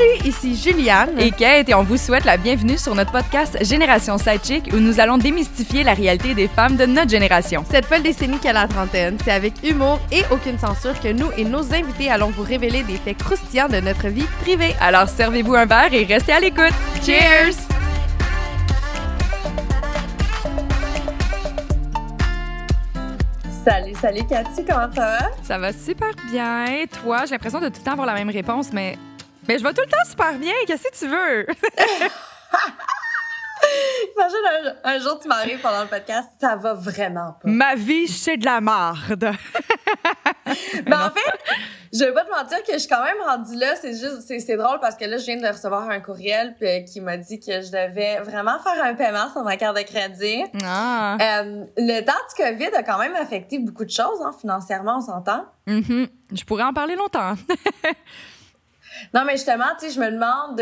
[0.00, 4.16] Salut, ici Juliane et Kate et on vous souhaite la bienvenue sur notre podcast Génération
[4.16, 7.66] Sidechick où nous allons démystifier la réalité des femmes de notre génération.
[7.70, 11.44] Cette folle décennie qu'à la trentaine, c'est avec humour et aucune censure que nous et
[11.44, 14.74] nos invités allons vous révéler des faits croustillants de notre vie privée.
[14.80, 16.72] Alors servez-vous un verre et restez à l'écoute.
[17.04, 17.56] Cheers!
[23.62, 25.18] Salut, salut Cathy, comment ça va?
[25.42, 26.64] Ça va super bien.
[27.02, 28.96] Toi, j'ai l'impression de tout le temps avoir la même réponse, mais
[29.48, 30.54] mais je vais tout le temps super bien.
[30.66, 31.46] Qu'est-ce que tu veux?
[34.16, 37.48] Imagine un, jour, tu m'arrives pendant le podcast, ça va vraiment pas.
[37.48, 39.32] Ma vie, c'est de la marde.
[40.86, 41.38] Mais en fait,
[41.92, 43.76] je vais pas te mentir que je suis quand même rendue là.
[43.76, 46.54] C'est juste, c'est, drôle parce que là, je viens de recevoir un courriel
[46.90, 50.44] qui m'a dit que je devais vraiment faire un paiement sur ma carte de crédit.
[50.64, 51.16] Ah.
[51.20, 55.02] Euh, le temps du COVID a quand même affecté beaucoup de choses, hein, financièrement, on
[55.02, 55.44] s'entend.
[55.66, 56.08] Mm-hmm.
[56.32, 57.34] Je pourrais en parler longtemps.
[59.14, 60.56] Non, mais justement, tu sais, je me demande,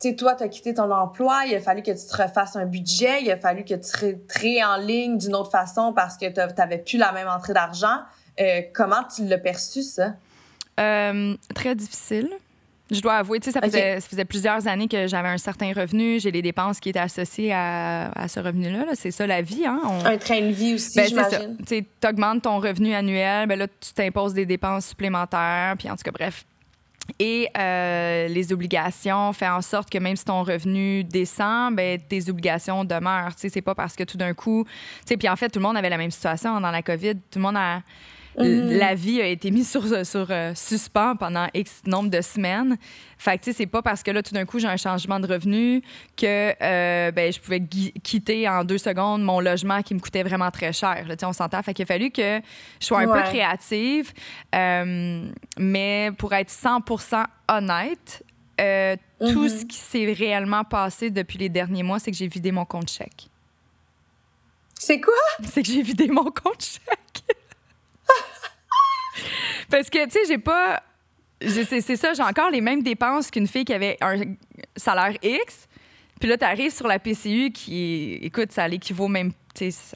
[0.00, 2.56] tu sais, toi, tu as quitté ton emploi, il a fallu que tu te refasses
[2.56, 6.26] un budget, il a fallu que tu te en ligne d'une autre façon parce que
[6.26, 7.98] tu n'avais plus la même entrée d'argent.
[8.40, 10.14] Euh, comment tu l'as perçu, ça?
[10.78, 12.30] Euh, très difficile.
[12.90, 15.72] Je dois avouer, tu sais, ça, faisait, ça faisait plusieurs années que j'avais un certain
[15.72, 16.18] revenu.
[16.18, 18.84] J'ai les dépenses qui étaient associées à, à ce revenu-là.
[18.94, 19.64] c'est ça, la vie.
[19.64, 19.80] Hein?
[20.04, 21.56] Un train de vie aussi, ben, j'imagine.
[21.66, 25.76] Tu augmentes ton revenu annuel, ben là, tu t'imposes des dépenses supplémentaires.
[25.78, 26.44] Puis en tout cas, bref,
[27.18, 32.28] et euh, les obligations font en sorte que même si ton revenu descend, ben, tes
[32.30, 33.34] obligations demeurent.
[33.34, 34.64] Tu sais, c'est pas parce que tout d'un coup...
[34.64, 34.70] Tu
[35.06, 37.14] sais, puis en fait, tout le monde avait la même situation dans la COVID.
[37.30, 37.82] Tout le monde a
[38.38, 38.78] Mm-hmm.
[38.78, 42.76] La vie a été mise sur, sur euh, suspens pendant X nombre de semaines.
[43.18, 45.20] Fait que, tu sais, c'est pas parce que là, tout d'un coup, j'ai un changement
[45.20, 45.82] de revenu
[46.16, 50.50] que euh, ben, je pouvais quitter en deux secondes mon logement qui me coûtait vraiment
[50.50, 51.06] très cher.
[51.06, 51.62] Là, on s'entend.
[51.62, 52.40] Fait qu'il a fallu que
[52.80, 54.12] je sois un peu créative.
[54.54, 55.28] Euh,
[55.58, 56.84] mais pour être 100
[57.48, 58.24] honnête,
[58.56, 59.48] tout mm-hmm.
[59.48, 62.90] ce qui s'est réellement passé depuis les derniers mois, c'est que j'ai vidé mon compte
[62.90, 63.28] chèque.
[64.74, 65.12] C'est quoi?
[65.44, 66.99] C'est que j'ai vidé mon compte chèque.
[69.70, 70.82] Parce que, tu sais, j'ai pas.
[71.42, 74.20] C'est ça, j'ai encore les mêmes dépenses qu'une fille qui avait un
[74.76, 75.68] salaire X.
[76.18, 79.32] Puis là, tu arrives sur la PCU qui, écoute, ça l'équivaut même.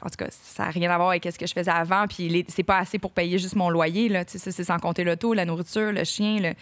[0.01, 2.05] En tout cas, ça n'a rien à voir avec ce que je faisais avant.
[2.07, 4.09] Puis c'est pas assez pour payer juste mon loyer.
[4.09, 6.53] Là, c'est sans compter l'auto, la nourriture, le chien, le,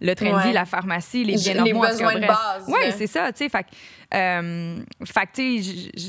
[0.00, 1.84] le train de vie, la pharmacie, les biens normaux.
[1.84, 2.64] Les besoins de base.
[2.68, 3.48] Oui, c'est ça, tu sais.
[3.48, 3.66] Fait,
[4.14, 4.78] euh,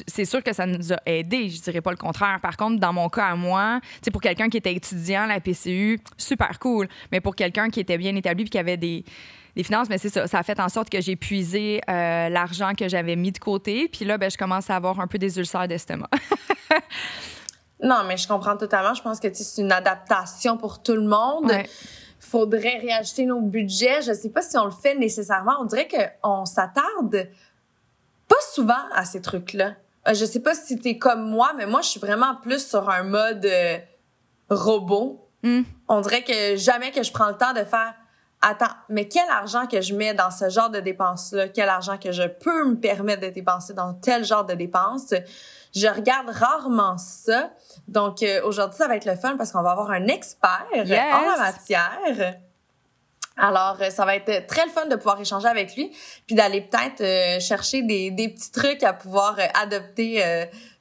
[0.08, 2.40] c'est sûr que ça nous a aidés, je dirais pas le contraire.
[2.42, 5.40] Par contre, dans mon cas à moi, tu sais, pour quelqu'un qui était étudiant, la
[5.40, 6.88] PCU, super cool.
[7.12, 9.06] Mais pour quelqu'un qui était bien établi puis qui avait des
[9.56, 10.28] des finances, mais c'est ça.
[10.28, 13.88] Ça a fait en sorte que j'ai puisé euh, l'argent que j'avais mis de côté.
[13.88, 16.10] Puis là, ben, je commence à avoir un peu des ulcères d'estomac.
[17.84, 18.94] non, mais je comprends totalement.
[18.94, 21.52] Je pense que c'est une adaptation pour tout le monde
[22.34, 24.02] faudrait réajuster nos budgets.
[24.02, 25.54] Je sais pas si on le fait nécessairement.
[25.60, 27.30] On dirait qu'on s'attarde
[28.28, 29.76] pas souvent à ces trucs-là.
[30.08, 32.90] Euh, je sais pas si t'es comme moi, mais moi, je suis vraiment plus sur
[32.90, 33.78] un mode euh,
[34.50, 35.28] robot.
[35.44, 35.62] Hmm.
[35.88, 37.94] On dirait que jamais que je prends le temps de faire
[38.44, 42.12] attends, mais quel argent que je mets dans ce genre de dépenses-là, quel argent que
[42.12, 45.14] je peux me permettre de dépenser dans tel genre de dépenses?
[45.74, 47.50] Je regarde rarement ça.
[47.88, 50.84] Donc, euh, aujourd'hui, ça va être le fun parce qu'on va avoir un expert en
[50.84, 52.36] la matière.
[53.36, 55.92] Alors, euh, ça va être très le fun de pouvoir échanger avec lui,
[56.28, 60.22] puis d'aller peut-être euh, chercher des, des, petits trucs à pouvoir adopter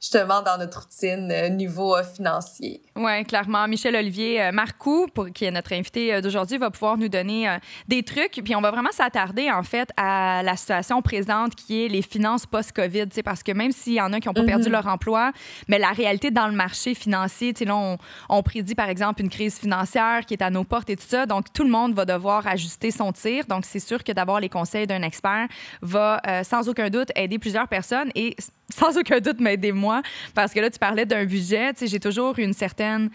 [0.03, 2.81] justement dans notre routine euh, niveau euh, financier.
[2.97, 3.65] Oui, clairement.
[3.69, 8.03] Michel Olivier euh, Marcoux, pour, qui est notre invité d'aujourd'hui, va pouvoir nous donner des
[8.03, 8.41] trucs.
[8.43, 12.45] Puis on va vraiment s'attarder en fait à la situation présente qui est les finances
[12.45, 13.07] post-COVID.
[13.23, 14.73] Parce que même s'il y en a qui n'ont pas perdu mhm.
[14.73, 15.31] leur emploi,
[15.69, 17.97] mais la réalité dans le marché financier, là, on,
[18.29, 21.25] on prédit par exemple une crise financière qui est à nos portes et tout ça.
[21.25, 23.45] Donc tout le monde va devoir ajuster son tir.
[23.45, 25.47] Donc c'est sûr que d'avoir les conseils d'un expert
[25.81, 28.35] va sans aucun doute aider plusieurs personnes et
[28.69, 30.01] sans aucun doute m'aider moi,
[30.33, 31.71] parce que là, tu parlais d'un budget.
[31.81, 33.09] J'ai toujours une certaine.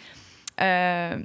[0.61, 1.19] Euh,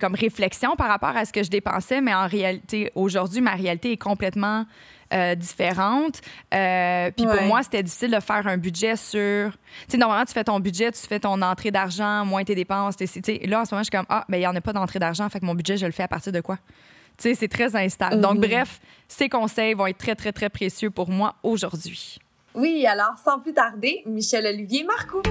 [0.00, 3.92] comme réflexion par rapport à ce que je dépensais, mais en réalité, aujourd'hui, ma réalité
[3.92, 4.66] est complètement
[5.14, 6.20] euh, différente.
[6.52, 9.50] Euh, puis pour moi, c'était difficile de faire un budget sur.
[9.52, 9.58] Tu
[9.88, 12.96] sais, normalement, tu fais ton budget, tu fais ton entrée d'argent, moins tes dépenses.
[12.96, 13.06] T'es,
[13.46, 14.98] là, en ce moment, je suis comme, ah, mais il n'y en a pas d'entrée
[14.98, 16.58] d'argent, fait que mon budget, je le fais à partir de quoi?
[17.16, 18.20] Tu sais, c'est très instable.
[18.20, 18.48] Donc, mm-hmm.
[18.48, 22.18] bref, ces conseils vont être très, très, très précieux pour moi aujourd'hui.
[22.54, 25.22] Oui, alors sans plus tarder, Michel Olivier Marcoux.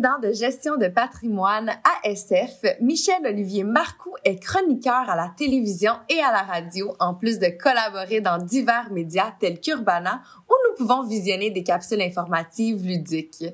[0.00, 1.70] président de gestion de patrimoine
[2.04, 7.48] ASF, Michel-Olivier Marcoux est chroniqueur à la télévision et à la radio, en plus de
[7.48, 10.22] collaborer dans divers médias tels qu'Urbana,
[10.70, 13.44] nous pouvons visionner des capsules informatives ludiques.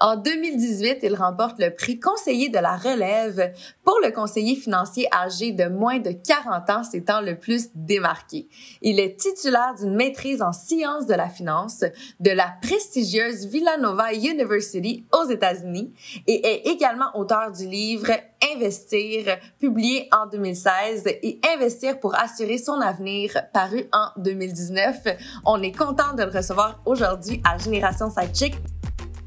[0.00, 3.52] En 2018, il remporte le prix conseiller de la relève
[3.84, 8.48] pour le conseiller financier âgé de moins de 40 ans s'étant le plus démarqué.
[8.82, 11.84] Il est titulaire d'une maîtrise en sciences de la finance
[12.20, 15.92] de la prestigieuse Villanova University aux États-Unis
[16.26, 18.10] et est également auteur du livre
[18.52, 24.96] Investir, publié en 2016 et Investir pour assurer son avenir, paru en 2019.
[25.46, 28.54] On est content de le recevoir aujourd'hui à Génération Sidechick.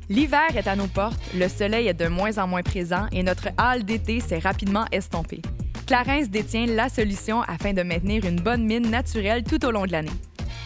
[0.10, 3.50] L'hiver est à nos portes, le soleil est de moins en moins présent et notre
[3.60, 5.42] hall d'été s'est rapidement estompé.
[5.86, 9.92] Clarence détient la solution afin de maintenir une bonne mine naturelle tout au long de
[9.94, 10.12] l'année.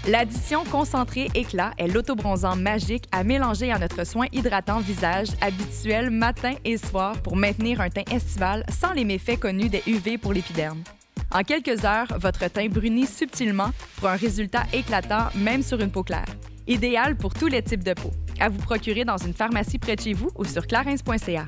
[0.08, 6.54] L'addition concentrée éclat est l'autobronzant magique à mélanger à notre soin hydratant visage habituel matin
[6.66, 10.82] et soir pour maintenir un teint estival sans les méfaits connus des UV pour l'épiderme.
[11.32, 16.04] En quelques heures, votre teint brunit subtilement pour un résultat éclatant même sur une peau
[16.04, 16.26] claire.
[16.68, 18.10] Idéal pour tous les types de peau.
[18.40, 21.46] À vous procurer dans une pharmacie près de chez vous ou sur clarins.ca.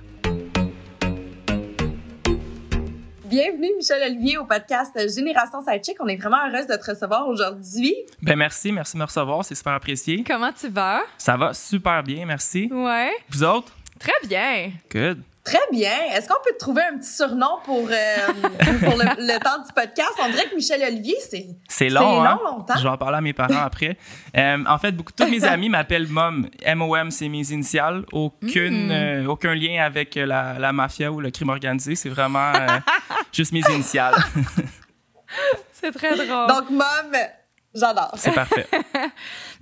[3.34, 5.98] Bienvenue, Michel Olivier, au podcast Génération Sidechick.
[6.00, 7.96] On est vraiment heureuse de te recevoir aujourd'hui.
[8.22, 10.24] Ben merci, merci de me recevoir, c'est super apprécié.
[10.24, 11.02] Comment tu vas?
[11.18, 12.70] Ça va super bien, merci.
[12.72, 13.10] Ouais.
[13.32, 13.74] Vous autres?
[13.98, 14.74] Très bien.
[14.92, 15.24] Good.
[15.44, 15.92] Très bien.
[16.14, 17.90] Est-ce qu'on peut te trouver un petit surnom pour, euh,
[18.80, 20.12] pour le, le, temps du podcast?
[20.24, 22.40] On dirait que Michel Olivier, c'est C'est long, hein?
[22.46, 22.76] longtemps.
[22.78, 23.98] Je vais en parler à mes parents après.
[24.36, 26.50] Euh, en fait, beaucoup tous mes amis m'appellent Mom.
[26.64, 28.04] M-O-M, c'est mes initiales.
[28.12, 28.92] Aucune, Mm.
[28.92, 31.96] euh, aucun lien avec la, la mafia ou le crime organisé.
[31.96, 32.68] C'est vraiment euh,
[33.32, 34.16] juste mes initiales.
[35.74, 36.48] C'est très drôle.
[36.48, 37.14] Donc, Mom,
[37.76, 38.12] j'adore.
[38.16, 38.66] c'est parfait.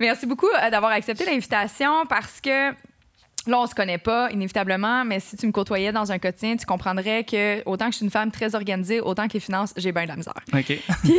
[0.00, 2.70] Merci beaucoup d'avoir accepté l'invitation parce que
[3.46, 6.64] là, on se connaît pas, inévitablement, mais si tu me côtoyais dans un quotidien, tu
[6.66, 9.90] comprendrais que autant que je suis une femme très organisée, autant que les finances, j'ai
[9.92, 10.34] bien de la misère.
[10.54, 10.78] OK.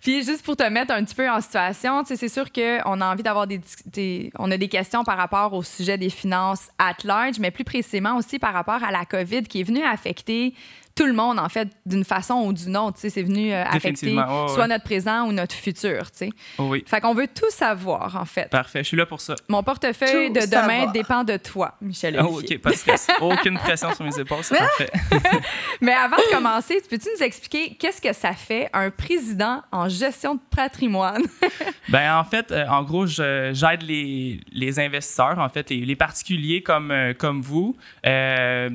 [0.00, 3.00] Puis juste pour te mettre un petit peu en situation, tu sais, c'est sûr qu'on
[3.00, 6.68] a envie d'avoir des, des- On a des questions par rapport au sujet des finances
[6.78, 10.54] at large, mais plus précisément aussi par rapport à la COVID qui est venue affecter
[10.96, 12.94] tout le monde, en fait, d'une façon ou d'une autre.
[12.94, 14.22] Tu sais, c'est venu euh, affecter ouais.
[14.48, 16.30] soit notre présent ou notre futur, tu sais.
[16.58, 16.82] Oh oui.
[16.86, 18.48] Fait qu'on veut tout savoir, en fait.
[18.48, 18.80] Parfait.
[18.82, 19.34] Je suis là pour ça.
[19.48, 22.40] Mon portefeuille Tout de demain dépend de toi, Michel Oh.
[22.40, 23.08] OK, pas de stress.
[23.20, 24.90] Aucune pression sur mes épaules, c'est parfait.
[25.80, 30.34] Mais avant de commencer, peux-tu nous expliquer qu'est-ce que ça fait un président en gestion
[30.36, 31.22] de patrimoine?
[31.88, 35.94] Ben en fait, euh, en gros, je- j'aide les, les investisseurs, en fait, les, les
[35.96, 38.70] particuliers comme, euh, comme vous, euh,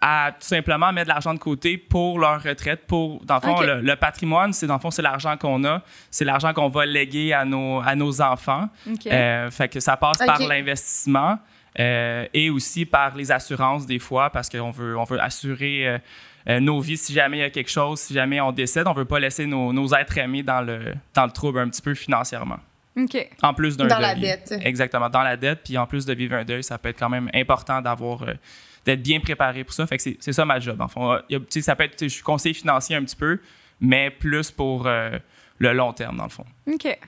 [0.00, 2.86] à tout simplement mettre de l'argent de côté pour leur retraite.
[2.86, 5.82] Pour, dans le fond, le, le patrimoine, c'est dans le fond, c'est l'argent qu'on a,
[6.10, 8.68] c'est l'argent qu'on va léguer à nos, à nos enfants.
[8.90, 9.06] OK.
[9.06, 11.38] Euh, fait que ça passe par l'investissement
[11.78, 16.00] euh, et aussi par les assurances des fois parce qu'on veut, on veut assurer
[16.48, 18.92] euh, nos vies si jamais il y a quelque chose, si jamais on décède, on
[18.92, 21.94] veut pas laisser nos, nos êtres aimés dans le, dans le trouble un petit peu
[21.94, 22.58] financièrement.
[22.96, 23.28] OK.
[23.42, 24.02] En plus d'un Dans deuil.
[24.06, 24.54] la dette.
[24.62, 25.62] Exactement, dans la dette.
[25.64, 28.34] Puis en plus de vivre un deuil, ça peut être quand même important d'avoir euh,
[28.84, 29.86] d'être bien préparé pour ça.
[29.86, 30.80] Fait que c'est- ça ma job.
[30.80, 33.38] En fond, y ça peut être, je suis conseiller financier un petit peu,
[33.80, 35.18] mais plus pour euh,
[35.58, 36.44] le long terme dans le fond.
[36.72, 36.98] OK.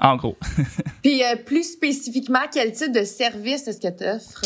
[0.00, 0.36] En gros.
[1.02, 4.42] Puis, euh, plus spécifiquement, quel type de service est-ce que tu offres?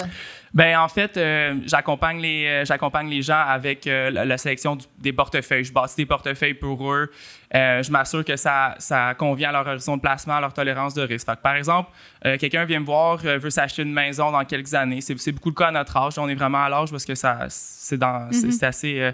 [0.55, 4.75] Ben en fait, euh, j'accompagne les euh, j'accompagne les gens avec euh, la, la sélection
[4.77, 5.65] du- des portefeuilles.
[5.65, 7.11] Je bâtis des portefeuilles pour eux.
[7.53, 11.03] Je m'assure que ça ça convient à leur horizon de placement, à leur tolérance de
[11.03, 11.27] risque.
[11.27, 11.91] Fait que, par exemple,
[12.23, 15.01] quelqu'un vient me voir, veut s'acheter une maison dans quelques années.
[15.03, 16.19] C'est beaucoup le cas à notre âge.
[16.19, 19.13] On est vraiment à l'âge parce que ça c'est dans c'est assez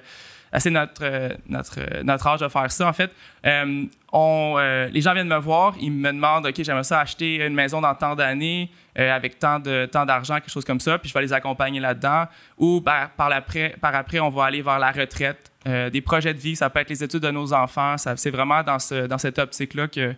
[0.52, 2.88] assez notre, notre, notre âge de faire ça.
[2.88, 3.11] En fait,
[3.44, 7.44] Euh, on, euh, les gens viennent me voir, ils me demandent, OK, j'aimerais ça acheter
[7.44, 10.99] une maison dans tant d'années, euh, avec tant de tant d'argent, quelque chose comme ça,
[10.99, 12.26] puis je vais les accompagner là-dedans.
[12.59, 16.40] Ou par, par, après, par après, on va aller vers la retraite, des projets de
[16.40, 17.97] vie, ça peut être les études de nos enfants.
[17.97, 20.14] Ça, c'est vraiment dans, ce, dans cette optique-là que,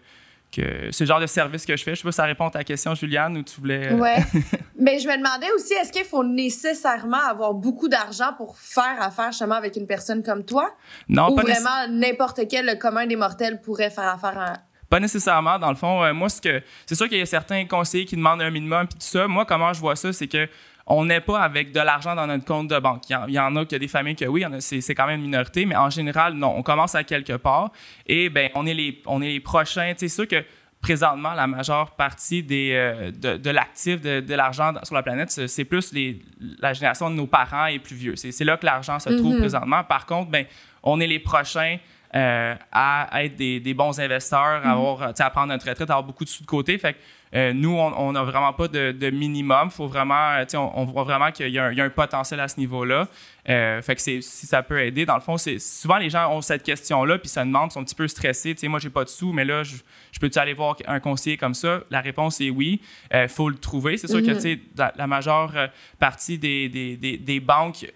[0.55, 1.95] que c'est le genre de service que je fais.
[1.95, 3.93] Je sais pas si ça répond à ta question, Juliane, ou tu voulais...
[3.93, 4.17] euh, Ouais.
[4.79, 9.33] Mais je me demandais aussi, est-ce qu'il faut nécessairement avoir beaucoup d'argent pour faire affaire
[9.33, 10.71] justement avec une personne comme toi?
[11.09, 14.53] Non, Ou pas vraiment n'importe quel le commun des mortels pourrait faire affaire à...
[14.91, 16.05] Pas nécessairement, dans le fond.
[16.05, 18.87] Euh, moi, ce que c'est sûr qu'il y a certains conseillers qui demandent un minimum
[18.87, 19.27] puis tout ça.
[19.27, 20.47] Moi, comment je vois ça, c'est que
[20.87, 23.03] on n'est pas avec de l'argent dans notre compte de banque.
[23.09, 25.65] Il y en, a qui a des familles que oui, c'est quand même une minorité,
[25.65, 26.55] mais en général, non.
[26.57, 27.71] On commence à quelque part
[28.07, 29.95] et ben on est les on est les prochains.
[29.97, 30.45] C'est sûr que
[30.83, 35.31] présentement, la majeure partie des, euh, de, de l'actif, de, de l'argent sur la planète,
[35.31, 36.21] c'est plus les,
[36.59, 38.17] la génération de nos parents et plus vieux.
[38.17, 39.39] C'est là que l'argent se trouve Mhm.
[39.41, 39.83] présentement.
[39.85, 40.45] Par contre, ben,
[40.83, 41.79] on est les prochains
[42.15, 46.25] à être des, des, bons investisseurs, à, avoir, à prendre notre retraite, à avoir beaucoup
[46.25, 46.79] de sous de côté.
[46.79, 49.69] Fait que, nous, on n'a vraiment pas de, de minimum.
[49.71, 53.09] Faut vraiment, on, on voit vraiment qu'il y, y, a un potentiel à ce niveau-là.
[53.49, 56.63] Euh, fait que si ça peut aider, dans le fond, souvent les gens ont cette
[56.63, 58.55] question-là, puis se demandent, sont un petit peu stressés.
[58.55, 59.77] Tu sais, moi, j'ai pas de sous, mais là, je,
[60.19, 61.81] peux-tu aller voir un conseiller comme ça?
[61.91, 62.81] La réponse est oui.
[63.11, 63.97] Il euh, faut le trouver.
[63.99, 64.57] C'est sûr que, mm-hmm.
[64.57, 65.67] tu sais, la, majeure euh,
[65.99, 67.87] partie des, des, des, des banques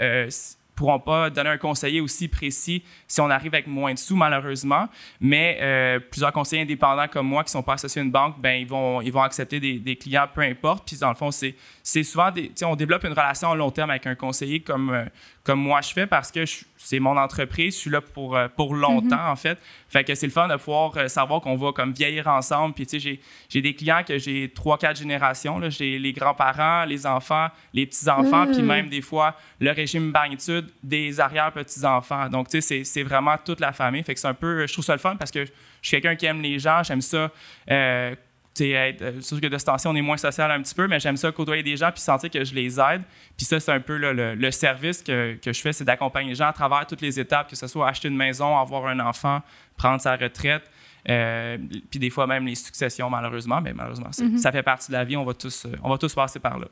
[0.78, 4.88] pourront pas donner un conseiller aussi précis si on arrive avec moins de sous, malheureusement.
[5.20, 8.60] Mais euh, plusieurs conseillers indépendants comme moi qui sont pas associés à une banque, ben
[8.60, 10.86] ils vont, ils vont accepter des, clients, peu importe.
[10.86, 11.56] Puis dans le fond, c'est,
[12.04, 15.04] souvent des, on développe une relation à long terme avec un conseiller comme, euh,
[15.42, 16.44] comme moi je fais parce que
[16.78, 19.32] c'est mon entreprise, je suis là pour, euh, pour longtemps mm-hmm.
[19.32, 19.58] en fait.
[19.88, 22.74] Fait que c'est le fun de pouvoir savoir qu'on va comme vieillir ensemble.
[22.74, 25.58] Puis tu sais, j'ai, j'ai des clients que j'ai trois, quatre générations.
[25.58, 25.70] Là.
[25.70, 28.66] J'ai les grands-parents, les enfants, les petits-enfants, puis mm.
[28.66, 32.28] même des fois le régime magnitude des arrière-petits-enfants.
[32.28, 34.02] Donc tu sais, c'est, vraiment toute la famille.
[34.02, 35.50] Fait que c'est un peu, je trouve ça le fun parce que je
[35.82, 37.30] suis quelqu'un qui aime les gens, j'aime ça.
[37.70, 38.14] Euh,
[38.60, 41.00] être, euh, sûr que de ce temps on est moins social un petit peu, mais
[41.00, 43.02] j'aime ça côtoyer des gens puis sentir que je les aide.
[43.36, 46.48] Puis ça, c'est un peu le, service que, que, je fais, c'est d'accompagner les gens
[46.48, 49.40] à travers toutes les étapes, que ce soit acheter une maison, avoir un enfant,
[49.76, 50.70] prendre sa retraite.
[51.08, 51.56] Euh,
[51.90, 54.38] puis des fois même les successions, malheureusement, mais malheureusement, mm-hmm.
[54.38, 55.16] ça fait partie de la vie.
[55.16, 56.66] On va tous, euh, on va tous passer par là.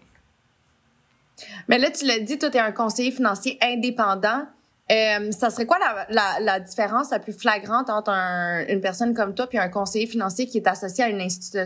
[1.69, 4.47] Mais là, tu l'as dit, toi, tu es un conseiller financier indépendant.
[4.89, 5.79] Euh, ça serait quoi
[6.09, 10.47] la, différence la plus flagrante entre un, une personne comme toi puis un conseiller financier
[10.47, 11.59] qui est associé à une, institu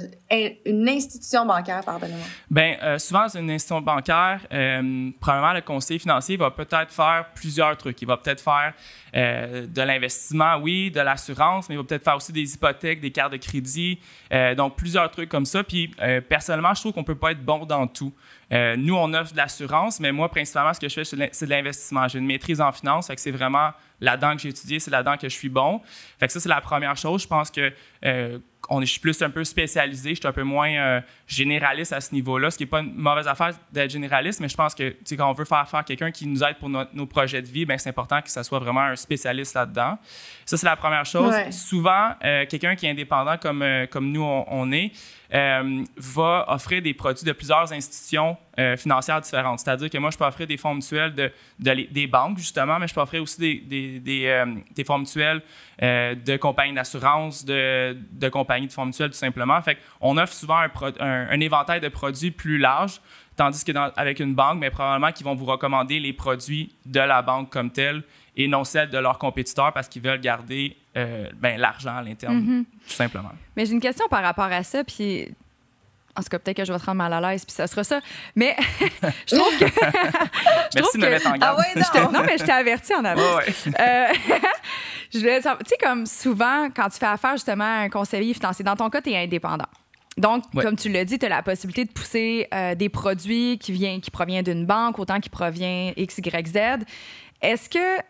[0.64, 2.24] une institution bancaire, pardonnez-moi?
[2.50, 4.40] Bien, euh, souvent, une institution bancaire.
[4.52, 8.00] Euh, probablement, le conseiller financier va peut-être faire plusieurs trucs.
[8.00, 8.72] Il va peut-être faire
[9.14, 13.10] euh, de l'investissement, oui, de l'assurance, mais il va peut-être faire aussi des hypothèques, des
[13.10, 13.98] cartes de crédit,
[14.56, 15.62] donc plusieurs trucs comme ça.
[15.62, 15.90] Puis,
[16.28, 18.12] personnellement, je trouve qu'on peut pas être bon dans tout.
[18.50, 22.08] Nous, on offre de l'assurance, mais moi, principalement, ce que je fais, c'est de l'investissement.
[22.08, 25.16] J'ai une maîtrise en finance, fait que c'est vraiment là-dedans que j'ai étudié, c'est là-dedans
[25.16, 25.80] que je suis bon.
[26.19, 27.23] Fait que ça, c'est la première chose.
[27.23, 27.73] Je pense que
[28.04, 28.38] euh,
[28.69, 31.92] on est, je suis plus un peu spécialisé, je suis un peu moins euh, généraliste
[31.92, 34.75] à ce niveau-là, ce qui n'est pas une mauvaise affaire d'être généraliste, mais je pense
[34.75, 37.64] que quand on veut faire faire quelqu'un qui nous aide pour nos projets de vie,
[37.64, 39.99] ben, c'est important que ça soit vraiment un spécialiste là-dedans.
[40.45, 41.35] Ça, c'est la première chose.
[41.50, 44.92] Souvent, euh, quelqu'un qui est indépendant comme, comme nous, on est,
[45.33, 48.37] va offrir des produits de plusieurs institutions
[48.76, 49.61] financières différentes.
[49.61, 52.95] C'est-à-dire que moi, je peux offrir des fonds mutuels de, des banques, justement, mais je
[52.95, 55.42] peux offrir aussi des, des, des, euh, fonds mutuels
[55.80, 59.61] de compagnies d'assurance, de, de compagnies de fonds mutuels, tout simplement.
[59.62, 60.70] Fait on offre souvent un,
[61.00, 63.00] un, éventail de produits plus large,
[63.37, 67.23] tandis que avec une banque, mais probablement qu'ils vont vous recommander les produits de la
[67.23, 68.02] banque comme telle
[68.37, 72.37] et non celles de leurs compétiteurs parce qu'ils veulent garder euh, ben, l'argent à l'interne,
[72.37, 72.64] mhm.
[72.64, 73.30] tout simplement.
[73.56, 75.28] Mais j'ai une question par rapport à ça, puis
[76.17, 77.85] en tout cas, peut-être que je vais te rendre mal à l'aise, puis ça sera
[77.85, 78.00] ça.
[78.35, 78.57] Mais
[79.26, 79.64] je trouve que.
[80.75, 81.43] Merci de me mettre en garde.
[81.43, 82.12] Ah ouais, non.
[82.12, 82.23] non.
[82.25, 83.45] mais je t'ai averti en avance.
[83.67, 84.07] Euh,
[85.14, 88.76] je tu sais, comme souvent, quand tu fais affaire justement à un conseiller financier, dans
[88.76, 89.69] ton cas, tu es indépendant.
[90.17, 93.73] Donc, comme tu l'as dit, tu as la possibilité de pousser euh, des produits qui,
[93.73, 96.85] viennent, qui proviennent d'une banque, autant qui provient X, Y, Z.
[97.40, 98.02] Est-ce que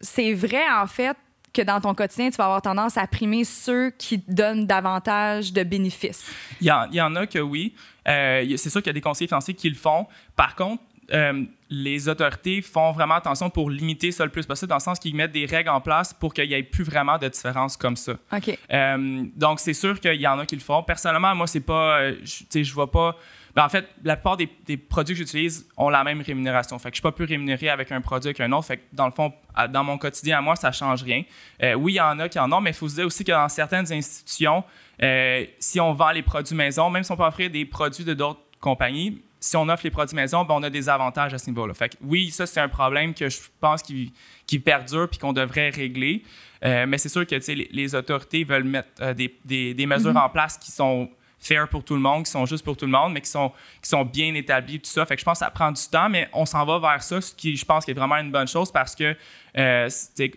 [0.00, 1.16] c'est vrai, en fait,
[1.56, 5.62] que dans ton quotidien, tu vas avoir tendance à primer ceux qui donnent davantage de
[5.62, 6.30] bénéfices?
[6.60, 7.74] Il y en, a que oui.
[8.06, 10.06] Euh, c'est sûr qu'il y a des conseillers financiers qui le font.
[10.36, 10.82] Par contre,
[11.12, 14.98] euh, les autorités font vraiment attention pour limiter ça le plus possible, dans le sens
[14.98, 17.96] qu'ils mettent des règles en place pour qu'il n'y ait plus vraiment de différence comme
[17.96, 18.12] ça.
[18.32, 18.58] OK.
[18.72, 20.82] Euh, donc, c'est sûr qu'il y en a qui le font.
[20.82, 22.12] Personnellement, moi, c'est pas.
[22.12, 23.16] Tu sais, je vois pas
[23.56, 26.78] ben, en fait, la plupart des, produits que j'utilise ont la même rémunération.
[26.78, 28.66] Fait que je suis pas plus rémunéré avec un produit qu'un autre.
[28.66, 29.32] Fait que dans le fond,
[29.70, 31.22] dans mon quotidien à moi, ça change rien.
[31.62, 33.24] Euh, oui, il y en a qui en ont, mais il faut se dire aussi
[33.24, 34.62] que dans certaines institutions,
[35.02, 38.12] euh, si on vend les produits maison, même si on peut offrir des produits de
[38.12, 41.48] d'autres compagnies, si on offre les produits maison, ben, on a des avantages à ce
[41.48, 41.72] niveau-là.
[41.72, 44.12] Fait que oui, ça, c'est un problème que je pense qui,
[44.46, 46.24] qui perdure puis qu'on devrait régler.
[46.62, 50.24] Euh, mais c'est sûr que les, les, autorités veulent mettre des, des, des, mesures mm-hmm.
[50.24, 51.08] en place qui sont
[51.46, 53.52] fair pour tout le monde, qui sont juste pour tout le monde, mais qui sont,
[53.82, 55.06] qui sont bien établis, tout ça.
[55.06, 57.20] Fait que je pense que ça prend du temps, mais on s'en va vers ça,
[57.20, 59.16] ce qui, je pense, qui est vraiment une bonne chose parce que,
[59.58, 59.88] euh,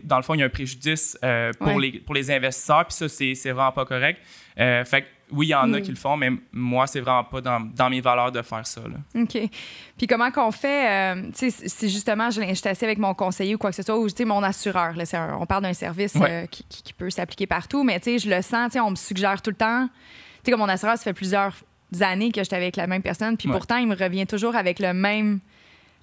[0.03, 2.95] dans le fond, il y a un préjudice euh, pour, les, pour les investisseurs, puis
[2.95, 4.21] ça, c'est, c'est vraiment pas correct.
[4.59, 5.81] Euh, fait que, oui, il y en a mm.
[5.83, 8.81] qui le font, mais moi, c'est vraiment pas dans, dans, mes valeurs de faire ça.
[8.81, 9.21] Là.
[9.21, 9.37] OK.
[9.97, 13.53] Puis comment qu'on fait, euh, tu sais, si justement je, suis assis avec mon conseiller
[13.53, 16.13] ou quoi que ce soit, ou mon assureur, là, on parle d'un service
[16.49, 18.91] qui, qui, qui, peut s'appliquer partout, mais tu sais, je le sens, tu sais, on
[18.91, 19.87] me suggère tout le temps
[20.45, 21.53] sais, comme mon assureur, ça fait plusieurs
[22.01, 24.93] années que j'étais avec la même personne, puis pourtant, il me revient toujours avec le
[24.93, 25.39] même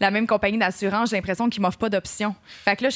[0.01, 2.35] la même compagnie d'assurance, j'ai l'impression qu'il m'offre pas d'options.
[2.65, 2.91] Fait que là,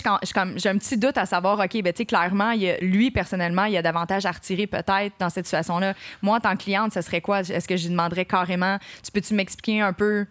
[0.56, 3.76] j'ai un petit doute à savoir, OK, ben, tu sais, clairement, lui, personnellement, il y
[3.78, 5.94] a davantage à retirer peut-être dans cette situation-là.
[6.20, 7.40] Moi, en tant que cliente, ce serait quoi?
[7.40, 10.26] Est-ce que je lui demanderais carrément, tu peux-tu m'expliquer un peu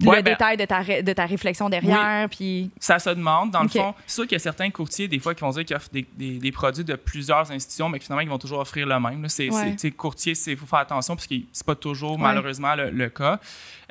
[0.00, 2.28] le Ouais, ben- détail de ta, ré- de ta réflexion derrière.
[2.30, 2.70] Puis.
[2.78, 3.50] Ça se demande.
[3.50, 5.64] Dans le fond, c'est sûr qu'il y a certains courtiers, des fois, qui vont dire
[5.64, 8.60] qu'ils offrent des, des- des produits de plusieurs institutions, mais que finalement, ils vont toujours
[8.60, 9.28] offrir le même.
[9.28, 9.76] C'est, Ouais.
[9.96, 12.22] courtier, il faut faire attention, parce que c'est pas toujours, Ouais.
[12.22, 13.38] malheureusement, le, le cas.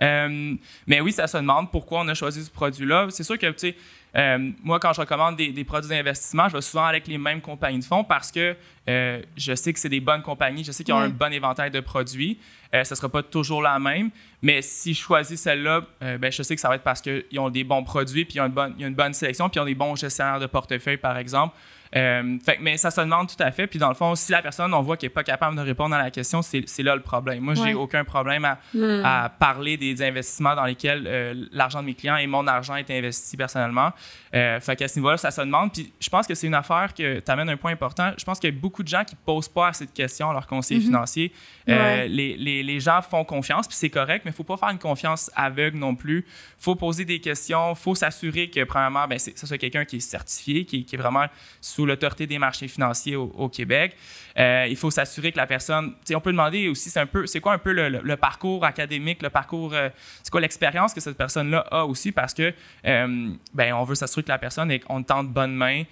[0.02, 0.56] Euh,
[0.88, 3.08] mais oui, ça se demande pourquoi on a choisi ce produit-là.
[3.10, 3.76] C'est sûr que, tu sais,
[4.16, 7.42] euh, moi, quand je recommande des, des produits d'investissement, je vais souvent avec les mêmes
[7.42, 8.56] compagnies de fonds parce que
[8.88, 11.72] euh, je sais que c'est des bonnes compagnies, je sais qu'ils ont un bon éventail
[11.72, 12.38] de produits.
[12.76, 16.44] Euh, ça ne sera pas toujours la même, mais si je choisis celle-là, ben, je
[16.44, 18.52] sais que ça va être parce qu'ils ont des bons produits, puis ils ont une
[18.52, 20.98] bonne, il y a une bonne sélection, puis ils ont des bons gestionnaires de portefeuille,
[20.98, 21.56] par exemple.
[21.96, 23.68] Euh, fait, mais ça se demande tout à fait.
[23.68, 25.94] Puis dans le fond, si la personne, on voit qu'elle n'est pas capable de répondre
[25.96, 27.42] à la question, c'est là le problème.
[27.44, 27.74] Moi, j'ai Ouais.
[27.74, 28.58] aucun problème à,
[29.04, 32.90] à parler des investissements dans lesquels euh, l'argent de mes clients et mon argent est
[32.90, 33.92] investi personnellement.
[34.34, 35.72] Euh, fait qu'à ce niveau-là, ça se demande.
[35.72, 38.12] Puis je pense que c'est une affaire que tu amènes un point important.
[38.18, 40.30] Je pense qu'il y a beaucoup de gens qui ne posent pas assez de questions
[40.30, 41.32] à leur conseiller financier.
[41.70, 42.08] Euh, Ouais.
[42.08, 44.70] les, les, les gens font confiance, puis c'est correct, mais il ne faut pas faire
[44.70, 46.26] une confiance aveugle non plus.
[46.28, 47.72] Il faut poser des questions.
[47.72, 50.98] Il faut s'assurer que, premièrement, ben, ce soit quelqu'un qui est certifié, qui, qui est
[50.98, 51.26] vraiment
[51.62, 53.96] sous l'autorité des marchés financiers au, au Québec.
[54.40, 55.94] Euh, il faut s'assurer que la personne.
[56.16, 58.66] On peut demander aussi, c'est un peu, c'est quoi un peu le, le- le parcours
[58.66, 59.90] académique, le parcours, euh,
[60.24, 62.52] c'est quoi l'expérience que cette personne-là a aussi, parce que
[62.86, 65.84] euh, ben, on veut s'assurer que la personne est on tente bonne main.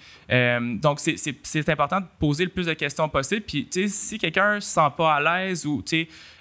[0.82, 3.42] Donc, c'est- c'est c'est important de poser le plus de questions possible.
[3.42, 5.84] Puis, si quelqu'un se sent pas à l'aise ou,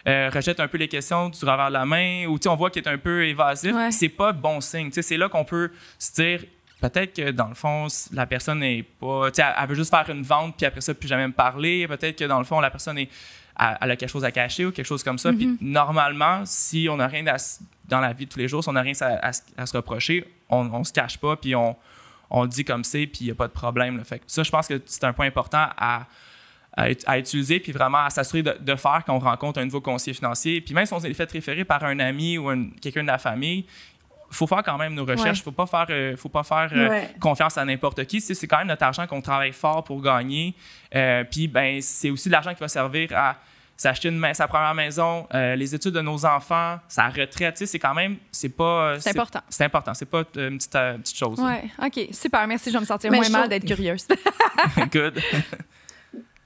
[0.06, 2.88] rejette un peu les questions du travers de la main ou, on voit qu'il est
[2.88, 3.90] un peu évasif, Ouais.
[3.90, 4.90] c'est pas bon signe.
[4.92, 6.44] C'est là qu'on peut se dire,
[6.80, 9.28] peut-être que dans le fond, la personne n'est pas.
[9.36, 11.86] Elle, elle veut juste faire une vente, puis après ça, plus jamais me parler.
[11.88, 13.08] Peut-être que dans le fond, la personne est,
[13.58, 15.32] elle, elle a quelque chose à cacher ou quelque chose comme ça.
[15.32, 17.36] Puis normalement, si on n'a rien à
[17.88, 19.66] dans la vie de tous les jours, si on n'a rien à, à s- à
[19.66, 21.76] se reprocher, on, on se cache pas, puis on,
[22.46, 23.96] dit comme c'est, puis il n'y a pas de problème.
[23.98, 24.04] là.
[24.04, 26.06] Fait que ça, je pense que c'est un point important à,
[26.76, 29.64] à, ut- à utiliser, puis vraiment à s'assurer de, de faire quand on rencontre un
[29.64, 30.60] nouveau conseiller financier.
[30.60, 33.18] Puis même si on s'est fait référer par un ami ou un- quelqu'un de la
[33.18, 33.89] famille, il
[34.30, 35.38] faut faire quand même nos recherches.
[35.38, 35.44] Il Ouais.
[35.44, 37.10] faut pas faire, euh, faut pas faire euh, Ouais.
[37.20, 38.20] confiance à n'importe qui.
[38.20, 40.54] C'est c'est quand même notre argent qu'on travaille fort pour gagner.
[40.94, 43.36] Euh, puis ben, c'est aussi de l'argent qui va servir à
[43.76, 47.54] s'acheter une ma- sa première maison, euh, les études de nos enfants, sa retraite.
[47.54, 49.00] Tu sais, C'est quand même, c'est pas.
[49.00, 49.40] C'est important.
[49.48, 49.94] C'est important.
[49.94, 51.38] C'est pas une petite, euh, petite chose.
[51.40, 52.08] Ouais, OK.
[52.12, 52.46] Super.
[52.46, 52.70] Merci.
[52.70, 54.06] Je vais me sentir Mais moins mal d'être curieuse.
[54.92, 55.18] Good.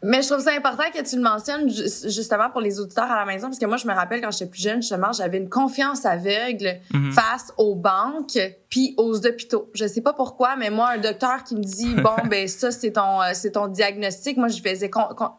[0.04, 3.16] Mais je trouve ça important que tu le mentionnes ju- justement pour les auditeurs à
[3.18, 5.48] la maison parce que moi je me rappelle quand j'étais plus jeune justement j'avais une
[5.48, 7.12] confiance aveugle Mhm.
[7.12, 8.38] face aux banques
[8.68, 9.70] puis aux hôpitaux.
[9.74, 12.92] Je sais pas pourquoi mais moi un docteur qui me dit bon ben ça c'est
[12.92, 14.90] ton euh, c'est ton diagnostic, moi je faisais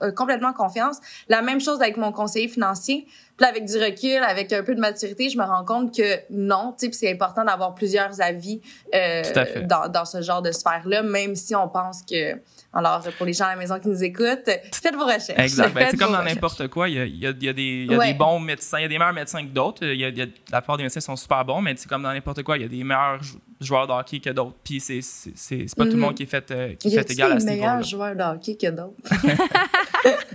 [0.01, 0.97] euh, complètement confiance.
[1.30, 3.06] La même chose avec mon conseiller financier.
[3.38, 6.19] Puis là, avec du recul, avec un peu de maturité, je me rends compte que
[6.30, 8.62] non, tu sais, c'est important d'avoir plusieurs avis
[8.93, 9.23] euh,
[9.65, 12.36] dans, dans ce genre de sphère-là, même si on pense que
[12.75, 15.29] alors, pour les gens à la maison qui nous écoutent, faites vos recherches.
[15.39, 15.73] Exact.
[15.73, 16.89] Ben, c'est comme dans n'importe quoi.
[16.89, 18.07] Il y a, il y a- il y a des, il y a Ouais.
[18.11, 19.85] des bons médecins, il y a des meilleurs médecins que d'autres.
[20.51, 22.57] La plupart des médecins sont super bons, mais c'est comme dans n'importe quoi.
[22.57, 23.19] Il y a des meilleurs
[23.62, 24.56] joueurs de hockey que d'autres.
[24.63, 26.02] Puis c'est, c'est, c'est, c'est pas tout le Mhm.
[26.02, 27.68] monde qui est fait, euh, qui est Y fait a-t-il égal à ce niveau-là.
[27.72, 28.96] meilleurs joueurs de hockey que d'autres?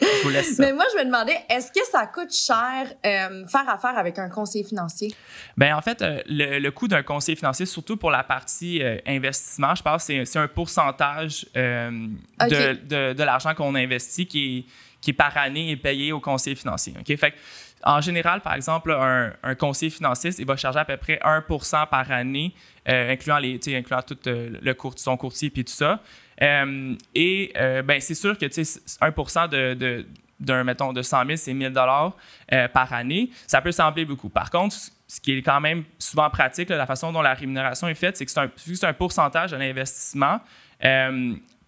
[0.00, 0.62] Je vous laisse ça.
[0.64, 4.28] Mais moi, je me demandais, est-ce que ça coûte cher euh, faire affaire avec un
[4.28, 5.14] conseiller financier?
[5.56, 8.98] Ben, en fait, euh, le, le coût d'un conseiller financier, surtout pour la partie euh,
[9.06, 14.58] investissement, je pense que c'est, c'est un pourcentage de, de, de l'argent qu'on investit qui
[14.58, 14.64] est,
[15.00, 16.92] qui est par année et payé au conseiller financier.
[16.98, 17.16] OK?
[17.16, 17.36] Fait que,
[17.84, 22.10] en général, par exemple, un, conseiller financier, il va charger à peu près 1% par
[22.10, 22.54] année,
[22.88, 26.00] euh, incluant, les, incluant tout euh, le court, son courtier et tout ça.
[26.42, 30.06] Euh, et ben, c'est sûr que tu sais, 1 de, de,
[30.40, 32.16] d'un, mettons, de 100 000, c'est 1000 dollars
[32.52, 33.30] euh, par année.
[33.46, 34.28] Ça peut sembler beaucoup.
[34.28, 34.74] Par contre,
[35.06, 38.24] ce qui est quand même souvent pratique, la façon dont la rémunération est faite, c'est
[38.24, 40.40] que c'est un, un pourcentage de l'investissement.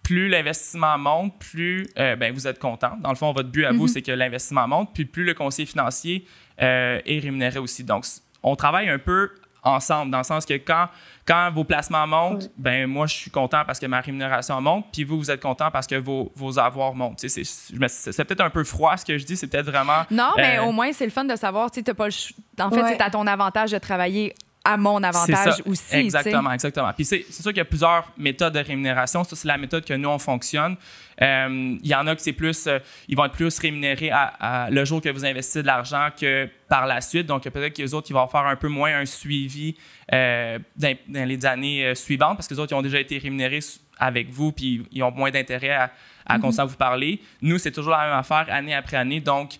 [0.07, 2.93] Plus l'investissement monte, plus euh, ben, vous êtes content.
[3.01, 5.65] Dans le fond, votre but à vous, c'est que l'investissement monte, puis plus le conseiller
[5.65, 6.25] financier
[6.61, 7.83] euh, est rémunéré aussi.
[7.83, 8.05] Donc,
[8.41, 9.31] on travaille un peu
[9.63, 10.87] ensemble, dans le sens que quand,
[11.25, 15.03] quand vos placements montent, ben moi, je suis content parce que ma rémunération monte, puis
[15.03, 17.17] vous, vous êtes content parce que vos, vos avoirs montent.
[17.17, 20.03] Tu sais, C'est peut-être un peu froid ce que je dis, c'est peut-être vraiment...
[20.09, 22.13] Non, mais Euh, au moins, c'est le fun de savoir, tu sais, t'as pas le
[22.63, 22.95] En fait, Ouais.
[22.95, 24.33] c'est à ton avantage de travailler
[24.67, 25.95] à mon avantage aussi.
[25.95, 26.91] Exactement, exactement.
[26.91, 29.23] Puis c'est sûr qu'il y a plusieurs méthodes de rémunération.
[29.23, 30.75] Ça, c'est la méthode que nous, on fonctionne.
[31.21, 34.23] Euh, Il y en a que c'est plus, euh, ils vont être plus rémunérés à,
[34.39, 37.25] à le jour que vous investissez de l'argent que par la suite.
[37.27, 39.75] Donc, peut-être que les autres, ils vont faire un peu moins un suivi
[40.13, 43.59] euh, dans, dans les années suivantes parce que les autres, ils ont déjà été rémunérés
[43.97, 45.91] avec vous puis ils ont moins d'intérêt à,
[46.25, 47.21] à continuer à vous parler.
[47.41, 49.21] Nous, c'est toujours la même affaire année après année.
[49.21, 49.57] Donc,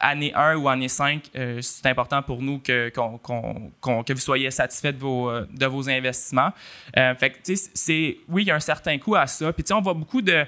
[0.00, 4.92] année 1 ou année 5, euh, c'est important pour nous que, que vous soyez satisfait
[4.92, 6.52] de vos, euh, de vos investissements.
[6.96, 7.52] Euh, fait que,
[8.28, 9.52] oui, il y a un certain coût à ça.
[9.52, 10.44] Puis, on voit beaucoup de,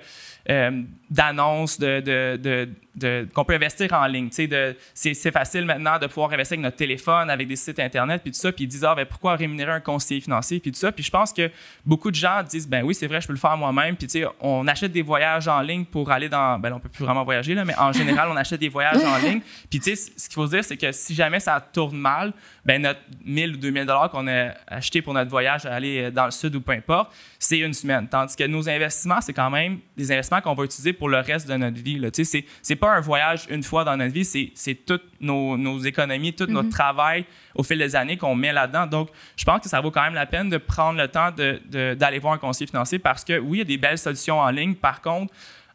[0.50, 4.28] euh, d'annonces de, de, de, qu'on peut investir en ligne.
[4.30, 8.38] C'est, facile maintenant de pouvoir investir avec notre téléphone, avec des sites Internet, puis tout
[8.38, 8.52] ça.
[8.52, 10.92] Puis ils disent, ah, ben, pourquoi rémunérer un conseiller financier, puis tout ça.
[10.92, 11.50] Puis je pense que
[11.84, 13.96] beaucoup de gens disent, ben oui, c'est vrai, je peux le faire moi-même.
[13.96, 16.58] Puis on achète des voyages en ligne pour aller dans.
[16.58, 19.18] Ben, on peut plus vraiment voyager, là, mais en général, on achète des voyages en
[19.18, 19.40] ligne.
[19.68, 22.32] Puis ce qu'il faut se dire, c'est que si jamais ça tourne mal,
[22.64, 26.26] ben notre 1000 ou 2000 dollars qu'on a acheté pour notre voyage à aller dans
[26.26, 28.06] le sud ou peu importe, c'est une semaine.
[28.08, 31.48] Tandis que nos investissements, c'est quand même des investissements qu'on va utiliser pour le reste
[31.48, 32.00] de notre vie.
[32.12, 35.79] Ce n'est c'est pas un voyage une fois dans notre vie, c'est toutes nos, nos,
[35.81, 36.72] économies, tout notre mm-hmm.
[36.72, 37.24] travail
[37.55, 38.87] au fil des années qu'on met là-dedans.
[38.87, 41.31] Donc, je pense que ça vaut quand même la peine de prendre le temps
[41.70, 44.50] d'aller voir un conseiller financier parce que oui, il y a des belles solutions en
[44.50, 44.74] ligne.
[44.74, 45.33] Par contre,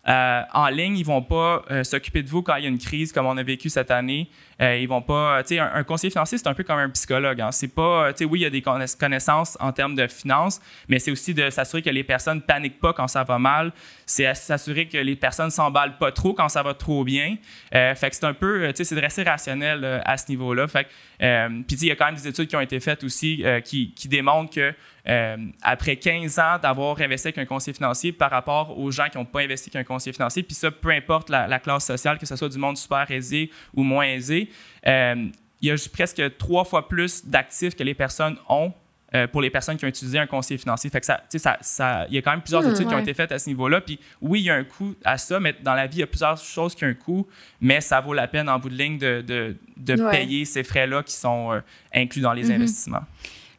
[0.07, 2.77] euh, en ligne, ils vont pas euh, s'occuper de vous quand il y a une
[2.77, 4.29] crise comme on a vécu cette année.
[4.61, 7.41] Euh, ils vont pas, tu sais, un, conseiller financier c'est un peu comme un psychologue.
[7.41, 7.51] Hein.
[7.51, 10.99] C'est pas, tu sais, oui, il y a des connaissances en termes de finances, mais
[10.99, 13.73] c'est aussi de s'assurer que les personnes paniquent pas quand ça va mal.
[14.05, 17.37] C'est s'assurer que les personnes s'emballent pas trop quand ça va trop bien.
[17.71, 20.67] fait que c'est un peu, tu sais, c'est de rester rationnel à ce niveau-là.
[20.67, 20.87] Fait
[21.17, 24.53] puis il y a quand même des études qui ont été faites aussi qui, démontrent
[24.53, 24.73] que
[25.07, 29.17] euh, après 15 ans d'avoir investi avec un conseiller financier par rapport aux gens qui
[29.17, 32.25] n'ont pas investi avec un conseiller financier, puis ça, peu importe la, classe sociale, que
[32.25, 34.44] ce soit du monde super aisé ou moins aisé,
[34.87, 35.27] euh,
[35.61, 38.73] il y a presque trois fois plus d'actifs que les personnes ont
[39.13, 40.89] euh, pour les personnes qui ont utilisé un conseiller financier.
[40.89, 42.99] Fait que ça, ça, ça, il y a quand même plusieurs hmm, études qui ont
[42.99, 43.79] été faites à ce niveau-là.
[43.81, 46.03] Puis oui, il y a un coût à ça, mais dans la vie, il y
[46.03, 47.27] a plusieurs choses qui ont un coût,
[47.61, 51.03] mais ça vaut la peine en bout de ligne de, de, de payer ces frais-là
[51.03, 51.61] qui sont
[51.93, 52.55] inclus dans les mm-hmm.
[52.55, 53.03] investissements.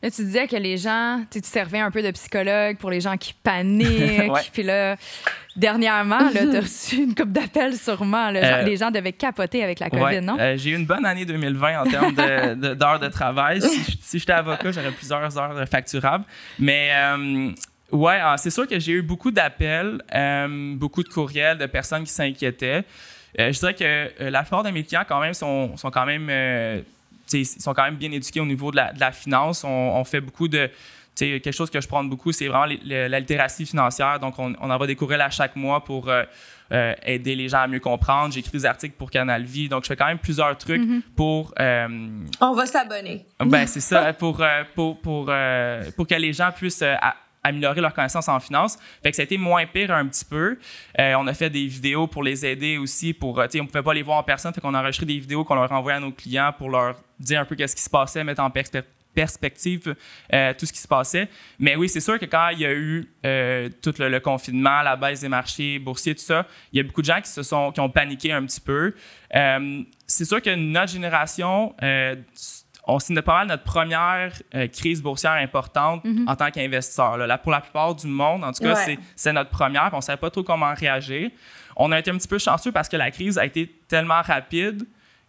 [0.02, 3.16] Là, tu disais que les gens, tu servais un peu de psychologue pour les gens
[3.16, 4.50] qui paniquent.
[4.52, 4.96] Puis là,
[5.56, 8.30] dernièrement, tu as reçu une coupe d'appels sûrement.
[8.34, 10.36] Euh, les gens devaient capoter avec la COVID, non?
[10.38, 12.14] Euh, j'ai eu une bonne année 2020 en termes
[12.74, 13.62] d'heures de, travail.
[13.62, 16.24] Si, j'étais avocat, j'aurais plusieurs heures facturables.
[16.58, 16.90] Mais.
[16.92, 17.50] Euh,
[17.92, 20.02] ouais, ah, c'est sûr que j'ai eu beaucoup d'appels,
[20.76, 22.84] beaucoup de courriels de personnes qui s'inquiétaient.
[23.38, 26.28] je dirais que la plupart de mes clients, quand même, sont, sont quand même
[27.32, 29.64] ils sont quand même bien éduqués au niveau de la, finance.
[29.64, 30.70] On, fait beaucoup de.
[31.14, 34.20] Quelque chose que je prends beaucoup, c'est vraiment la littératie financière.
[34.20, 36.24] Donc, on, on envoie des courriels à chaque mois pour euh,
[36.72, 38.34] euh, aider les gens à mieux comprendre.
[38.34, 39.70] J'écris des articles pour Canal Vie.
[39.70, 41.00] Donc, je fais quand même plusieurs trucs mm-hmm.
[41.16, 41.54] pour.
[41.58, 41.88] Euh,
[42.42, 43.24] on va s'abonner.
[43.40, 44.42] Ben, c'est ça, pour,
[44.74, 45.30] pour, pour,
[45.96, 46.84] pour que les gens puissent
[47.46, 48.78] améliorer leur connaissance en finance.
[49.02, 50.58] Fait que ça a été moins pire un petit peu.
[50.98, 53.12] Euh, on a fait des vidéos pour les aider aussi.
[53.12, 55.44] Pour, euh, on pouvait pas les voir en personne, fait qu'on a enregistré des vidéos
[55.44, 58.22] qu'on leur envoyait à nos clients pour leur dire un peu qu'est-ce qui se passait,
[58.24, 58.50] mettre en
[59.14, 59.94] perspective
[60.32, 61.28] euh, tout ce qui se passait.
[61.58, 63.08] Mais oui, c'est sûr que quand il y a eu
[63.82, 67.06] tout le, confinement, la baisse des marchés boursiers, tout ça, il y a beaucoup de
[67.06, 68.94] gens qui se sont qui ont paniqué un petit peu.
[70.06, 71.74] c'est sûr que notre génération
[72.86, 76.28] on signe pas mal notre première euh, crise boursière importante mhm.
[76.28, 77.16] en tant qu'investisseur.
[77.16, 77.38] Là.
[77.38, 78.76] Pour la plupart du monde, en tout cas,
[79.14, 79.90] c'est notre première.
[79.92, 81.30] On ne savait pas trop comment réagir.
[81.76, 84.86] On a été un petit peu chanceux parce que la crise a été tellement rapide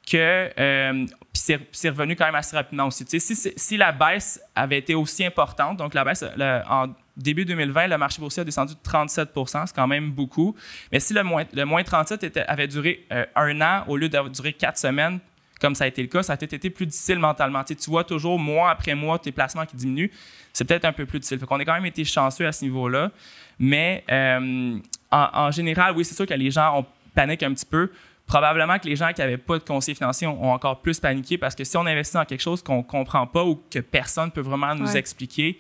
[0.10, 3.06] que euh, c'est revenu quand même assez rapidement aussi.
[3.08, 6.24] Si, si, la baisse avait été aussi importante, donc la baisse
[6.70, 10.56] en début 2020, le marché boursier a descendu de 37% c'est quand même beaucoup.
[10.91, 14.08] Mais si le moins, le moins 37 était, avait duré euh, un an au lieu
[14.08, 15.20] d'avoir duré quatre semaines,
[15.60, 17.63] comme ça a été le cas, ça a peut-être été plus difficile mentalement.
[17.63, 20.10] Tu, vois toujours mois après mois tes placements qui diminuent.
[20.54, 21.39] C'est peut-être un peu plus difficile.
[21.39, 23.12] Fait qu'on a quand même été chanceux à ce niveau-là.
[23.60, 24.78] Mais euh,
[25.12, 27.91] en, général, oui, c'est sûr que les gens ont paniqué un petit peu.
[28.26, 31.56] Probablement que les gens qui n'avaient pas de conseiller financier ont, encore plus paniqué parce
[31.56, 34.32] que si on investit dans quelque chose qu'on ne comprend pas ou que personne ne
[34.32, 35.58] peut vraiment nous expliquer,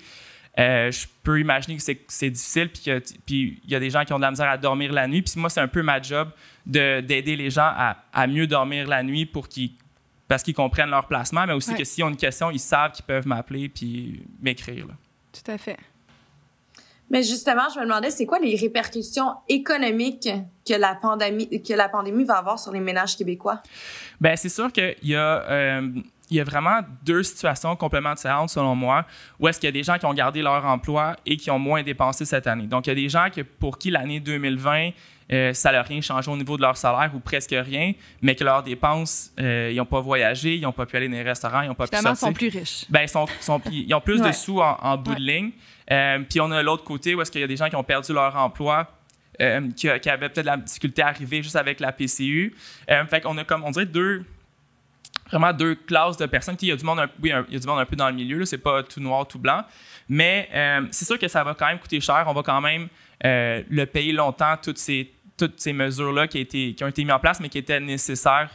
[0.59, 4.17] euh, je peux imaginer que c'est difficile, puis il y a des gens qui ont
[4.17, 5.21] de la misère à dormir la nuit.
[5.21, 6.29] Puis moi, c'est un peu ma job
[6.65, 9.71] d'aider les gens à, à, mieux dormir la nuit pour qu'ils
[10.27, 13.05] parce qu'ils comprennent leur placement, mais aussi que s'ils ont une question, ils savent qu'ils
[13.05, 14.87] peuvent m'appeler puis m'écrire.
[15.31, 15.77] Tout à fait.
[17.09, 20.29] Mais justement, je me demandais, c'est quoi les répercussions économiques
[20.67, 23.61] que la pandémie, que la pandémie va avoir sur les ménages québécois?
[24.19, 25.43] Bien, c'est sûr qu'il y a...
[25.49, 25.89] Euh,
[26.29, 29.05] il y a vraiment deux situations complètement différentes, selon moi,
[29.39, 31.59] où est-ce qu'il y a des gens qui ont gardé leur emploi et qui ont
[31.59, 32.67] moins dépensé cette année.
[32.67, 34.89] Donc, il y a des gens que, pour qui l'année 2020
[35.31, 38.43] euh, ça n'a rien changé au niveau de leur salaire ou presque rien, mais que
[38.43, 41.61] leurs dépenses, euh, ils n'ont pas voyagé, ils n'ont pas pu aller dans les restaurants,
[41.61, 42.11] ils n'ont pas pu sortir.
[42.11, 42.85] ils sont plus riches.
[42.89, 43.27] Ben, ils, sont,
[43.69, 45.51] ils ont plus de sous en, bout de ligne.
[45.91, 47.83] Euh, puis on a l'autre côté où est-ce qu'il y a des gens qui ont
[47.83, 48.89] perdu leur emploi,
[49.37, 52.55] qui, qui, avaient peut-être la difficulté à arriver juste avec la PCU.
[52.87, 54.23] fait qu'on a comme, on dirait deux
[55.29, 56.55] vraiment deux classes de personnes.
[56.61, 58.07] Il y a du monde un, oui, il y a du monde un peu dans
[58.07, 59.63] le milieu, c'est pas tout noir, tout blanc.
[60.07, 60.49] Mais
[60.91, 62.23] c'est sûr que ça va quand même coûter cher.
[62.27, 62.87] On va quand même
[63.23, 67.39] le payer longtemps, toutes ces toutes ces mesures-là qui, qui ont été mises en place,
[67.39, 68.49] mais qui étaient nécessaires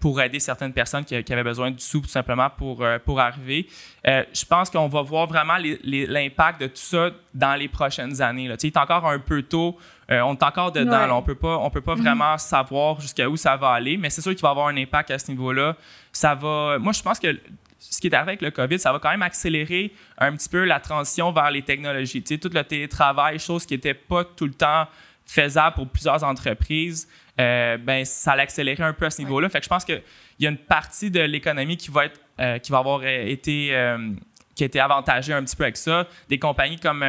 [0.00, 3.66] pour aider certaines personnes qui, avaient besoin du sou tout simplement pour, pour arriver.
[4.04, 8.48] je pense qu'on va voir vraiment l'impact de tout ça dans les prochaines années.
[8.48, 8.56] Là.
[8.62, 9.78] Il est encore un peu tôt.
[10.10, 11.16] on est encore dedans.
[11.16, 12.02] on peut pas, on peut pas mm-hmm.
[12.02, 14.76] vraiment savoir jusqu'à où ça va aller, mais c'est sûr qu'il va y avoir un
[14.76, 15.76] impact à ce niveau-là.
[16.12, 16.78] Ça va.
[16.78, 17.38] Moi, je pense que
[17.78, 20.64] ce qui est arrivé avec le COVID, ça va quand même accélérer un petit peu
[20.64, 22.22] la transition vers les technologies.
[22.22, 24.86] Tu sais, tout le télétravail, chose qui n'était pas tout le temps
[25.26, 27.08] faisable pour plusieurs entreprises,
[27.38, 29.48] euh, ben, ça l'accélérer un peu à ce niveau-là.
[29.48, 30.02] Fait que je pense qu'il
[30.38, 34.12] y a une partie de l'économie qui va être, euh, qui va avoir été, euh,
[34.54, 36.06] qui a été avantagée un petit peu avec ça.
[36.28, 37.04] Des compagnies comme,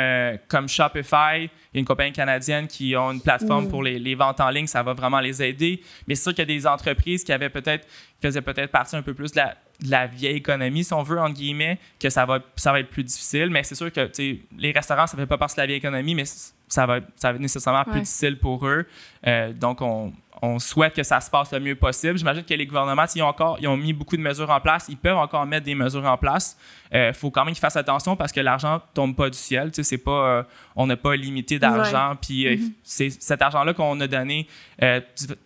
[0.49, 4.15] comme Shopify, il y a une compagnie canadienne qui ont une plateforme pour les, les,
[4.15, 5.81] ventes en ligne, ça va vraiment les aider.
[6.07, 7.87] Mais c'est sûr qu'il y a des entreprises qui avaient peut-être,
[8.21, 11.19] faisaient peut-être partie un peu plus de la, de la vieille économie, si on veut,
[11.19, 13.49] entre guillemets, que ça va, ça va être plus difficile.
[13.49, 14.09] Mais c'est sûr que
[14.57, 16.25] les restaurants, ça ne fait pas partie de la vieille économie, mais
[16.67, 18.87] ça va, ça va être nécessairement plus difficile pour eux.
[19.27, 22.17] Euh, donc, on, on, souhaite que ça se passe le mieux possible.
[22.17, 24.87] J'imagine que les gouvernements, ils ont, encore, ils ont mis beaucoup de mesures en place.
[24.89, 26.57] Ils peuvent encore mettre des mesures en place.
[26.91, 29.37] Il euh, faut quand même qu'ils fassent attention parce que l'argent ne tombe pas du
[29.37, 29.69] ciel.
[29.73, 30.43] C'est pas, euh,
[30.75, 32.17] on n'a pas limité d'argent.
[32.19, 32.71] Puis mm-hmm.
[32.83, 34.47] c'est cet argent-là qu'on a donné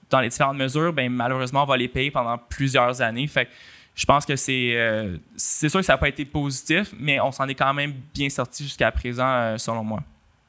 [0.09, 3.27] dans les différentes mesures, ben, malheureusement, on va les payer pendant plusieurs années.
[3.27, 3.47] Fait
[3.95, 7.31] je pense que c'est euh, c'est sûr que ça n'a pas été positif, mais on
[7.31, 9.99] s'en est quand même bien sorti jusqu'à présent, euh, selon moi.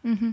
[0.05, 0.33] Mm-hmm.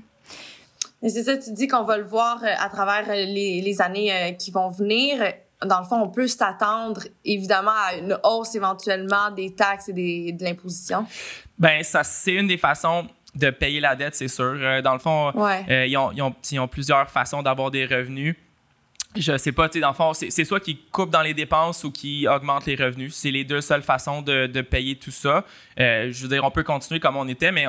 [1.03, 4.51] c'est ça, tu dis qu'on va le voir euh, à travers les, les années qui
[4.51, 5.33] vont venir.
[5.65, 10.31] Dans le fond, on peut s'attendre évidemment à une hausse éventuellement des taxes et des,
[10.31, 11.05] de l'imposition.
[11.57, 14.81] Ben ça, c'est une des façons de payer la dette, c'est sûr.
[14.81, 15.33] Dans le fond,
[15.67, 18.37] ils, ont, ils, ont, ils, ont, plusieurs façons d'avoir des revenus
[19.15, 21.83] je sais pas, tu sais, dans le fond, c'est soit qui coupe dans les dépenses
[21.83, 23.15] ou qui augmente les revenus.
[23.15, 25.45] C'est les deux seules façons de, payer tout ça.
[25.79, 27.65] Euh, je veux dire, on peut continuer comme on était, mais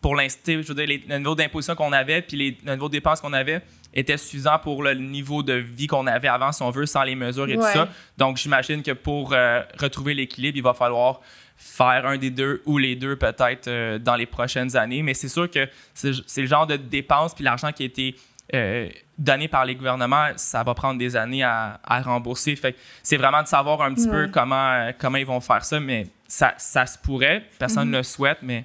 [0.00, 2.88] pour l'instant, je veux dire, les, le niveau d'imposition qu'on avait puis les, le niveau
[2.88, 3.60] de dépenses qu'on avait
[3.92, 7.14] était suffisant pour le niveau de vie qu'on avait avant, si on veut, sans les
[7.14, 7.88] mesures et tout ça.
[8.16, 11.20] Donc, j'imagine que pour euh, retrouver l'équilibre, il va falloir
[11.56, 15.02] faire un des deux ou les deux peut-être euh, dans les prochaines années.
[15.02, 18.16] Mais c'est sûr que c'est le genre de dépenses puis l'argent qui a été
[18.54, 22.54] euh, donné par les gouvernements, ça va prendre des années à, rembourser.
[22.54, 25.80] Fait c'est vraiment de savoir un petit peu comment, euh, comment ils vont faire ça,
[25.80, 27.42] mais ça, ça se pourrait.
[27.58, 27.96] Personne ne mhm.
[27.96, 28.64] le souhaite, mais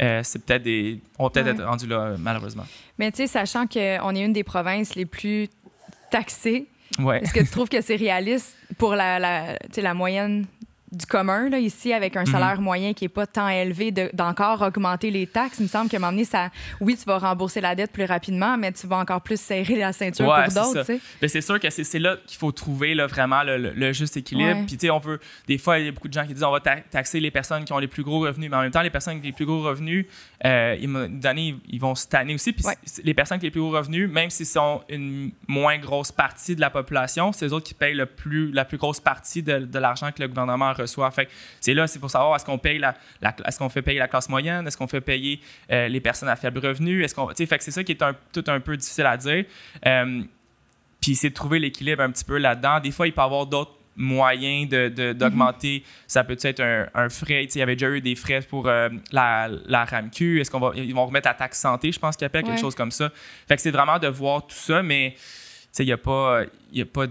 [0.00, 1.00] euh, c'est peut-être des.
[1.18, 2.64] On va peut-être être rendu là, malheureusement.
[2.98, 5.48] Mais tu sais, sachant qu'on est une des provinces les plus
[6.10, 6.66] taxées,
[6.98, 7.20] ouais.
[7.20, 10.46] est-ce que tu trouves que c'est réaliste pour la, la, la moyenne
[10.90, 12.26] du commun, là, ici, avec un mhm.
[12.26, 15.58] salaire moyen qui n'est pas tant élevé, d'encore augmenter les taxes.
[15.58, 18.72] Il me semble moment donné, ça, oui, tu vas rembourser la dette plus rapidement, mais
[18.72, 20.84] tu vas encore plus serrer la ceinture pour d'autres.
[21.26, 24.64] C'est sûr que c'est là qu'il faut trouver là, vraiment le, juste équilibre.
[24.66, 25.20] Puis, tu sais, on veut.
[25.46, 27.64] Des fois, il y a beaucoup de gens qui disent on va taxer les personnes
[27.64, 29.32] qui ont les plus gros revenus, mais en même temps, les personnes qui ont les
[29.32, 30.06] plus gros revenus,
[30.44, 32.52] euh, ils, ils vont se tanner aussi.
[32.52, 32.64] Puis,
[33.04, 36.56] les personnes qui ont les plus gros revenus, même s'ils sont une moins grosse partie
[36.56, 39.58] de la population, c'est eux autres qui payent le plus, la plus grosse partie de,
[39.58, 41.10] de l'argent que le gouvernement reçoit.
[41.10, 41.28] Fait
[41.60, 42.94] c'est là, c'est pour savoir est-ce qu'on paye la,
[43.46, 46.36] est-ce qu'on fait payer la classe moyenne, est-ce qu'on fait payer euh, les personnes à
[46.36, 49.06] faible revenu, est-ce qu'on, fait que c'est ça qui est un, tout un peu difficile
[49.06, 49.44] à dire.
[49.86, 50.22] Euh,
[51.00, 52.80] puis c'est de trouver l'équilibre un petit peu là-dedans.
[52.80, 55.78] Des fois, il peut y avoir d'autres moyens de, d'augmenter.
[55.78, 56.04] Mm-hmm.
[56.06, 57.44] Ça peut être un, un frais?
[57.44, 60.40] Il y avait déjà eu des frais pour euh, la, la RAMQ.
[60.40, 62.74] Est-ce qu'on va, ils vont remettre la taxe santé, je pense qu'il appelle quelque chose
[62.74, 63.10] comme ça.
[63.46, 65.14] Fait que c'est vraiment de voir tout ça, mais
[65.78, 67.06] il n'y a pas, y a pas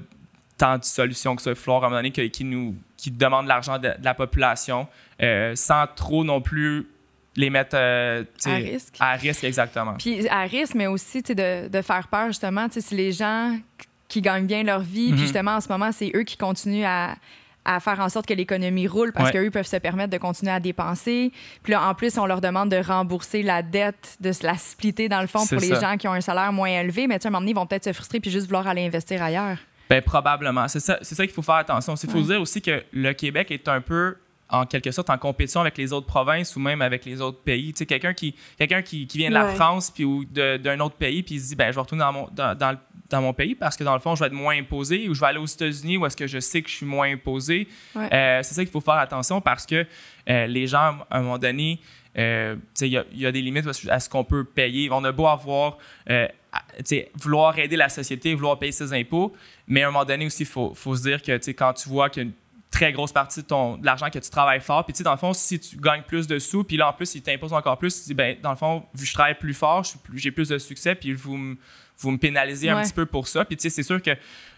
[0.57, 1.51] tant de solutions que ça.
[1.51, 4.87] Il à un moment donné, qui nous qui demandent l'argent de, la population
[5.21, 6.87] euh, sans trop non plus
[7.35, 8.95] les mettre euh, à risque.
[8.99, 9.93] À risque, exactement.
[9.93, 13.57] Puis à risque, mais aussi de, de faire peur, justement, si les gens
[14.07, 15.17] qui gagnent bien leur vie, puis mhm.
[15.19, 17.15] justement, en ce moment, c'est eux qui continuent à,
[17.67, 20.59] à faire en sorte que l'économie roule parce qu'eux peuvent se permettre de continuer à
[20.59, 21.31] dépenser.
[21.61, 25.09] Puis là, en plus, on leur demande de rembourser la dette, de se la splitter
[25.09, 27.07] dans le fond pour les gens qui ont un salaire moins élevé.
[27.07, 28.67] Mais tu sais, à un moment donné, ils vont peut-être se frustrer puis juste vouloir
[28.67, 29.57] aller investir ailleurs.
[29.89, 30.67] Ben, probablement.
[30.67, 31.95] C'est ça, ça qu'il faut faire attention.
[31.95, 34.15] Il faut dire aussi que le Québec est un peu
[34.49, 37.73] en quelque sorte en compétition avec les autres provinces ou même avec les autres pays.
[37.73, 40.95] Tu sais, quelqu'un qui, quelqu'un qui, qui vient de la France puis ou d'un autre
[40.95, 42.57] pays puis il se dit ben je vais retourner dans mon, dans,
[43.09, 45.19] dans, mon pays parce que dans le fond je vais être moins imposé ou je
[45.19, 47.67] vais aller aux États-Unis où est-ce que je sais que je suis moins imposé.
[47.95, 49.85] Euh, c'est ça qu'il faut faire attention parce que
[50.29, 51.81] euh, les gens à un moment donné
[52.17, 54.89] euh, il y, y, a des limites à ce qu'on peut payer.
[54.91, 55.77] On a beau avoir
[57.15, 59.33] vouloir aider la société, vouloir payer ses impôts,
[59.67, 62.31] mais à un moment donné aussi, il faut, se dire que quand tu vois qu'une
[62.71, 65.59] très grosse partie de, ton, l'argent que tu travailles fort, puis dans le fond, si
[65.59, 68.13] tu gagnes plus de sous, puis là, en plus, ils t'imposent encore plus, tu dis,
[68.13, 71.13] ben, dans le fond, vu que je travaille plus fort, j'ai plus de succès, puis
[71.13, 71.55] vous,
[71.99, 72.83] vous me pénalisez un Ouais.
[72.83, 73.43] petit peu pour ça.
[73.45, 74.11] Puis, tu sais, c'est sûr que,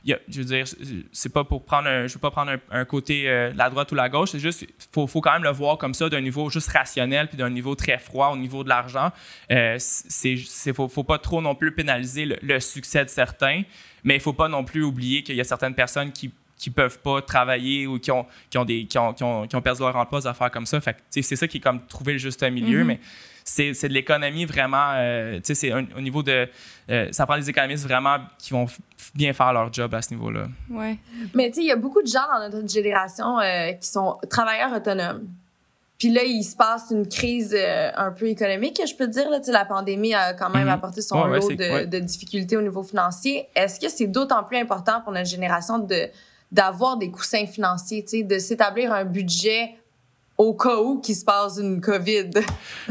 [0.03, 0.65] il y a- je veux dire,
[1.11, 3.91] c'est pas pour prendre un, je veux pas prendre un, un côté euh, la droite
[3.91, 6.49] ou la gauche, c'est juste, faut, faut quand même le voir comme ça d'un niveau
[6.49, 9.11] juste rationnel puis d'un niveau très froid au niveau de l'argent.
[9.51, 10.35] Euh, c'est,
[10.73, 13.63] faut, faut pas trop non plus pénaliser le, le succès de certains,
[14.03, 16.99] mais il faut pas non plus oublier qu'il y a certaines personnes qui qui peuvent
[16.99, 19.79] pas travailler ou qui ont, qui ont, des, qui ont, qui ont, qui ont perdu
[19.79, 20.81] leur emploi, des affaires comme ça.
[20.81, 22.85] Fait que, tu sais, c'est ça qui est comme trouver le juste milieu, Mhm.
[22.87, 22.99] mais
[23.49, 26.47] c'est, c'est de l'économie vraiment, euh, tu sais, c'est un- au niveau de,
[26.89, 28.77] euh, ça prend des économistes vraiment qui vont f-
[29.15, 30.47] bien faire leur job à ce niveau-là.
[30.69, 30.97] Ouais.
[31.33, 34.17] Mais tu sais, il y a beaucoup de gens dans notre génération euh, qui sont
[34.29, 35.27] travailleurs autonomes.
[35.97, 39.29] Puis là, il se passe une crise euh, un peu économique, je peux te dire.
[39.29, 40.69] Là, Tu sais, la pandémie a quand même Mhm.
[40.69, 41.85] apporté son Ouais, lot de, ouais.
[41.87, 43.47] de difficultés au niveau financier.
[43.55, 46.07] Est-ce que c'est d'autant plus important pour notre génération de
[46.51, 49.75] d'avoir des coussins financiers, tu sais, de s'établir un budget
[50.39, 52.29] au cas où qu'il se passe une COVID?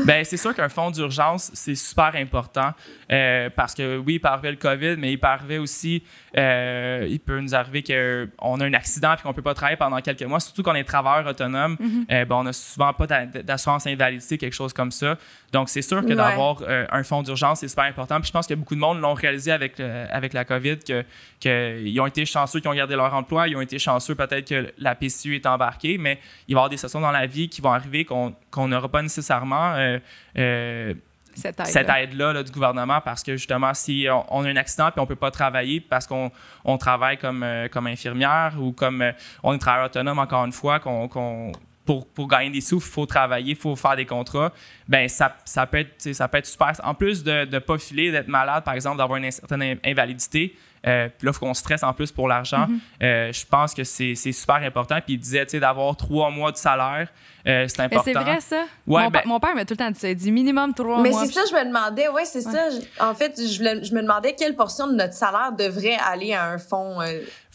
[0.04, 2.72] Ben, c'est sûr qu'un fonds d'urgence, c'est super important
[3.10, 6.02] euh, parce que oui, il peut arriver le COVID, mais il peut arriver aussi,
[6.36, 9.98] euh, il peut nous arriver qu'on a un accident et qu'on peut pas travailler pendant
[10.02, 11.78] quelques mois, surtout qu'on est travailleur autonome.
[12.12, 15.16] euh, ben, on n'a souvent pas d'a- d'assurance invalidité, quelque chose comme ça.
[15.52, 16.14] Donc, c'est sûr que Ouais.
[16.14, 18.20] d'avoir euh, un fonds d'urgence, c'est super important.
[18.20, 21.04] Puis je pense que beaucoup de monde l'ont réalisé avec, le- avec la COVID, que
[21.40, 24.72] qu'ils ont été chanceux qui ont gardé leur emploi, ils ont été chanceux peut-être que
[24.78, 27.60] la PCU est embarquée, mais il va y avoir des situations dans la vie qui
[27.62, 28.34] vont arriver qu'on
[28.68, 29.98] n'aura pas nécessairement euh,
[30.36, 30.92] euh,
[31.34, 31.66] Cette aide.
[31.66, 35.00] cette aide-là là, du gouvernement parce que justement, si on, on a un accident puis
[35.00, 36.30] on peut pas travailler parce qu'on
[36.64, 40.52] on travaille comme, euh, comme infirmière ou comme euh, on est travailleur autonome, encore une
[40.52, 41.52] fois, qu'on, qu'on-
[41.88, 44.52] pour, pour gagner des sous, il faut travailler, il faut faire des contrats,
[44.86, 46.72] ben ça, ça, peut être, ça peut être super.
[46.84, 50.54] En plus de ne pas filer, d'être malade, par exemple, d'avoir une certaine in- invalidité,
[50.86, 52.66] euh, puis là, il faut qu'on stresse en plus pour l'argent.
[53.02, 54.96] Euh, je pense que c'est, c'est super important.
[55.04, 57.08] Puis il disait, tu sais, d'avoir trois mois de salaire,
[57.46, 58.02] euh, c'est Mais important.
[58.04, 58.64] c'est vrai, ça?
[58.86, 60.08] Ouais, mon, ben- mon père m'a tout le temps dit ça.
[60.10, 61.24] Il dit minimum trois Mais mois.
[61.26, 62.68] c'est ça, je me demandais, ouais, c'est ça.
[62.70, 66.32] Je- En fait, je, voulais- je me demandais quelle portion de notre salaire devrait aller
[66.34, 67.00] à un fonds.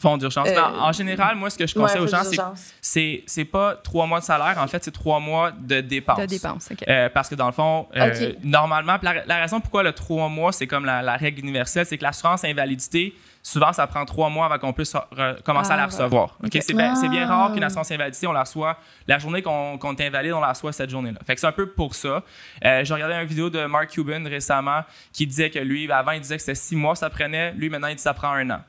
[0.05, 0.47] Euh, Fonds d'urgence.
[0.47, 2.23] Euh, Mais en, général, moi, ce que je ouais, conseille aux gens,
[2.81, 6.19] c'est c'est pas trois mois de salaire, en fait, c'est trois mois de dépenses.
[6.19, 6.69] de dépenses.
[6.71, 6.83] OK.
[6.87, 10.51] Euh, parce que dans le fond, euh, normalement, la, la raison pourquoi le trois mois,
[10.51, 14.45] c'est comme la, la règle universelle, c'est que l'assurance invalidité, souvent, ça prend trois mois
[14.45, 16.37] avant qu'on puisse re- commencer à la Ah, recevoir.
[16.43, 16.57] Ok.
[16.61, 17.35] C'est bien, bien Ah.
[17.35, 20.49] rare qu'une assurance invalidité, on la reçoit la journée qu'on qu'on est invalide, on la
[20.49, 21.19] reçoit cette journée-là.
[21.25, 22.23] Fait que c'est un peu pour ça.
[22.65, 26.21] Euh, J'ai regardé une vidéo de Mark Cuban récemment qui disait que lui, avant, il
[26.21, 27.51] disait que c'était six mois, ça prenait.
[27.53, 28.61] Lui, maintenant, il dit que ça prend un an.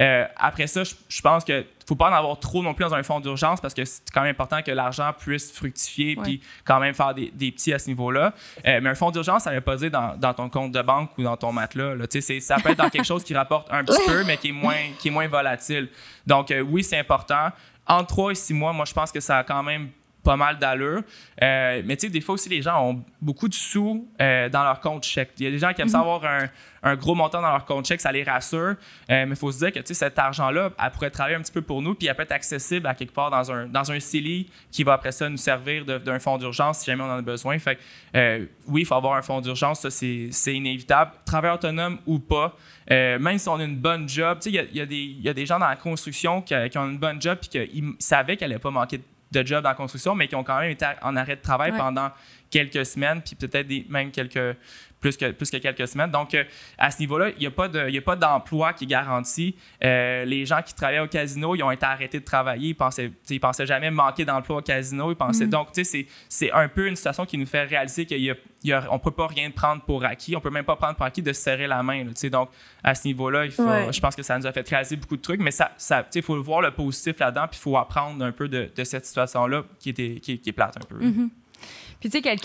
[0.00, 2.94] Euh, après ça, je, je pense que faut pas en avoir trop non plus dans
[2.94, 6.22] un fonds d'urgence parce que c'est quand même important que l'argent puisse fructifier Ouais.
[6.22, 8.32] puis quand même faire des, des petits à ce niveau-là.
[8.66, 10.82] Euh, mais un fonds d'urgence, ça ne veut pas dire dans, dans ton compte de
[10.82, 11.96] banque ou dans ton matelas.
[11.96, 12.04] Là.
[12.40, 14.76] Ça peut être dans quelque chose qui rapporte un petit peu, mais qui est moins,
[14.98, 15.88] qui est moins volatile.
[16.26, 17.48] Donc, euh, oui, c'est important.
[17.86, 19.88] Entre 3 et 6 mois, moi, je pense que ça a quand même
[20.22, 21.02] pas mal d'allure.
[21.42, 24.62] Euh, mais tu sais, des fois aussi, les gens ont beaucoup de sous euh, dans
[24.64, 25.30] leur compte chèque.
[25.38, 26.48] Il y a des gens qui aiment ça avoir un,
[26.82, 28.58] un gros montant dans leur compte chèque, ça les rassure.
[28.60, 28.76] Euh,
[29.08, 31.80] mais il faut se dire que cet argent-là, elle pourrait travailler un petit peu pour
[31.80, 34.84] nous, puis elle peut être accessible à quelque part dans un, dans un CELI qui
[34.84, 37.58] va après ça nous servir d'un fonds d'urgence si jamais on en a besoin.
[37.58, 37.76] Fait
[38.12, 41.12] que, oui, il faut avoir un fonds d'urgence, ça c'est inévitable.
[41.24, 42.56] Travailleur autonome ou pas,
[42.88, 45.28] même si on a une bonne job, tu sais, il y a, y a y
[45.28, 48.36] a des gens dans la construction qui, qui ont une bonne job puis qu'ils savaient
[48.36, 50.70] qu'elle n'allait pas manquer de de job dans la construction, mais qui ont quand même
[50.70, 51.78] été en arrêt de travail Ouais.
[51.78, 52.10] pendant
[52.50, 54.56] quelques semaines, puis peut-être même quelques
[55.00, 56.10] plus que, plus que quelques semaines.
[56.10, 56.44] Donc, euh,
[56.76, 59.56] à ce niveau-là, il n'y a pas de- d'emploi qui est garanti.
[59.82, 62.68] Euh, les gens qui travaillaient au casino, ils ont été arrêtés de travailler.
[62.68, 65.10] Ils pensaient, tu sais, ils pensaient jamais manquer d'emploi au casino.
[65.10, 65.50] Ils pensaient, Mhm.
[65.52, 69.50] Donc, c'est- un peu une situation qui nous fait réaliser qu'on ne peut pas rien
[69.50, 70.36] prendre pour acquis.
[70.36, 72.04] On peut même pas prendre pour acquis de se serrer la main.
[72.04, 72.50] là, donc,
[72.84, 73.92] à ce niveau-là, Ouais.
[73.92, 76.22] je pense que ça nous a fait réaliser beaucoup de trucs, mais ça, ça, il
[76.22, 79.64] faut voir le positif là-dedans, puis il faut apprendre un peu de, de cette situation-là
[79.78, 80.96] qui, était, qui, qui est plate un peu.
[81.02, 81.30] Mhm.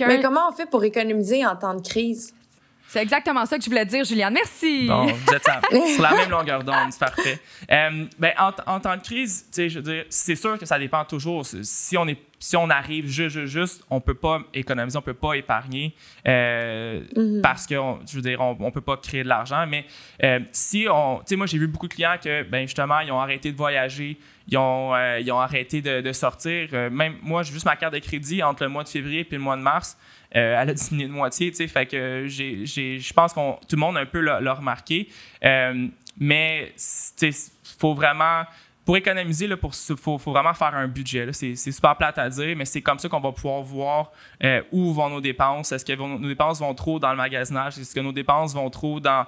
[0.07, 2.33] Mais comment on fait pour économiser en temps de crise?
[2.87, 4.33] C'est exactement ça que je voulais dire, Juliane.
[4.33, 4.87] Merci.
[4.87, 5.43] Bon, vous êtes
[5.93, 7.39] sur- la même longueur d'onde, c'est parfait.
[7.71, 11.03] Euh, ben, en, en temps de crise, je veux dire, c'est sûr que ça dépend
[11.03, 11.45] toujours.
[11.45, 15.13] Si on, est, si on arrive juste, juste, juste, on peut pas économiser, on peut
[15.13, 15.93] pas épargner
[16.27, 17.01] euh,
[17.41, 19.65] parce que, on- je veux dire, on, on peut pas créer de l'argent.
[19.67, 19.85] Mais
[20.23, 23.11] euh, si on, tu sais, moi j'ai vu beaucoup de clients que, ben justement, ils
[23.11, 24.17] ont arrêté de voyager,
[24.47, 26.69] ils ont, euh, ils ont arrêté de, de sortir.
[26.91, 29.39] Même moi, j'ai juste ma carte de crédit entre le mois de février et le
[29.39, 29.97] mois de mars.
[30.35, 33.79] Euh, elle a diminué de moitié, tu sais, fait que je pense qu'on tout le
[33.79, 35.07] monde a un peu l'a, remarqué.
[35.43, 36.73] Euh, mais
[37.21, 37.33] il
[37.79, 38.43] faut vraiment
[38.85, 41.33] pour économiser, il faut, faut vraiment faire un budget.
[41.33, 44.11] C'est, super plate à dire, mais c'est comme ça qu'on va pouvoir voir
[44.43, 45.71] euh, où vont nos dépenses.
[45.71, 47.79] Est-ce que nos dépenses vont trop dans le magasinage?
[47.79, 49.25] Est-ce que nos dépenses vont trop dans,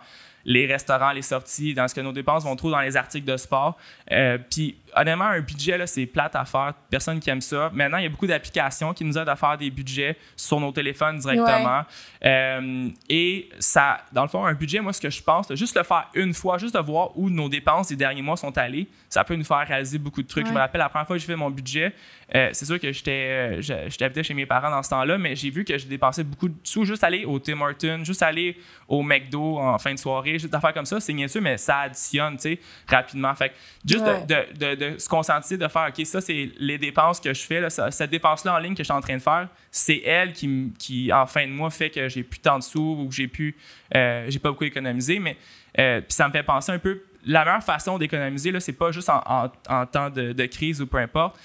[0.47, 3.37] les restaurants, les sorties, dans ce que nos dépenses vont trop dans les articles de
[3.37, 3.77] sport?
[4.11, 6.73] Euh, puis honnêtement, un budget, c'est plate à faire.
[6.89, 7.69] Personne qui aime ça.
[7.73, 10.71] Maintenant, il y a beaucoup d'applications qui nous aident à faire des budgets sur nos
[10.71, 11.83] téléphones directement.
[12.25, 15.83] Euh, et ça, dans le fond, un budget, moi, ce que je pense, juste le
[15.83, 19.23] faire une fois, juste de voir où nos dépenses des derniers mois sont allées, ça
[19.23, 20.47] peut nous faire réaliser beaucoup de trucs.
[20.47, 21.93] Je me rappelle la première fois que j'ai fait mon budget,
[22.35, 25.63] euh, c'est sûr que j'étais, j'étais chez mes parents dans ce temps-là, mais j'ai vu
[25.63, 29.59] que j'ai dépensé beaucoup de sous juste aller au Tim Hortons, juste aller au McDo
[29.59, 32.41] en fin de soirée, juste d'affaires comme ça, c'est bien sûr, mais ça additionne, tu
[32.41, 33.33] sais, rapidement.
[33.35, 33.53] Fait
[33.85, 37.67] juste de, de se conscientiser de faire, OK, ça, c'est les dépenses que je fais.
[37.69, 41.11] Cette dépense-là en ligne que je suis en train de faire, c'est elle qui, qui,
[41.11, 43.55] en fin de mois, fait que j'ai plus tant de sous ou que j'ai pu,
[43.95, 45.19] euh, j'ai pas beaucoup économisé.
[45.19, 45.37] Mais
[45.79, 49.09] euh, ça me fait penser un peu, la meilleure façon d'économiser, là, c'est pas juste
[49.09, 49.49] en,
[49.85, 51.37] temps de, de, crise ou peu importe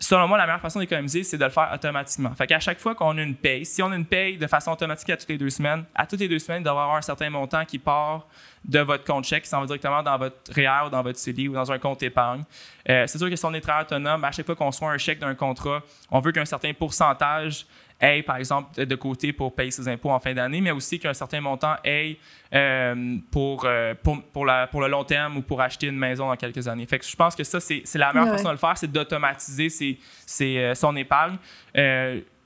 [0.00, 2.34] selon moi, la meilleure façon d'économiser, c'est de le faire automatiquement.
[2.34, 4.72] Fait qu'à chaque fois qu'on a une paye, si on a une paye de façon
[4.72, 6.96] automatique à toutes les deux semaines, à toutes les deux semaines, il doit y avoir
[6.96, 8.26] un certain montant qui part
[8.64, 11.48] de votre compte chèque, qui s'en va directement dans votre REER ou dans votre CELI
[11.48, 12.42] ou dans un compte épargne.
[12.88, 14.98] Euh, c'est sûr que si on est très autonome, à chaque fois qu'on reçoit un
[14.98, 17.66] chèque d'un contrat, on veut qu'un certain pourcentage
[18.00, 21.14] ait, par exemple, de côté pour payer ses impôts en fin d'année, mais aussi qu'un
[21.14, 22.18] certain montant ait
[22.54, 26.28] euh, pour, euh, pour, pour, la, pour, le long terme ou pour acheter une maison
[26.28, 26.86] dans quelques années.
[26.86, 29.98] Fait que je pense que ça, c'est la meilleure façon de le faire, c'est d'automatiser
[30.40, 31.36] euh, son épargne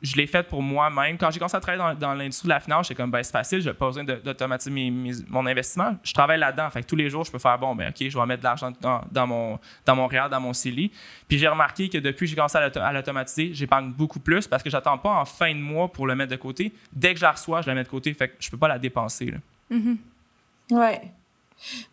[0.03, 1.17] je l'ai fait pour moi-même.
[1.17, 3.61] Quand j'ai commencé à travailler dans, l'industrie de la finance, j'étais comme, ben, c'est facile,
[3.61, 4.93] je n'ai pas besoin d'automatiser
[5.29, 5.97] mon investissement.
[6.03, 6.69] Je travaille là-dedans.
[6.71, 8.73] Fait tous les jours, je peux faire, bon, ben, OK, je vais mettre de l'argent
[8.81, 10.91] dans, mon, dans mon REER, dans mon CELI.
[11.29, 14.71] Puis j'ai remarqué que depuis que j'ai commencé à l'automatiser, j'épargne beaucoup plus parce que
[14.71, 16.73] j'attends pas en fin de mois pour le mettre de côté.
[16.93, 18.13] Dès que je la reçois, je la mets de côté.
[18.13, 19.27] Fait que je peux pas la dépenser.
[19.27, 19.39] Là.
[19.71, 19.97] Mm-hmm.
[20.73, 21.01] Ouais.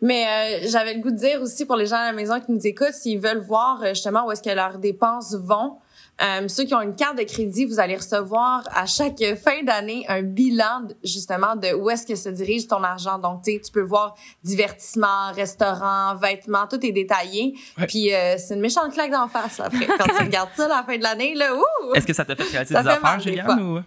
[0.00, 2.50] Mais euh, j'avais le goût de dire aussi pour les gens à la maison qui
[2.50, 5.76] nous écoutent, s'ils veulent voir euh, justement où est-ce que leurs dépenses vont,
[6.22, 10.04] euh, ceux qui ont une carte de crédit, vous allez recevoir à chaque fin d'année
[10.08, 13.18] un bilan justement de où est-ce que se dirige ton argent.
[13.18, 17.54] Donc, tu tu peux voir divertissement, restaurant, vêtements, tout est détaillé.
[17.88, 19.86] Puis euh, c'est une méchante claque d'en face après.
[19.86, 21.94] Quand tu regardes ça à la fin de l'année, là, ouh!
[21.94, 23.60] Est-ce que ça t'a fait réaliser des affaires, Juliane?
[23.60, 23.80] Ou...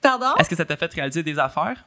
[0.00, 0.34] Pardon?
[0.38, 1.84] Est-ce que ça t'a fait réaliser des affaires?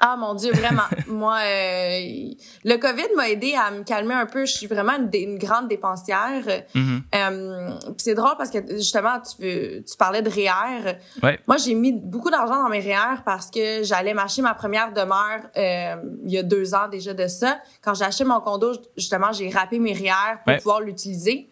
[0.00, 0.82] Ah mon Dieu, vraiment.
[1.06, 2.34] Moi, euh,
[2.64, 4.44] le COVID m'a aidé à me calmer un peu.
[4.44, 6.42] Je suis vraiment une, grande dépensière.
[6.48, 10.96] Euh, c'est drôle parce que justement, tu, tu parlais de REER.
[11.22, 11.38] Ouais.
[11.46, 15.40] Moi, j'ai mis beaucoup d'argent dans mes REER parce que j'allais m'acheter ma première demeure
[15.56, 17.58] euh, il y a deux ans déjà de ça.
[17.80, 21.48] Quand j'ai acheté mon condo, justement, j'ai râpé mes REER pour pouvoir l'utiliser.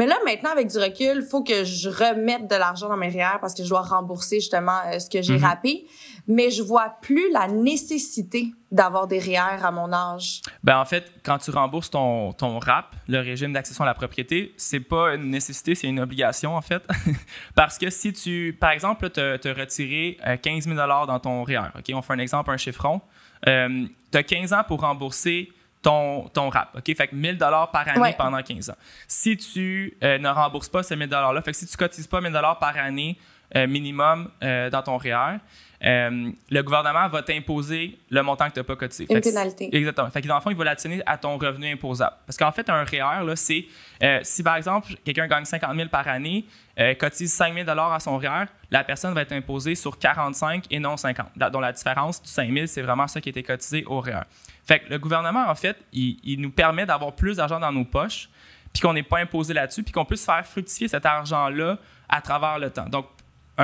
[0.00, 3.10] Mais là, maintenant, avec du recul, il faut que je remette de l'argent dans mes
[3.10, 5.86] REER parce que je dois rembourser justement euh, ce que j'ai mm râpé
[6.30, 10.42] mais je vois plus la nécessité d'avoir des REER à mon âge.
[10.62, 14.54] Ben en fait, quand tu rembourses ton, ton RAP, le régime d'accession à la propriété,
[14.56, 16.82] c'est pas une nécessité, c'est une obligation en fait.
[17.56, 21.90] Parce que si tu, par exemple, tu as retiré 15 000 dans ton REER, OK?
[21.92, 23.00] On fait un exemple, un chiffron.
[23.48, 25.50] Euh, tu as 15 ans pour rembourser
[25.82, 26.76] ton, ton RAP.
[26.76, 26.96] OK?
[26.96, 28.76] Fait que 1000 par année pendant 15 ans.
[29.08, 32.20] Si tu euh, ne rembourses pas ces 1000 $-là, fait que si tu cotises pas
[32.20, 33.18] 1000 par année
[33.54, 35.38] minimum dans ton REER,
[35.82, 39.06] euh, le gouvernement va t'imposer le montant que tu n'as pas cotisé.
[39.08, 39.74] Une pénalité.
[39.74, 40.10] exactement.
[40.10, 42.16] Fait que dans le fond, il va l'additionner à ton revenu imposable.
[42.26, 43.64] Parce qu'en fait, un REER, c'est
[44.02, 46.44] euh, si par exemple, quelqu'un gagne 50 000 par année,
[46.78, 50.78] euh, cotise 5 000 à son REER, la personne va être imposée sur 45 et
[50.78, 51.28] non 50.
[51.50, 54.24] dont la différence du 5 000, c'est vraiment ça qui a été cotisé au REER.
[54.66, 57.84] Fait que le gouvernement, en fait, il, il nous permet d'avoir plus d'argent dans nos
[57.84, 58.28] poches,
[58.72, 61.78] puis qu'on n'est pas imposé là-dessus, puis qu'on puisse faire fructifier cet argent-là
[62.08, 62.86] à travers le temps.
[62.86, 63.06] Donc,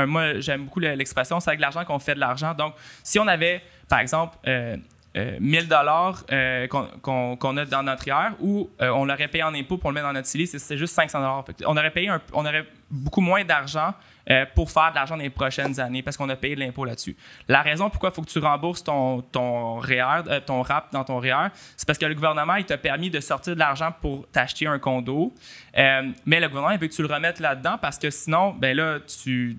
[0.05, 2.53] moi, j'aime beaucoup l'expression, c'est avec l'argent qu'on fait de l'argent.
[2.53, 4.77] Donc, si on avait, par exemple, euh,
[5.17, 9.55] 1000 euh, dollars euh, qu'on a dans notre IR ou euh, on l'aurait payé en
[9.55, 11.45] impôt pour le mettre dans notre CELI, c'est juste 500 dollars.
[11.67, 13.93] On aurait payé on aurait beaucoup moins d'argent
[14.29, 16.85] euh, pour faire de l'argent dans les prochaines années parce qu'on a payé de l'impôt
[16.85, 17.17] là-dessus.
[17.47, 21.05] La raison pourquoi il faut que tu rembourses ton, ton REER, euh, ton RAP dans
[21.05, 24.29] ton REER, c'est parce que le gouvernement, il t'a permis de sortir de l'argent pour
[24.31, 25.33] t'acheter un condo.
[25.79, 28.77] Euh, mais le gouvernement, il veut que tu le remettes là-dedans parce que sinon, ben
[28.77, 29.59] là, tu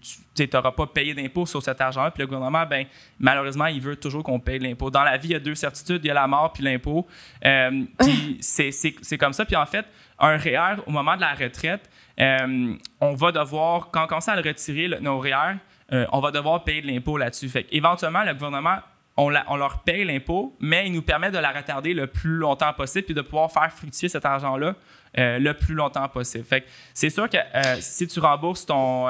[0.53, 2.09] n'auras pas payé d'impôt sur cet argent.
[2.11, 2.85] Puis le gouvernement, ben,
[3.19, 4.91] malheureusement, il veut toujours qu'on paye l'impôt.
[4.91, 7.07] Dans la vie, il y a deux certitudes, il y a la mort puis l'impôt.
[7.41, 9.45] puis c'est comme ça.
[9.45, 9.85] Puis en fait,
[10.19, 11.89] un REER, au moment de la retraite,
[12.19, 15.57] euh, on va devoir, quand on commence à le retirer, nos REER,
[15.93, 17.49] euh, on va devoir payer de l'impôt là-dessus.
[17.49, 18.77] Fait éventuellement, le gouvernement,
[19.15, 23.05] on, leur paye l'impôt, mais il nous permet de la retarder le plus longtemps possible
[23.05, 24.75] puis de pouvoir faire fructifier cet argent-là
[25.17, 26.43] euh, le plus longtemps possible.
[26.43, 27.37] Fait c'est sûr que
[27.79, 29.07] si tu rembourses ton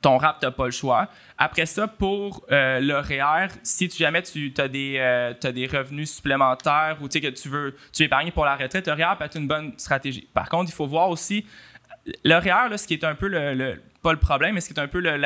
[0.00, 1.08] ton RAP, tu n'as pas le choix.
[1.36, 6.96] Après ça, pour le REER, si tu, jamais tu as, des, as des revenus supplémentaires
[7.02, 9.72] ou que tu veux tu épargnes pour la retraite, le REER peut être une bonne
[9.76, 10.26] stratégie.
[10.32, 11.44] Par contre, il faut voir aussi
[12.24, 14.88] REER, ce qui est un peu le, pas le problème, mais ce qui est un
[14.88, 15.16] peu le,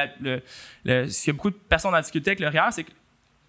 [0.85, 2.87] le, s'il y a beaucoup de personnes en difficulté avec REER, c'est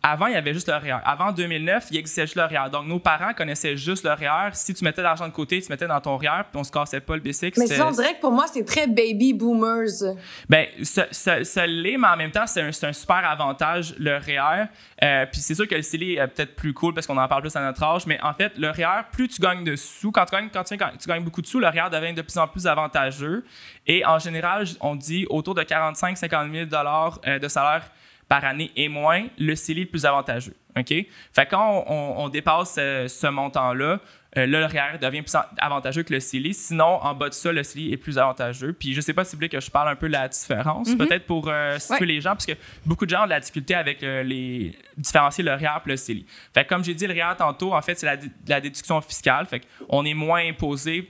[0.07, 0.99] avant, il y avait juste le REER.
[1.03, 2.69] Avant 2009, il existait juste le REER.
[2.71, 4.51] Donc, nos parents connaissaient juste le REER.
[4.53, 6.71] Si tu mettais de l'argent de côté, tu mettais dans ton REER, puis on se
[6.71, 7.57] cassait pas le basic.
[7.57, 10.15] Mais ça, on dirait que pour moi, c'est très baby boomers.
[10.47, 14.17] Ben, ça, ça, ça l'est, mais en même temps, c'est un, un, super avantage, le
[14.17, 14.67] REER.
[15.01, 17.41] Euh, puis c'est sûr que le CELI est peut-être plus cool parce qu'on en parle
[17.41, 20.25] plus à notre âge, mais en fait, le REER, plus tu gagnes de sous, quand
[20.25, 22.47] tu gagnes, quand tu, tu gagnes beaucoup de sous, le REER devient de plus en
[22.47, 23.43] plus avantageux.
[23.87, 26.83] Et en général, on dit autour de 45-50 000
[27.27, 27.89] euh, de salaire
[28.27, 30.55] par année et moins, le CELI est plus avantageux.
[30.77, 30.87] OK?
[30.87, 33.99] Fait quand on, dépasse ce montant-là,
[34.37, 36.53] euh, là, le REER devient plus avantageux que le CELI.
[36.53, 38.73] Sinon, en bas de ça, le CELI est plus avantageux.
[38.73, 40.89] Puis je sais pas si vous voulez que je parle un peu de la différence,
[40.89, 40.97] mm-hmm.
[40.97, 42.53] peut-être pour euh, situer les gens, parce que
[42.85, 45.95] beaucoup de gens ont de la difficulté avec euh, les différencier le REER et le
[45.95, 46.25] CELI.
[46.53, 48.17] Fait comme j'ai dit, le REER tantôt, en fait, c'est la,
[48.47, 49.45] la, déduction fiscale.
[49.45, 51.09] Fait qu'on est moins imposé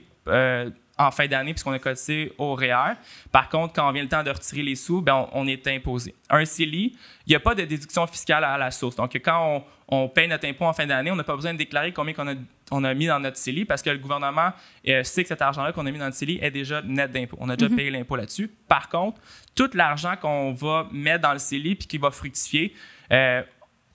[0.98, 2.94] en fin d'année puisqu'on a cotisé au REER.
[3.30, 6.14] Par contre, quand on vient le temps de retirer les sous, ben on, est imposé.
[6.30, 8.96] Un CELI, il n'y a pas de déduction fiscale à la source.
[8.96, 11.92] Donc, quand on, paye notre impôt en fin d'année, on n'a pas besoin de déclarer
[11.92, 12.34] combien on a,
[12.70, 14.52] on a mis dans notre CELI parce que le gouvernement
[14.88, 17.36] euh, sait que cet argent-là qu'on a mis dans notre CELI est déjà net d'impôt.
[17.40, 17.76] On a déjà mhm.
[17.76, 18.48] payé l'impôt là-dessus.
[18.68, 19.20] Par contre,
[19.54, 22.74] tout l'argent qu'on va mettre dans le CELI puis qui va fructifier,
[23.12, 23.42] euh,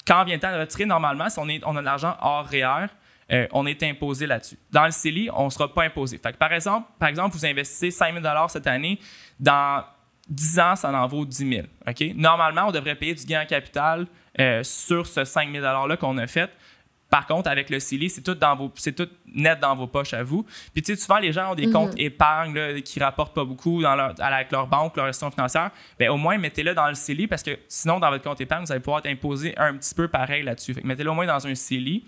[0.06, 2.48] quand vient le temps de retirer, normalement, si on, est, on a de l'argent hors
[2.48, 2.88] REER,
[3.32, 4.58] euh, on est imposé là-dessus.
[4.72, 6.18] Dans le CELI, on ne sera pas imposé.
[6.18, 9.00] Fait par, exemple, par exemple, vous investissez 5 000 cette année,
[9.40, 9.84] dans
[10.28, 12.14] 10 ans, ça en vaut 10 000.
[12.16, 14.08] Normalement, on devrait payer du gain en capital
[14.40, 16.50] euh, sur ce 5 000 $-là qu'on a fait.
[17.10, 20.14] Par contre, avec le CELI, c'est tout, dans vos, c'est tout net dans vos poches
[20.14, 20.46] à vous.
[20.74, 21.74] Puis, tu sais, souvent, les gens ont des mhm.
[21.74, 25.72] comptes épargne là, qui rapportent pas beaucoup dans leur, avec leur banque, leur gestion financière.
[26.00, 28.72] Bien, au moins, mettez-le dans le CELI parce que sinon, dans votre compte épargne, vous
[28.72, 30.74] allez pouvoir être imposé un petit peu pareil là-dessus.
[30.86, 32.06] mettez-le au moins dans un CELI.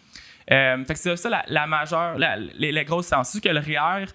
[0.52, 2.18] Euh, fait que c'est ça la, majeure,
[2.58, 3.30] les, grosses sens.
[3.30, 4.06] C'est que le REER,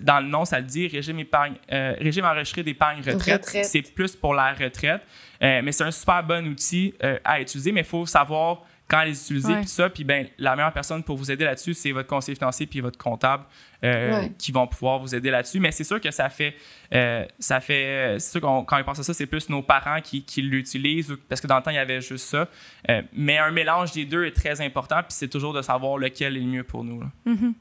[0.00, 3.44] dans le nom, ça le dit, régime, épargne, euh, régime enregistré d'épargne retraite.
[3.64, 5.02] C'est plus pour la retraite.
[5.42, 6.94] Euh, mais c'est un super bon outil
[7.24, 8.62] à utiliser, mais il faut savoir
[8.92, 9.88] quand les utiliser, puis ça.
[9.88, 12.98] Puis ben, la meilleure personne pour vous aider là-dessus, c'est votre conseiller financier puis votre
[12.98, 13.44] comptable
[13.82, 15.60] euh, qui vont pouvoir vous aider là-dessus.
[15.60, 16.54] Mais c'est sûr que ça fait,
[16.94, 20.02] euh, ça fait, c'est sûr qu'on, quand on pense à ça, c'est plus nos parents
[20.02, 22.48] qui, qui l'utilisent parce que dans le temps, il y avait juste ça.
[22.90, 26.36] Euh, mais un mélange des deux est très important, puis c'est toujours de savoir lequel
[26.36, 27.02] est le mieux pour nous.
[27.26, 27.54] Mm-hmm.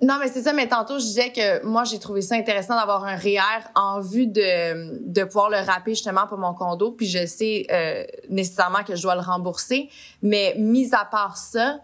[0.00, 3.04] Non, mais c'est ça, mais tantôt, je disais que moi, j'ai trouvé ça intéressant d'avoir
[3.04, 6.92] un REER en vue de, de pouvoir le rapper justement pour mon condo.
[6.92, 9.88] Puis je sais euh, nécessairement que je dois le rembourser.
[10.22, 11.80] Mais mis à part ça,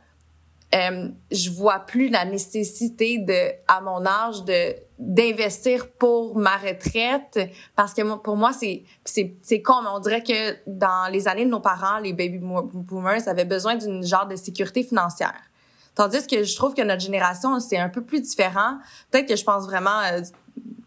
[0.74, 7.50] euh, je vois plus la nécessité de, à mon âge, de d'investir pour ma retraite
[7.74, 11.44] parce que pour moi c'est c'est c'est con mais on dirait que dans les années
[11.44, 15.34] de nos parents les baby boomers avaient besoin d'une genre de sécurité financière
[15.94, 18.78] Tandis que je trouve que notre génération, c'est un peu plus différent.
[19.10, 20.20] Peut-être que je pense vraiment euh,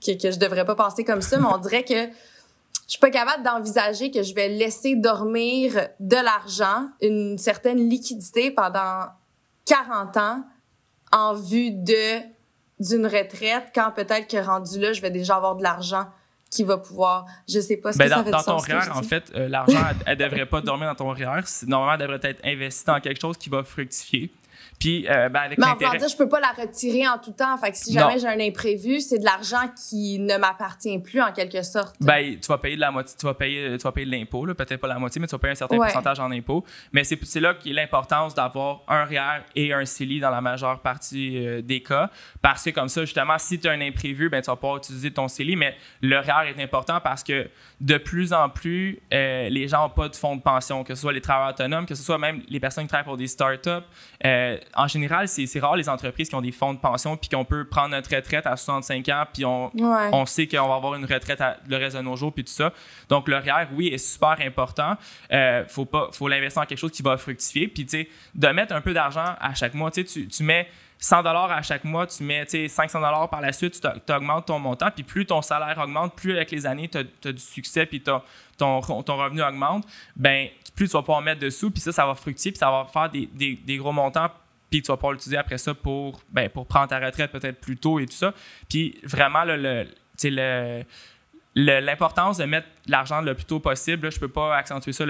[0.05, 2.07] que, que je devrais pas penser comme ça, mais on dirait que
[2.87, 8.51] je suis pas capable d'envisager que je vais laisser dormir de l'argent, une certaine liquidité
[8.51, 9.07] pendant
[9.65, 10.43] 40 ans
[11.11, 12.19] en vue de
[12.79, 16.05] d'une retraite quand peut-être que rendu là, je vais déjà avoir de l'argent
[16.51, 18.91] qui va pouvoir, je sais pas ce ben que dans, ça fait Dans ton REER,
[18.91, 21.41] en fait, euh, l'argent, elle, devrait pas dormir dans ton REER.
[21.65, 24.31] Normalement, elle devrait être investie dans quelque chose qui va fructifier.
[24.79, 27.57] Puis, euh, ben, avec Mais en dire, je peux pas la retirer en tout temps.
[27.57, 31.31] Fait que si jamais j'ai un imprévu, c'est de l'argent qui ne m'appartient plus en
[31.31, 31.95] quelque sorte.
[31.99, 34.45] Ben, tu vas payer de la moitié, tu vas payer, tu vas payer de l'impôt,
[34.45, 36.63] peut-être pas la moitié, mais tu vas payer un certain pourcentage en impôt.
[36.93, 40.79] Mais c'est, c'est là qu'est l'importance d'avoir un REER et un CELI dans la majeure
[40.79, 42.09] partie euh, des cas.
[42.41, 45.11] Parce que comme ça, justement, si tu as un imprévu, ben, tu vas pouvoir utiliser
[45.11, 45.55] ton CELI.
[45.55, 47.49] Mais le REER est important parce que
[47.79, 51.01] de plus en plus, euh, les gens n'ont pas de fonds de pension, que ce
[51.01, 53.85] soit les travailleurs autonomes, que ce soit même les personnes qui travaillent pour des startups
[54.75, 57.65] en général, c'est rare les entreprises qui ont des fonds de pension puis qu'on peut
[57.65, 61.41] prendre notre retraite à 65 ans puis on, on sait qu'on va avoir une retraite
[61.67, 62.73] le reste de nos jours puis tout ça.
[63.09, 64.95] Donc, le REER, oui, est super important.
[65.31, 67.67] Euh, faut pas, faut l'investir dans quelque chose qui va fructifier.
[67.67, 69.91] Puis, tu sais, de mettre un peu d'argent à chaque mois.
[69.91, 70.67] Tu sais, tu mets
[70.99, 74.59] 100 dollars à chaque mois, tu mets 500 dollars par la suite, tu augmentes ton
[74.59, 78.01] montant, puis plus ton salaire augmente, plus avec les années, tu as, du succès, puis
[78.01, 79.85] ton, revenu augmente,
[80.15, 82.85] ben plus tu vas pouvoir mettre dessous, puis ça, ça va fructifier, puis ça va
[82.91, 84.29] faire des, gros montants
[84.69, 85.73] puis tu vas pouvoir l'utiliser après ça
[86.29, 88.33] ben, pour prendre ta retraite peut-être plus tôt et tout ça.
[88.67, 89.85] Puis vraiment, le,
[91.57, 95.05] l'importance de mettre l'argent le plus tôt possible, je peux pas accentuer ça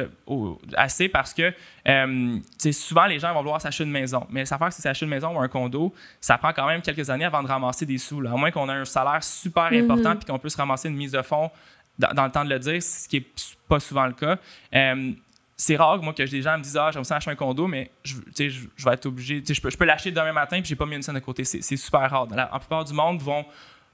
[0.75, 1.53] assez parce que
[1.87, 2.39] euh,
[2.71, 4.25] souvent les gens vont vouloir s'acheter une maison.
[4.29, 7.25] Mais que si s'acheter une maison ou un condo, ça prend quand même quelques années
[7.25, 8.21] avant de ramasser des sous.
[8.21, 8.31] Là.
[8.31, 9.83] À moins qu'on ait un salaire super mm-hmm.
[9.83, 11.51] important puis qu'on puisse ramasser une mise de fonds
[11.99, 13.27] dans, le temps de le dire, ce qui est
[13.67, 14.37] pas souvent le cas.
[14.73, 15.11] Euh,
[15.57, 17.89] c'est rare moi que des gens me disent ah j'aime ça acheter un condo mais
[18.03, 20.75] je, je, je vais être obligé je peux, je peux l'acheter demain matin puis j'ai
[20.75, 23.43] pas mis une scène de côté c'est super rare la, plupart du monde vont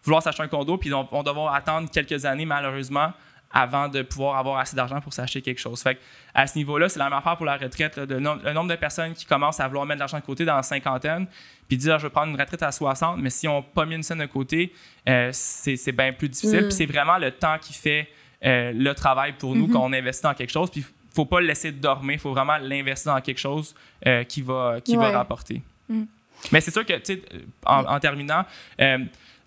[0.03, 3.13] vouloir s'acheter un condo puis vont, devoir attendre quelques années malheureusement
[3.53, 5.81] avant de pouvoir avoir assez d'argent pour s'acheter quelque chose.
[5.81, 5.99] Fait
[6.33, 7.97] à ce niveau-là, c'est la même affaire pour la retraite.
[7.97, 10.63] le nombre de personnes qui commencent à vouloir mettre de l'argent de côté dans la
[10.63, 11.27] cinquantaine,
[11.67, 13.95] puis dire je vais prendre une retraite à 60, mais si on n'a pas mis
[13.95, 14.73] une scène de côté,
[15.07, 16.61] euh, c'est bien plus difficile.
[16.61, 16.67] Mm.
[16.67, 18.09] Puis c'est vraiment le temps qui fait
[18.43, 19.71] euh, le travail pour nous mm-hmm.
[19.71, 20.71] quand on investit dans quelque chose.
[20.71, 20.83] Puis
[21.13, 23.75] faut pas le laisser dormir, il faut vraiment l'investir dans quelque chose
[24.07, 25.61] euh, qui va, qui va rapporter.
[25.87, 26.03] Mm.
[26.51, 27.21] Mais c'est sûr que, tu sais,
[27.65, 28.43] en, en, terminant,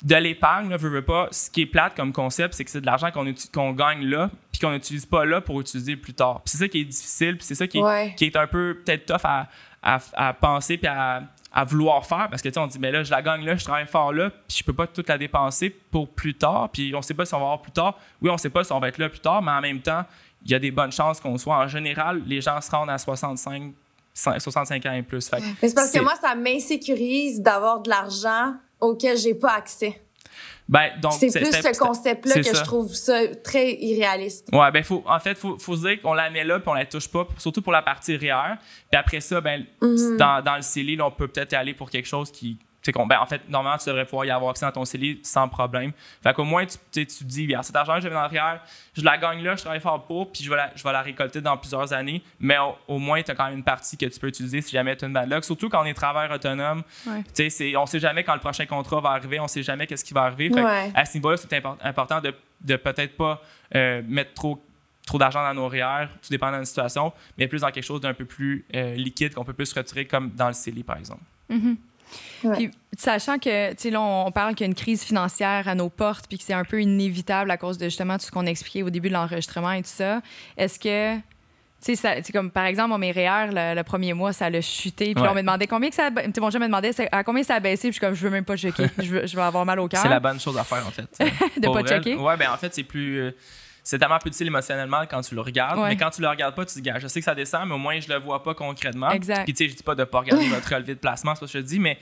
[0.04, 2.86] de l'épargne, ne veux, pas, ce qui est plate comme concept, c'est que c'est de
[2.86, 6.42] l'argent qu'on gagne là, puis qu'on n'utilise pas là pour utiliser plus tard.
[6.44, 9.48] c'est ça qui est difficile, puis c'est ça qui, est un peu peut-être tough à,
[9.82, 11.22] à, penser puis à,
[11.52, 13.56] à, vouloir faire, parce que tu sais, on dit, mais là, je la gagne là,
[13.56, 16.94] je travaille fort là, puis je peux pas toute la dépenser pour plus tard, puis
[16.94, 17.98] on sait pas si on va avoir plus tard.
[18.20, 20.04] Oui, on sait pas si on va être là plus tard, mais en même temps,
[20.44, 21.56] il y a des bonnes chances qu'on soit.
[21.56, 23.72] En général, les gens se rendent à 65
[24.16, 25.20] 65 ans et plus.
[25.20, 30.00] c'est parce que moi, ça m'insécurise d'avoir de l'argent auquel j'ai pas accès.
[30.68, 34.48] Ben, donc, c'est plus ce concept-là que je trouve ça très irréaliste.
[34.52, 36.74] Ouais, ben, faut, en fait, faut, faut se dire qu'on la met là puis on
[36.74, 38.56] la touche pas, surtout pour la partie REER.
[38.90, 40.16] Puis après ça, ben, mm-hmm.
[40.16, 42.58] dans, dans le CELI, on peut peut-être aller pour quelque chose qui,
[42.92, 45.92] ben, en fait, normalement, tu devrais pouvoir y avoir accès dans ton CELI sans problème.
[46.22, 48.60] Fait qu'au moins, tu, tu te dis, bien, cet argent que j'avais dans l'arrière,
[48.94, 51.02] je la gagne là, je travaille fort pour, puis je vais la, je vais la
[51.02, 52.22] récolter dans plusieurs années.
[52.40, 52.56] Mais
[52.88, 55.04] au, moins, tu as quand même une partie que tu peux utiliser si jamais tu
[55.04, 55.44] as une bad luck.
[55.44, 56.82] Surtout quand on est travailleur autonome.
[57.34, 60.04] Tu sais, on sait jamais quand le prochain contrat va arriver, on sait jamais qu'est-ce
[60.04, 60.50] qui va arriver.
[60.50, 63.42] Fait à ce niveau-là, c'est important de, de peut-être pas
[63.74, 64.62] euh, mettre trop
[65.06, 68.00] trop d'argent dans nos REER, tout dépend de la situation, mais plus dans quelque chose
[68.00, 71.22] d'un peu plus euh, liquide qu'on peut plus retirer, comme dans le CELI, par exemple.
[72.54, 75.74] Puis, sachant que, tu sais, là, on parle qu'il y a une crise financière à
[75.74, 78.46] nos portes, puis que c'est un peu inévitable à cause de justement tout ce qu'on
[78.46, 80.20] a expliqué au début de l'enregistrement et tout ça,
[80.56, 81.20] est-ce que.
[81.84, 85.14] Tu sais, comme par exemple, mon REER, le, premier mois, ça a chuté.
[85.14, 86.10] Puis on me demandait combien que ça.
[86.10, 87.82] Tu sais, mon me demandait à combien ça a baissé.
[87.82, 88.86] Puis je suis comme, je veux même pas checker.
[88.98, 90.00] je, veux, je vais avoir mal au cœur.
[90.00, 91.06] C'est la bonne chose à faire, en fait.
[91.60, 92.16] de pas checker.
[92.16, 93.20] Ouais, ben en fait, c'est plus.
[93.20, 93.30] Euh,
[93.86, 95.78] c'est tellement plus difficile émotionnellement quand tu le regardes.
[95.86, 97.74] Mais quand tu le regardes pas, tu te dis, je sais que ça descend, mais
[97.74, 99.10] au moins, je le vois pas concrètement.
[99.10, 99.44] Exact.
[99.44, 101.52] Puis, tu sais, je dis pas de pas regarder votre relevé de placement, c'est ce
[101.52, 101.96] que je dis, mais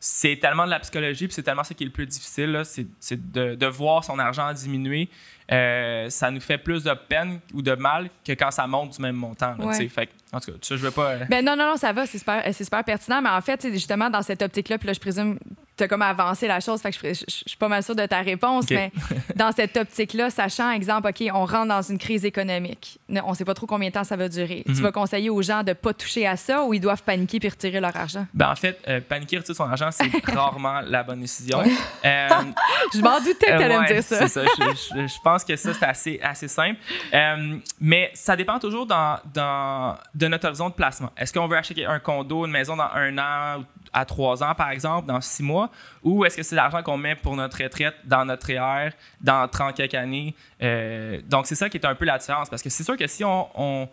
[0.00, 3.32] c'est tellement de la psychologie, puis c'est tellement ça qui est le plus difficile, c'est
[3.32, 5.08] de, de, voir son argent diminuer.
[5.52, 9.00] Euh, ça nous fait plus de peine ou de mal que quand ça monte du
[9.00, 9.54] même montant.
[9.72, 11.10] fait, en tout cas, ça, je veux pas.
[11.10, 14.10] Euh, ben non, non, non, ça va, c'est super, super pertinent, mais en fait, justement,
[14.10, 15.38] dans cette optique-là, puis là, je présume
[15.78, 18.20] tu as comme avancé la chose, fait que je, suis pas mal sûre de ta
[18.20, 18.90] réponse, mais
[19.36, 23.54] dans cette optique-là, sachant, exemple, OK, on rentre dans une crise économique, on sait pas
[23.54, 24.64] trop combien de temps ça va durer.
[24.66, 24.80] Tu mhm.
[24.80, 27.80] vas conseiller aux gens de pas toucher à ça ou ils doivent paniquer puis retirer
[27.80, 28.26] leur argent?
[28.34, 31.60] Ben, en fait, euh, paniquer, retirer son argent, c'est rarement la bonne décision.
[31.60, 32.28] Euh,
[32.94, 34.26] je m'en doutais que tu allais me dire ça.
[34.26, 34.42] ça.
[34.44, 36.78] Je, pense que ça, c'est assez, assez simple.
[37.14, 41.10] Euh, mais ça dépend toujours dans, dans, de notre horizon de placement.
[41.16, 43.62] Est-ce qu'on veut acheter un condo, une maison dans un an
[43.92, 45.67] à trois ans, par exemple, dans six mois,
[46.02, 48.90] ou est-ce que c'est l'argent qu'on met pour notre retraite dans notre REER
[49.20, 50.34] dans 30 quelques années?
[50.62, 53.06] Euh, donc, c'est ça qui est un peu la différence, parce que c'est sûr que
[53.06, 53.88] si on,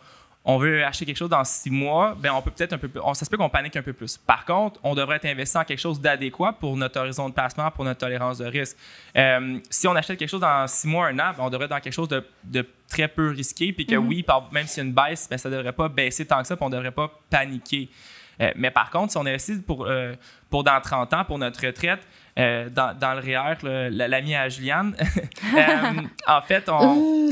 [0.45, 2.99] on, veut acheter quelque chose dans six mois, ben on peut peut-être un peu plus,
[3.03, 4.17] on, ça se peut qu'on panique un peu plus.
[4.17, 7.71] Par contre, on devrait être investi dans quelque chose d'adéquat pour notre horizon de placement,
[7.71, 8.77] pour notre tolérance de risque.
[9.17, 11.71] Euh, si on achète quelque chose dans six mois, un an, ben on devrait être
[11.71, 14.07] dans quelque chose de, de très peu risqué, puis que mm-hmm.
[14.07, 16.47] oui, même s'il y a une baisse, ben ça ne devrait pas baisser tant que
[16.47, 17.89] ça, puis on ne devrait pas paniquer.
[18.41, 20.13] Euh, mais par contre, si on investit pour, euh,
[20.49, 22.05] pour dans 30 ans, pour notre retraite,
[22.37, 24.95] euh, dans, dans, le REER, l'ami à Juliane,
[26.27, 27.31] en fait, on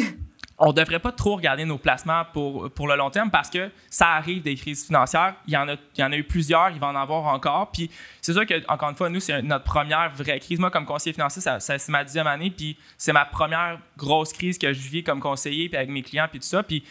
[0.60, 3.70] on ne devrait pas trop regarder nos placements pour, pour le long terme parce que
[3.90, 5.36] ça arrive des crises financières.
[5.48, 7.72] Il y en a, il y en a eu plusieurs, il va en avoir encore.
[7.72, 7.90] Puis
[8.22, 10.60] c'est sûr que, encore une fois, nous, c'est notre première vraie crise.
[10.60, 12.50] Moi, comme conseiller financier, ça, c'est ma dixième année.
[12.50, 16.28] Puis c'est ma première grosse crise que je vis comme conseiller, puis avec mes clients,
[16.30, 16.62] puis tout ça.
[16.62, 16.84] Puis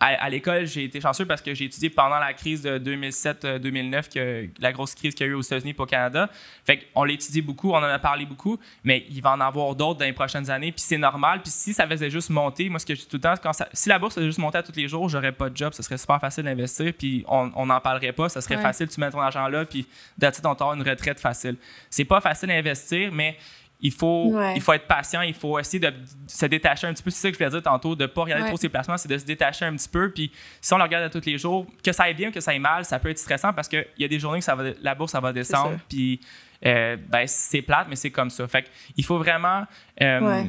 [0.00, 4.48] à, l'école, j'ai été chanceux parce que j'ai étudié pendant la crise de 2007-2009, que,
[4.60, 6.28] la grosse crise qu'il y a eu aux États-Unis et au Canada.
[6.64, 10.00] Fait on l'étudie beaucoup, on en a parlé beaucoup, mais il va en avoir d'autres
[10.00, 10.72] dans les prochaines années.
[10.72, 11.40] Puis c'est normal.
[11.42, 13.52] Puis si ça faisait juste monter, moi, ce que je dis tout le temps, quand
[13.72, 15.72] si la bourse faisait juste monter à tous les jours, j'aurais pas de job.
[15.72, 16.92] Ce serait super facile d'investir.
[16.92, 18.28] Puis on n'en parlerait pas.
[18.28, 19.86] Ça serait facile, tu mets ton argent là, puis
[20.18, 21.56] d'attitude, on t'aura une retraite facile.
[21.88, 23.38] C'est pas facile d'investir, mais
[23.84, 25.92] il faut, il faut être patient, il faut essayer de
[26.26, 27.10] se détacher un petit peu.
[27.10, 29.10] C'est ça que je voulais dire tantôt, de ne pas regarder trop ses placements, c'est
[29.10, 30.10] de se détacher un petit peu.
[30.10, 30.32] Puis
[30.62, 32.58] si on le regarde à tous les jours, que ça aille bien, que ça aille
[32.58, 34.94] mal, ça peut être stressant parce qu'il y a des journées que ça va, la
[34.94, 35.76] bourse, ça va descendre.
[35.86, 36.18] Puis
[36.64, 38.48] euh, ben, c'est plate, mais c'est comme ça.
[38.48, 39.64] Fait il faut vraiment.
[40.00, 40.44] Euh,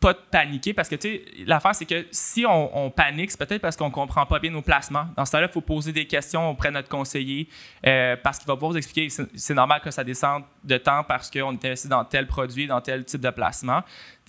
[0.00, 3.60] pas de paniquer parce que, tu sais, l'affaire, c'est que si on, panique, c'est peut-être
[3.60, 5.06] parce qu'on comprend pas bien nos placements.
[5.14, 7.48] Dans ce cas-là, il faut poser des questions auprès de notre conseiller
[7.86, 11.30] euh, parce qu'il va pouvoir vous expliquer c'est normal que ça descende de temps parce
[11.30, 13.82] qu'on est investi dans tel produit, dans tel type de placement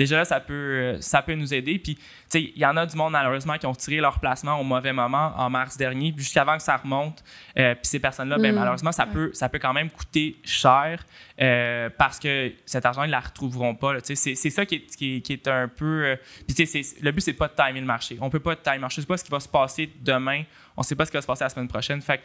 [0.04, 1.78] déjà là, ça peut, euh, ça peut nous aider.
[1.80, 4.60] Puis, tu sais, il y en a du monde, malheureusement, qui ont tiré leur placement
[4.60, 7.24] au mauvais moment en mars dernier, jusqu'avant que ça remonte.
[7.58, 8.56] Euh, puis ces personnes-là, ben, mm.
[8.56, 11.04] malheureusement, ça peut, ça peut quand même coûter cher.
[11.42, 13.96] euh, parce que cet argent, ils ne la retrouveront pas.
[14.04, 16.06] C'est, c'est ça qui est, qui est, un peu.
[16.06, 16.16] Euh,
[16.48, 16.68] puis
[17.02, 18.18] le but, c'est pas de timer le marché.
[18.22, 18.96] On peut pas timer le marché.
[18.96, 20.44] Je ne sais pas ce qui va se passer demain.
[20.78, 22.02] On ne sait pas ce qui va se passer la semaine prochaine.
[22.02, 22.22] Fait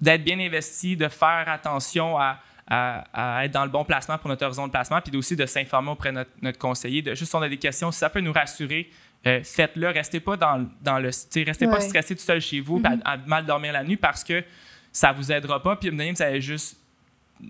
[0.00, 2.38] d'être bien investi, de faire attention à,
[2.70, 5.90] à, être dans le bon placement pour notre horizon de placement, puis aussi de s'informer
[5.90, 7.02] auprès de notre, conseiller.
[7.02, 8.90] De, juste si on a des questions, si ça peut nous rassurer,
[9.22, 9.88] faites-le.
[9.88, 11.08] Restez pas dans, dans le.
[11.08, 13.00] Restez pas stressé tout seul chez vous, mm-hmm.
[13.04, 14.44] à, mal dormir la nuit parce que
[14.92, 15.76] ça vous aidera pas.
[15.76, 16.76] Puis, même, ça va juste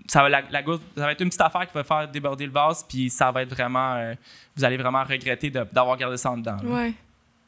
[0.07, 0.61] ça va, la, ça
[0.95, 3.49] va être une petite affaire qui va faire déborder le vase, puis ça va être
[3.49, 3.95] vraiment.
[3.95, 4.13] Euh,
[4.55, 6.57] vous allez vraiment regretter d'avoir gardé ça en dedans.
[6.63, 6.95] Oui,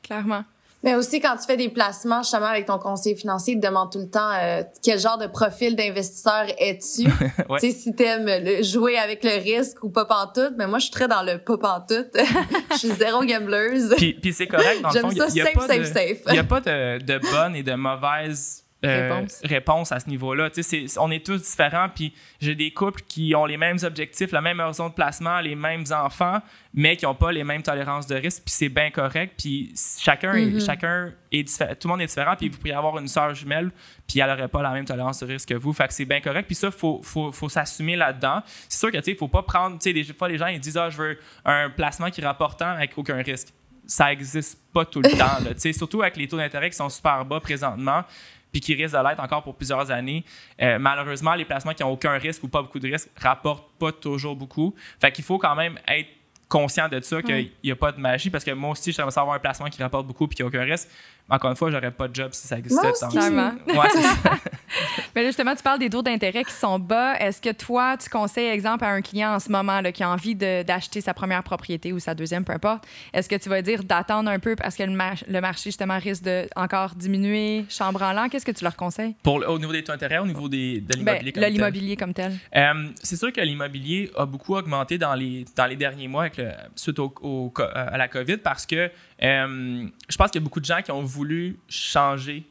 [0.01, 0.43] clairement.
[0.83, 3.91] Mais aussi, quand tu fais des placements, justement, avec ton conseiller financier, il te demande
[3.91, 7.09] tout le temps euh, quel genre de profil d'investisseur es-tu?
[7.59, 10.53] Tu sais, si t'aimes jouer avec le risque ou pas pantoute.
[10.57, 12.11] Mais moi, je suis très dans le pas pantoute.
[12.71, 13.93] je suis zéro gambleuse.
[13.97, 15.09] Puis, puis c'est correct, dans le fond.
[15.09, 16.21] J'aime ça, safe, safe, safe.
[16.27, 19.91] Il n'y a pas de, de bonne et de mauvaise euh, réponse?
[19.91, 20.49] à ce niveau-là.
[20.97, 24.59] on est tous différents, puis j'ai des couples qui ont les mêmes objectifs, la même
[24.59, 26.39] horizon de placement, les mêmes enfants,
[26.73, 29.35] mais qui n'ont pas les mêmes tolérances de risque, puis c'est bien correct.
[29.37, 30.65] Puis chacun, est, mm-hmm.
[30.65, 33.71] chacun est tout le monde est différent, puis vous pourriez avoir une soeur jumelle,
[34.07, 35.73] puis elle n'aurait pas la même tolérance de risque que vous.
[35.73, 36.47] Fait que c'est bien correct.
[36.47, 38.41] Puis ça, il faut, faut, faut s'assumer là-dedans.
[38.67, 40.47] C'est sûr que, tu sais, il faut pas prendre, tu sais, des fois, les gens,
[40.47, 43.49] ils disent, ah, je veux un placement qui est rapportant avec aucun risque.
[43.85, 47.25] Ça n'existe pas tout le temps, là, surtout avec les taux d'intérêt qui sont super
[47.25, 48.03] bas présentement
[48.51, 50.23] puis qui risque de l'être encore pour plusieurs années.
[50.61, 53.91] Euh, malheureusement, les placements qui n'ont aucun risque ou pas beaucoup de risque rapportent pas
[53.91, 54.75] toujours beaucoup.
[54.99, 56.09] Fait qu'il faut quand même être
[56.51, 59.35] conscient de ça, qu'il n'y a pas de magie, parce que moi aussi, j'aimerais savoir
[59.35, 60.89] un placement qui rapporte beaucoup puis qui n'a aucun risque.
[61.31, 62.91] Encore une fois, j'aurais pas de job si ça existait.
[63.09, 63.53] Clairement.
[65.15, 67.15] Mais justement, tu parles des taux d'intérêt qui sont bas.
[67.19, 70.09] Est-ce que toi, tu conseilles, exemple, à un client en ce moment là, qui a
[70.09, 73.83] envie d'acheter sa première propriété ou sa deuxième, peu importe, est-ce que tu vas dire
[73.83, 78.11] d'attendre un peu parce que le, le, marché, justement, risque de encore diminuer, chambre en
[78.11, 78.27] l'an?
[78.29, 79.15] Qu'est-ce que tu leur conseilles?
[79.23, 82.33] Pour, au niveau des taux d'intérêt, au niveau des, de l'immobilier ben, L'immobilier comme tel.
[82.55, 86.37] Euh, c'est sûr que l'immobilier a beaucoup augmenté dans les, dans les derniers mois avec
[86.37, 88.89] le, suite au, à la COVID parce que
[89.23, 92.45] euh, je pense qu'il y a beaucoup de gens qui ont voulu changer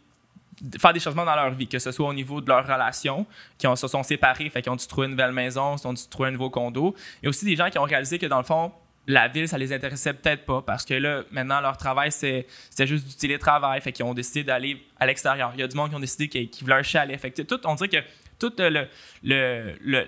[0.79, 3.67] faire des changements dans leur vie, que ce soit au niveau de leur relation, qui
[3.75, 6.29] se sont séparés, fait qu'ils ont dû trouver une nouvelle maison, ils ont dû trouver
[6.29, 6.95] un nouveau condo.
[7.23, 8.73] Et aussi des gens qui ont réalisé que dans le fond,
[9.07, 12.47] la ville, ça les intéressait peut-être pas parce que là, maintenant, leur travail, c'est
[12.81, 13.81] juste du télétravail.
[13.81, 15.53] Fait qu'ils ont décidé d'aller à l'extérieur.
[15.55, 17.19] Il y a du monde qui ont décidé qu'ils voulaient un chalet.
[17.19, 18.05] Fait tout, on dirait que
[18.39, 18.87] tout le,
[19.23, 20.07] le, le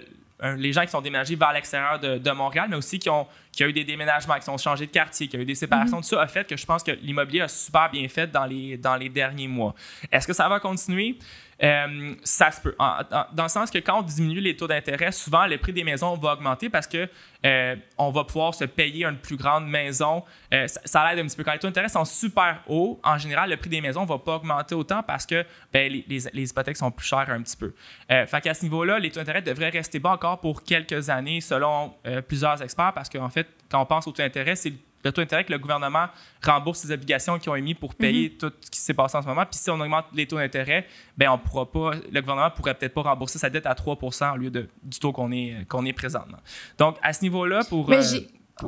[0.57, 3.69] les gens qui sont déménagés vers l'extérieur de, Montréal, mais aussi qui ont, qui ont
[3.69, 6.03] eu des déménagements, qui sont changés de quartier, qui ont eu des séparations, mhm.
[6.03, 8.79] tout ça a fait que je pense que l'immobilier a super bien fait dans les,
[8.79, 9.75] dans les derniers mois.
[10.11, 11.19] Est-ce que ça va continuer?
[11.63, 12.75] Euh, ça se peut.
[12.79, 16.17] dans le sens que quand on diminue les taux d'intérêt, souvent le prix des maisons
[16.17, 17.09] va augmenter parce que
[17.47, 20.25] euh, on va pouvoir se payer une plus grande maison.
[20.53, 21.45] Euh, ça, aide un petit peu.
[21.45, 24.19] Quand les taux d'intérêt sont super hauts, en général, le prix des maisons ne va
[24.19, 27.73] pas augmenter autant parce que ben, les, les, hypothèques sont plus chères un petit peu.
[28.09, 31.95] fait qu'à ce niveau-là, les taux d'intérêt devraient rester bas encore pour quelques années selon
[32.27, 34.73] plusieurs experts parce qu'en fait, quand on pense aux taux d'intérêt, c'est
[35.05, 36.07] le taux d'intérêt que le gouvernement
[36.43, 38.37] rembourse ses obligations qu'ils ont émis pour payer mhm.
[38.37, 39.45] tout ce qui s'est passé en ce moment.
[39.45, 40.87] Puis si on augmente les taux d'intérêt,
[41.17, 44.37] ben on pourra pas, le gouvernement pourrait peut-être pas rembourser sa dette à 3% au
[44.37, 46.39] lieu de, du taux qu'on est, qu'on est présentement.
[46.79, 48.03] Donc, à ce niveau-là, pour, euh,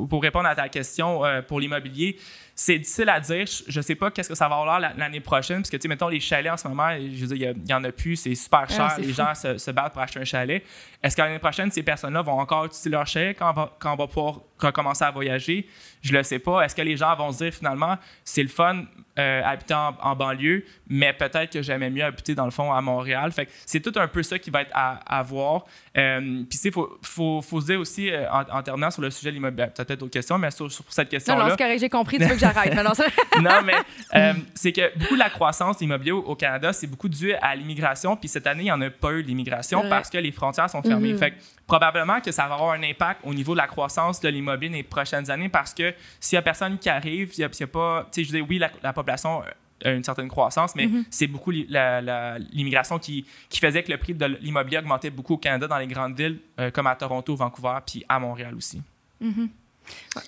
[0.09, 2.17] pour, répondre à ta question euh, pour l'immobilier,
[2.57, 3.45] c'est difficile à dire.
[3.67, 5.87] Je ne sais pas qu'est-ce que ça va avoir l'année prochaine, parce que, tu sais,
[5.89, 8.33] mettons, les chalets en ce moment, je veux dire, il n'y en a plus, c'est
[8.33, 8.95] super ah, cher.
[8.97, 10.63] les gens se, battent pour acheter un chalet.
[11.03, 13.93] Est-ce que l'année prochaine, ces personnes-là vont encore utiliser leur chalet quand on va, quand
[13.93, 15.67] on va pouvoir recommencer à voyager?
[16.01, 16.61] Je ne le sais pas.
[16.61, 18.85] Est-ce que les gens vont se dire, finalement, c'est le fun
[19.17, 23.31] euh, habiter en, banlieue, mais peut-être que j'aimais mieux habiter, dans le fond, à Montréal.
[23.31, 25.65] Fait c'est tout un peu ça qui va être à, voir.
[25.97, 29.29] Euh, puis, il faut, faut, faut, se dire aussi, euh, en, terminant sur le sujet
[29.29, 31.43] de l'immobilier, peut-être d'autres questions, mais sur, cette question-là.
[31.43, 32.17] Non, non, c'est j'ai compris.
[32.17, 32.45] Tu veux que
[33.41, 33.73] non, mais
[34.15, 38.15] euh, c'est que beaucoup de la croissance immobilière au Canada, c'est beaucoup dû à l'immigration.
[38.17, 40.81] Puis cette année, il n'y en a pas eu d'immigration parce que les frontières sont
[40.81, 41.13] fermées.
[41.13, 41.17] Mm-hmm.
[41.17, 41.33] Fait
[41.67, 44.77] probablement que ça va avoir un impact au niveau de la croissance de l'immobilier dans
[44.77, 48.07] les prochaines années parce que s'il n'y a personne qui arrive, s'il n'y a, pas.
[48.11, 49.41] Tu sais, je dis oui, la, population
[49.83, 51.05] a une certaine croissance, mais mm-hmm.
[51.09, 55.67] c'est beaucoup l'immigration qui, qui, faisait que le prix de l'immobilier augmentait beaucoup au Canada
[55.67, 58.81] dans les grandes villes euh, comme à Toronto, Vancouver, puis à Montréal aussi.
[59.21, 59.49] Mm-hmm.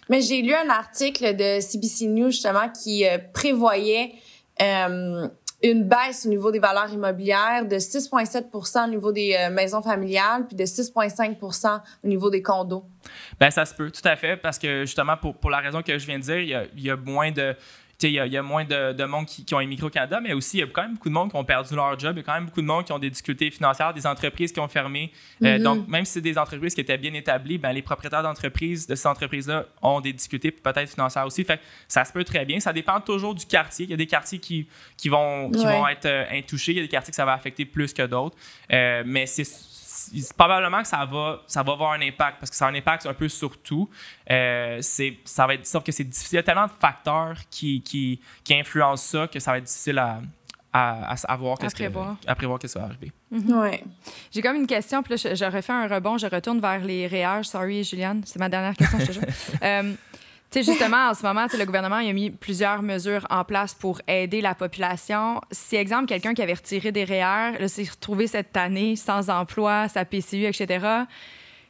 [0.10, 4.14] Mais j'ai lu un article de CBC News justement qui euh, prévoyait
[4.62, 5.28] euh,
[5.64, 10.46] une baisse au niveau des valeurs immobilières de 6,7% au niveau des euh, maisons familiales
[10.48, 12.86] puis de 6,5% au niveau des condos.
[13.40, 15.98] Ben ça se peut, tout à fait, parce que justement, pour, pour la raison que
[15.98, 17.56] je viens de dire, il y a moins de
[18.04, 20.64] il y, a moins de, monde qui, ont émigré au Canada, mais aussi il y
[20.64, 22.16] a quand même beaucoup de monde qui ont perdu leur job.
[22.16, 24.52] Il y a quand même beaucoup de monde qui ont des difficultés financières, des entreprises
[24.52, 25.12] qui ont fermé.
[25.42, 25.64] Euh, mm-hmm.
[25.64, 28.94] donc, même si c'est des entreprises qui étaient bien établies, ben, les propriétaires d'entreprises de
[28.94, 31.44] ces entreprises-là ont des difficultés peut-être financières aussi.
[31.44, 32.60] Fait ça se peut très bien.
[32.60, 33.86] Ça dépend toujours du quartier.
[33.86, 36.74] Il y a des quartiers qui, qui, vont, qui vont être euh, intouchés.
[36.74, 38.36] Il y a des quartiers que ça va affecter plus que d'autres.
[38.72, 39.44] Euh, mais c'est
[40.38, 43.06] probablement que ça va, ça va avoir un impact parce que ça a un impact
[43.06, 43.90] un peu sur tout.
[44.30, 46.36] Euh, c'est, ça va être, sauf que c'est difficile.
[46.36, 49.66] Il y a tellement de facteurs qui, qui, qui influencent ça que ça va être
[49.66, 50.22] difficile à,
[50.74, 52.18] à, à, voir qu'est-ce prévoir.
[52.20, 53.12] Que, à prévoir ce qui va arriver.
[53.34, 53.62] Mm-hmm.
[53.62, 53.84] ouais.
[54.32, 57.46] J'ai comme une question, puis là, je, refais un rebond, je retourne vers les réages.
[57.46, 59.24] Sorry, Juliane, c'est ma dernière question, je te jure.
[59.64, 59.94] euh,
[60.52, 64.02] sais, justement, en ce moment, le gouvernement il a mis plusieurs mesures en place pour
[64.08, 65.42] aider la population.
[65.52, 70.06] Si, exemple, quelqu'un qui avait retiré des REER, s'est retrouvé cette année sans emploi, sa
[70.06, 71.06] PCU, etc.,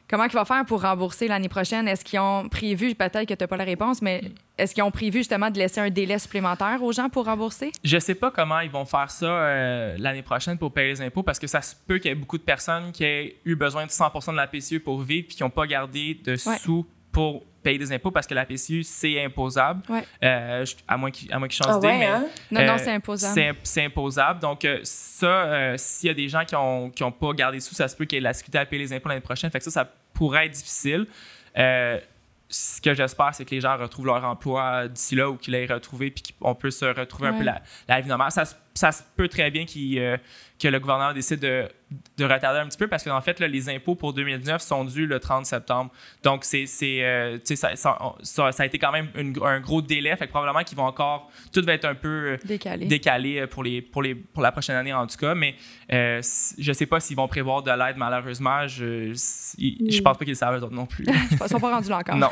[0.08, 1.86] comment il va faire pour rembourser l'année prochaine?
[1.86, 4.22] Est-ce qu'ils ont prévu, peut-être que tu n'as pas la réponse, mais
[4.56, 7.72] est-ce qu'ils ont prévu justement de laisser un délai supplémentaire aux gens pour rembourser?
[7.84, 11.22] Je sais pas comment ils vont faire ça euh, l'année prochaine pour payer les impôts
[11.22, 13.84] parce que ça se peut qu'il y ait beaucoup de personnes qui aient eu besoin
[13.86, 16.86] de 100% de la PCU pour vivre puis qui n'ont pas gardé de sous
[17.18, 19.82] pour payer des impôts parce que la PCU, c'est imposable.
[20.22, 22.04] Euh, à moins qu'ils qu changent ah d'idée.
[22.04, 22.26] hein?
[22.48, 23.56] Non, non, euh, c'est imposable.
[23.64, 24.38] C'est imposable.
[24.38, 27.74] Donc, euh, ça, s'il y a des gens qui n'ont qui ont pas gardé sous,
[27.74, 29.50] ça se peut qu'il y ait la sécurité à payer les impôts l'année prochaine.
[29.50, 31.08] Fait que ça, ça pourrait être difficile.
[31.56, 35.66] ce que j'espère, c'est que les gens retrouvent leur emploi d'ici là ou qu'ils l'aient
[35.66, 38.30] retrouvé puis qu'on peut se retrouver un peu la, la vie normale.
[38.30, 38.44] Ça,
[38.78, 40.18] ça se peut très bien qu'il
[40.58, 41.68] que le gouvernement décide de,
[42.16, 44.84] de, retarder un petit peu parce que en fait, là, les impôts pour 2019 sont
[44.84, 45.90] dus le 30 septembre.
[46.22, 49.08] Donc, c'est, euh, ça, ça, ça, a été quand même
[49.42, 50.16] un gros délai.
[50.16, 51.30] Fait que probablement qu'ils vont encore.
[51.52, 54.50] Tout va être un peu euh, décalé, décalé euh, pour, les, pour, les, pour la
[54.50, 55.34] prochaine année, en tout cas.
[55.34, 55.54] Mais
[55.92, 56.20] euh,
[56.58, 58.66] je sais pas s'ils vont prévoir de l'aide, malheureusement.
[58.66, 61.06] Je, je pense pas qu'ils le savent, non plus.
[61.30, 62.16] Ils sont pas rendus là encore.
[62.16, 62.30] Non.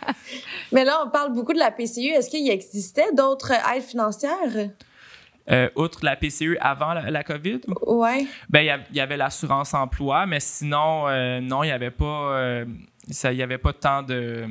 [0.72, 2.10] Mais là, on parle beaucoup de la PCU.
[2.10, 4.70] Est-ce qu'il existait d'autres aides financières?
[5.50, 7.60] Euh, outre la PCU avant la, COVID?
[7.86, 8.28] Oui.
[8.50, 12.66] Ben, il y, avait l'assurance emploi, mais sinon, euh, non, il n'y avait pas euh,
[13.06, 14.46] il y avait pas tant de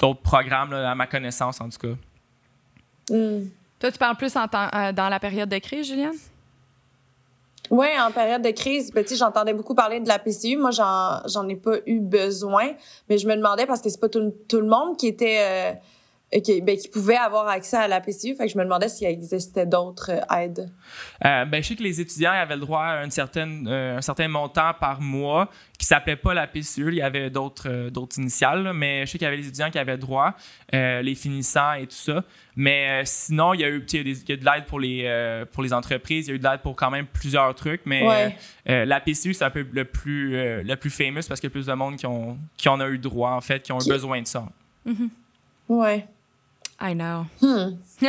[0.00, 3.14] d'autres programmes à ma connaissance en tout cas.
[3.14, 3.48] Hmm.
[3.78, 6.16] Toi, tu parles plus en dans la période de crise, Juliane?
[7.70, 10.56] Oui, en période de crise, ben, j'entendais beaucoup parler de la PCU.
[10.56, 12.72] Moi, j'en ai pas eu besoin,
[13.10, 15.78] mais je me demandais parce que c'est pas tout, tout, le monde qui était
[16.42, 18.34] qui, ben, qui pouvaient avoir accès à la PCU.
[18.34, 20.70] Fait que je me demandais s'il existait d'autres euh, aides.
[21.24, 24.02] Euh, ben, je sais que les étudiants avaient le droit à une certaine, euh, un
[24.02, 25.48] certain montant par mois
[25.78, 26.88] qui s'appelait pas la PCU.
[26.88, 29.78] Il y avait d'autres d'autres initiales, mais je sais qu'il y avait les étudiants qui
[29.78, 30.34] avaient le droit,
[30.72, 32.24] les finissants et tout ça.
[32.56, 35.72] Mais sinon, il y a eu il y a de l'aide pour les, pour les
[35.72, 38.34] entreprises, il y a eu de l'aide pour quand même plusieurs trucs, mais
[38.66, 41.66] la PCU, c'est un peu le plus, le plus fameux parce qu'il y a plus
[41.66, 44.22] de monde qui, ont, qui en a eu droit, en fait, qui ont eu besoin
[44.22, 44.46] de ça.
[44.86, 45.08] Mm
[45.68, 46.06] Ouais.
[46.80, 47.26] I know.
[47.40, 47.76] Hmm.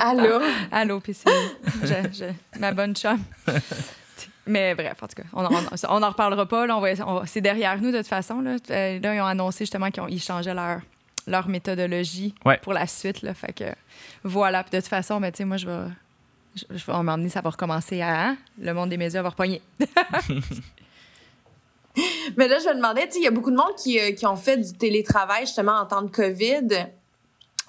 [0.00, 0.40] Allô?
[0.70, 1.24] Allô, PC.
[2.58, 3.18] ma bonne chum.
[4.46, 5.42] Mais bref, en tout cas, on
[6.00, 6.66] n'en reparlera pas.
[7.26, 8.40] c'est derrière nous, de toute façon.
[8.40, 10.80] Là, euh, là ils ont annoncé justement qu'ils changeaient leur,
[11.26, 13.22] leur méthodologie pour la suite.
[13.22, 13.64] Là, fait que
[14.22, 14.62] voilà.
[14.62, 15.88] de toute façon, ben, moi, je vais,
[16.54, 18.28] je, vais m'emmener, ça va recommencer à.
[18.28, 18.36] Hein?
[18.60, 19.60] Le monde des médias va repogner.
[22.36, 24.36] Mais là, je me demandais, il y a beaucoup de monde qui, euh, qui ont
[24.36, 26.68] fait du télétravail justement en temps de COVID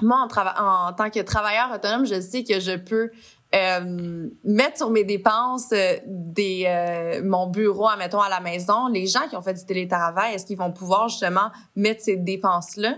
[0.02, 3.12] moi, en, en tant que travailleur autonome, je sais que je peux
[3.56, 5.95] euh, mettre sur mes dépenses euh,
[6.38, 8.89] euh, mon bureau, admettons, à la maison.
[8.89, 12.98] Les gens qui ont fait du télétravail, est-ce qu'ils vont pouvoir justement mettre ces dépenses-là?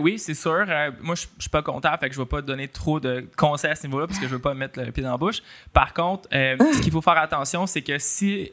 [0.00, 0.66] oui, c'est sûr.
[1.00, 3.74] moi, je suis pas comptable, fait que je vais pas donner trop de conseils à
[3.74, 5.42] ce niveau-là parce que je veux pas mettre le pied dans la bouche.
[5.72, 8.52] Par contre, ce qu'il faut faire attention, c'est que si,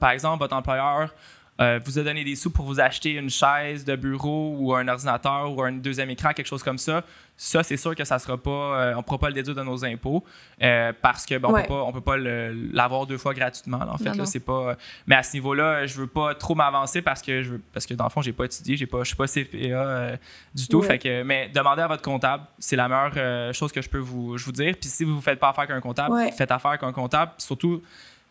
[0.00, 1.14] par exemple, votre employeur
[1.60, 4.86] euh, vous a donné des sous pour vous acheter une chaise de bureau ou un
[4.86, 7.02] ordinateur ou un deuxième écran, quelque chose comme ça,
[7.36, 9.62] ça, c'est sûr que ça sera pas, euh, on ne pourra pas le déduire de
[9.62, 10.24] nos impôts
[10.62, 13.78] euh, parce que ben, on peut pas, l'avoir deux fois gratuitement.
[13.78, 14.76] en fait, c'est pas.
[15.06, 17.94] Mais à ce niveau-là, je veux pas trop m'avancer parce que je veux, parce que
[17.94, 20.18] dans le fond, j'ai pas étudié, j'ai pas, je suis pas CPA
[20.54, 20.82] du tout.
[20.82, 24.36] Fait que, mais demandez à votre comptable, c'est la meilleure chose que je peux vous,
[24.36, 24.74] vous dire.
[24.80, 27.32] Puis si vous ne faites pas affaire avec un comptable, faites affaire avec un comptable.
[27.38, 27.82] Surtout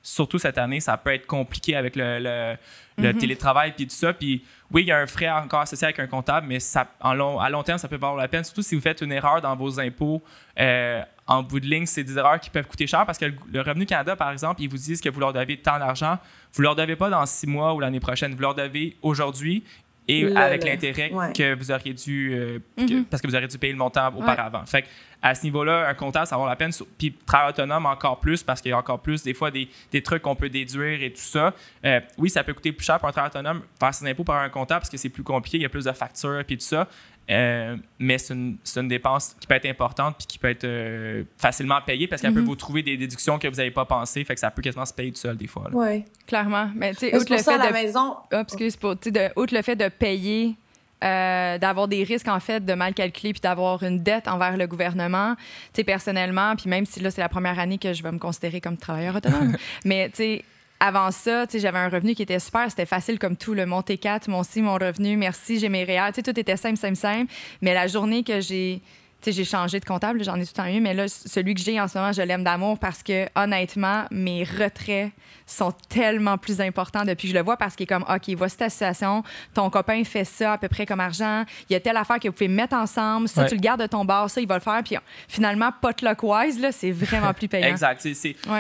[0.08, 2.58] surtout cette année, ça peut être compliqué avec le,
[2.98, 3.18] le, mhm.
[3.18, 4.14] télétravail puis tout ça.
[4.14, 4.42] Puis
[4.72, 7.40] oui, il y a un frais encore associé avec un comptable, mais ça, en long,
[7.40, 8.46] à long terme, ça peut valoir la peine.
[8.46, 10.22] Surtout si vous faites une erreur dans vos impôts.
[10.60, 13.62] Euh, en bout de ligne, c'est des erreurs qui peuvent coûter cher parce que le,
[13.62, 16.18] Revenu Canada, par exemple, ils vous disent que vous leur devez tant d'argent.
[16.54, 18.34] Vous leur devez pas dans six mois ou l'année prochaine.
[18.34, 19.66] Vous leur devez aujourd'hui
[20.08, 23.06] et avec l'intérêt que vous auriez dû euh, mhm.
[23.06, 24.66] parce que vous auriez dû payer le montant auparavant.
[24.66, 24.86] Fait
[25.22, 26.72] à ce niveau-là, un comptable, ça vaut la peine.
[26.98, 30.02] Puis travail autonome encore plus parce qu'il y a encore plus des fois des, des
[30.02, 31.54] trucs qu'on peut déduire et tout ça.
[31.86, 34.38] Euh, oui, ça peut coûter plus cher pour un travail autonome faire ses impôts par
[34.38, 36.58] un comptable parce que c'est plus compliqué, il y a plus de factures et tout
[36.60, 36.88] ça.
[37.30, 41.24] Euh, mais c'est une, une, dépense qui peut être importante puis qui peut être euh,
[41.38, 42.46] facilement payée parce qu'elle peut mhm.
[42.46, 44.24] vous trouver des déductions que vous n'avez pas pensé.
[44.24, 45.70] Fait que ça peut quasiment se payer tout seul des fois.
[45.74, 46.06] Oui.
[46.26, 46.70] Clairement.
[46.74, 47.74] Mais tu sais, outre le fait de.
[47.74, 48.16] maison...
[48.34, 50.56] Oh, excuse, pour, de, outre le fait de payer
[51.04, 54.66] euh, d'avoir des risques, en fait, de mal calculer puis d'avoir une dette envers le
[54.66, 55.36] gouvernement.
[55.36, 55.44] Tu
[55.76, 58.62] sais, personnellement, puis même si là, c'est la première année que je vais me considérer
[58.62, 59.56] comme travailleur autonome,
[59.86, 60.46] mais tu sais,
[60.80, 62.70] avant ça, j'avais un revenu qui était super.
[62.70, 63.54] C'était facile comme tout.
[63.54, 66.14] Le mon T4, mon si, mon revenu, merci, j'ai mes réels.
[66.14, 67.32] Tout était simple, simple, simple.
[67.62, 68.82] Mais la journée que j'ai
[69.26, 71.88] j'ai changé de comptable, j'en ai tout temps eu, mais là, celui que j'ai en
[71.88, 75.12] ce moment, je l'aime d'amour parce que, honnêtement, mes retraits
[75.48, 78.58] sont tellement plus importants depuis que je le vois parce qu'il est comme, OK, voici
[78.58, 79.24] ta situation,
[79.54, 82.28] ton copain fait ça à peu près comme argent, il y a telle affaire que
[82.28, 84.62] vous pouvez mettre ensemble, ça, tu le gardes de ton bar, ça, il va le
[84.62, 87.68] faire, puis finalement, potluck-wise, là, c'est vraiment plus payant.
[87.68, 88.06] exact.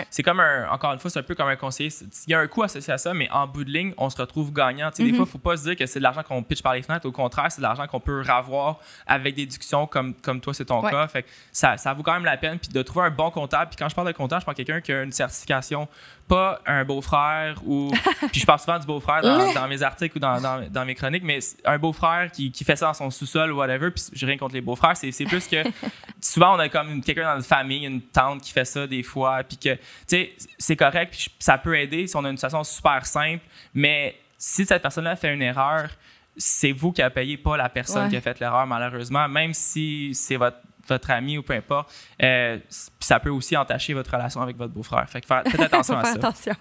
[0.09, 1.91] C'est comme un, encore une fois, c'est un peu comme un conseiller.
[2.27, 4.17] Il y a un coût associé à ça, mais en bout de ligne, on se
[4.17, 4.89] retrouve gagnant.
[4.89, 5.09] Des mm-hmm.
[5.09, 6.81] fois, il ne faut pas se dire que c'est de l'argent qu'on pitch par les
[6.81, 7.07] fenêtres.
[7.07, 10.65] Au contraire, c'est de l'argent qu'on peut avoir avec des discussions comme, comme toi, c'est
[10.65, 11.07] ton cas.
[11.07, 12.59] Fait ça, ça vaut quand même la peine.
[12.59, 13.69] Puis de trouver un bon comptable.
[13.69, 15.87] Puis quand je parle de comptable, je parle de quelqu'un qui a une certification
[16.27, 17.91] pas un beau-frère ou.
[18.31, 21.39] puis je parle souvent du beau-frère dans, mes articles ou dans, dans, mes chroniques, mais
[21.65, 24.55] un beau-frère qui, qui, fait ça dans son sous-sol ou whatever, puis j'ai rien contre
[24.55, 25.63] les beaux-frères, c'est, plus que.
[26.21, 29.43] souvent, on a comme quelqu'un dans notre famille, une tante qui fait ça des fois,
[29.43, 32.63] puis que, tu sais, c'est correct, puis ça peut aider si on a une situation
[32.63, 35.89] super simple, mais si cette personne-là fait une erreur,
[36.35, 40.13] c'est vous qui a payé, pas la personne qui a fait l'erreur, malheureusement, même si
[40.13, 40.57] c'est votre
[40.87, 41.91] votre ami ou peu importe.
[42.21, 42.57] Euh,
[42.99, 45.09] ça peut aussi entacher votre relation avec votre beau-frère.
[45.09, 46.11] Fait que faites attention à ça.
[46.11, 46.53] attention.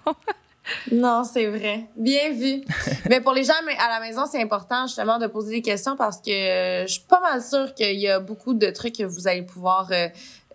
[0.91, 1.85] non, c'est vrai.
[1.95, 2.63] Bien vu.
[3.09, 6.17] Mais pour les gens à la maison, c'est important justement de poser des questions parce
[6.17, 9.43] que je suis pas mal sûre qu'il y a beaucoup de trucs que vous allez
[9.43, 10.07] pouvoir euh,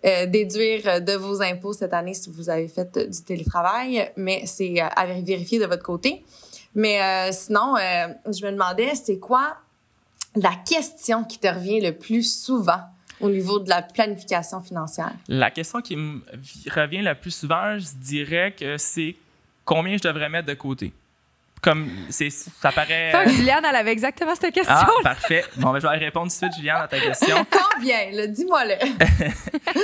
[0.05, 4.79] euh, déduire de vos impôts cette année si vous avez fait du télétravail, mais c'est
[4.79, 6.23] à vérifier de votre côté.
[6.75, 9.57] Mais sinon, je me demandais, c'est quoi
[10.35, 12.81] la question qui te revient le plus souvent?
[13.19, 15.13] Au niveau de la planification financière?
[15.27, 16.21] La question qui me
[16.73, 19.15] revient le plus souvent, je dirais que c'est
[19.65, 20.93] combien je devrais mettre de côté?
[21.61, 23.11] Comme c'est ça paraît.
[23.13, 24.75] Fuck, Juliane, elle avait exactement cette question.
[24.75, 25.45] Ah, parfait.
[25.55, 27.37] Bon, ben, je vais répondre tout de suite, Juliane, à ta question.
[27.73, 28.27] Combien?
[28.27, 28.75] Dis-moi-le.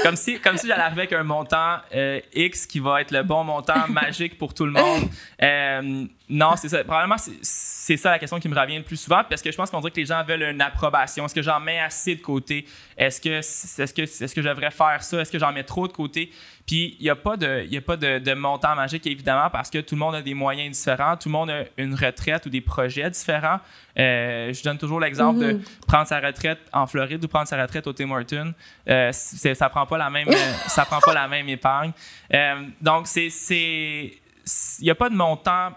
[0.03, 3.23] comme si, comme si j'allais arriver avec un montant euh, X qui va être le
[3.23, 5.03] bon montant magique pour tout le monde.
[5.41, 6.83] Euh, non, c'est ça.
[6.83, 9.71] Probablement, c'est ça la question qui me revient le plus souvent parce que je pense
[9.71, 11.25] qu'on dirait que les gens veulent une approbation.
[11.25, 12.67] Est-ce que j'en mets assez de côté?
[12.95, 15.19] Est-ce que, est-ce que, est-ce que je devrais faire ça?
[15.19, 16.31] Est-ce que j'en mets trop de côté?
[16.67, 19.71] Puis, il n'y a pas, de, y a pas de, de, montant magique, évidemment, parce
[19.71, 21.17] que tout le monde a des moyens différents.
[21.17, 23.59] Tout le monde a une retraite ou des projets différents.
[23.97, 25.63] Euh, je donne toujours l'exemple de mhm.
[25.87, 28.53] prendre sa retraite en Floride ou prendre sa retraite au Tim Hortons.
[28.87, 30.27] Euh, ça prend pas la même,
[30.67, 31.91] ça prend pas la même épargne.
[32.31, 33.29] Euh, donc, c'est,
[34.79, 35.71] il n'y a pas de montant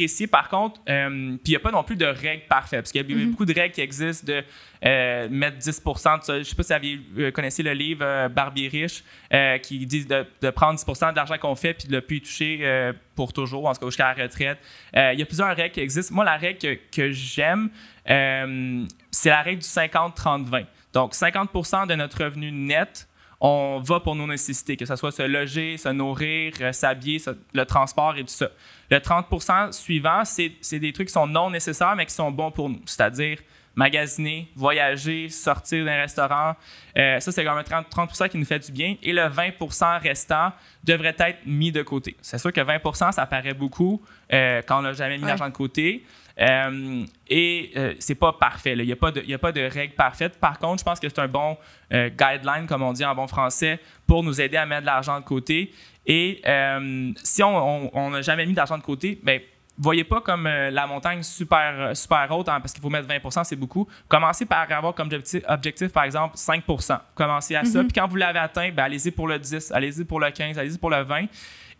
[0.00, 0.26] précis.
[0.26, 3.08] Par contre, euh, puis il n'y a pas non plus de règles parfaites, parce qu'il
[3.08, 3.30] y a mhm.
[3.30, 4.42] beaucoup de règles qui existent de
[4.84, 6.20] euh, mettre 10 de ça.
[6.26, 9.04] Je ne sais pas si vous euh, connaissez le livre Barbie riche,
[9.62, 12.92] qui dit de, prendre 10% de l'argent qu'on fait puis de ne plus y toucher
[13.14, 14.58] pour toujours, en tout cas jusqu'à la retraite.
[14.94, 16.14] Il y a plusieurs règles qui existent.
[16.14, 17.70] Moi, la règle que, que j'aime,
[18.06, 20.64] c'est la règle du 50-30-20.
[20.92, 23.06] Donc, 50% de notre revenu net
[23.40, 27.22] on va pour nos nécessités, que ce soit se loger, se nourrir, s'habiller,
[27.54, 28.50] le transport et tout ça.
[28.90, 32.68] Le 30% suivant, c'est des trucs qui sont non nécessaires, mais qui sont bons pour
[32.68, 33.38] nous, c'est-à-dire
[33.74, 36.54] magasiner, voyager, sortir d'un restaurant.
[36.98, 38.96] Euh, ça, c'est quand même 30, 30 qui nous fait du bien.
[39.02, 40.52] Et le 20% restant
[40.84, 42.16] devrait être mis de côté.
[42.20, 45.54] C'est sûr que 20% ça paraît beaucoup euh, quand on n'a jamais mis l'argent de
[45.54, 46.04] côté.
[46.40, 48.72] Euh, et euh, c'est pas parfait.
[48.72, 50.38] Il n'y a, pas de, a pas de règle parfaite.
[50.38, 51.56] Par contre, je pense que c'est un bon
[51.92, 55.18] euh, guideline, comme on dit en bon français, pour nous aider à mettre de l'argent
[55.20, 55.72] de côté.
[56.06, 56.40] Et
[57.22, 59.40] si on n'a jamais mis d'argent de côté, ben,
[59.78, 63.54] voyez pas comme la montagne super, super haute, hein, parce qu'il faut mettre 20% c'est
[63.54, 63.86] beaucoup.
[64.08, 65.10] Commencez par avoir comme
[65.48, 67.82] objectif, par exemple, 5% Commencez à ça.
[67.82, 67.86] Mm-hmm.
[67.86, 70.78] Puis quand vous l'avez atteint, ben, allez-y pour le 10, allez-y pour le 15, allez-y
[70.78, 71.26] pour le 20.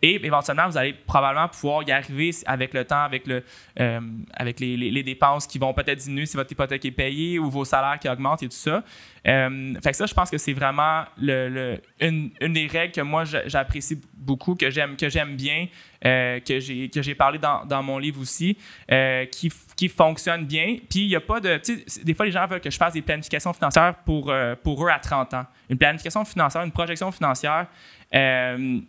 [0.01, 3.43] Et éventuellement, vous allez probablement pouvoir y arriver avec le temps, avec, le,
[3.79, 3.99] euh,
[4.33, 7.99] avec les, dépenses qui vont peut-être diminuer si votre hypothèque est payée ou vos salaires
[7.99, 8.83] qui augmentent et tout ça.
[9.27, 11.03] Euh, fait que ça, je pense que c'est vraiment
[11.99, 14.95] une, des règles que moi, j'apprécie beaucoup, que j'aime,
[15.35, 15.67] bien,
[16.05, 18.57] euh, que, j'ai, parlé dans, mon livre aussi,
[18.91, 20.77] euh, qui, fonctionne bien.
[20.89, 21.59] Puis il n'y a pas de...
[22.03, 24.33] Des fois, les gens veulent que je fasse des planifications financières pour,
[24.63, 25.45] pour eux à 30 ans.
[25.69, 27.67] Une planification financière, une projection financière,
[28.13, 28.79] euh,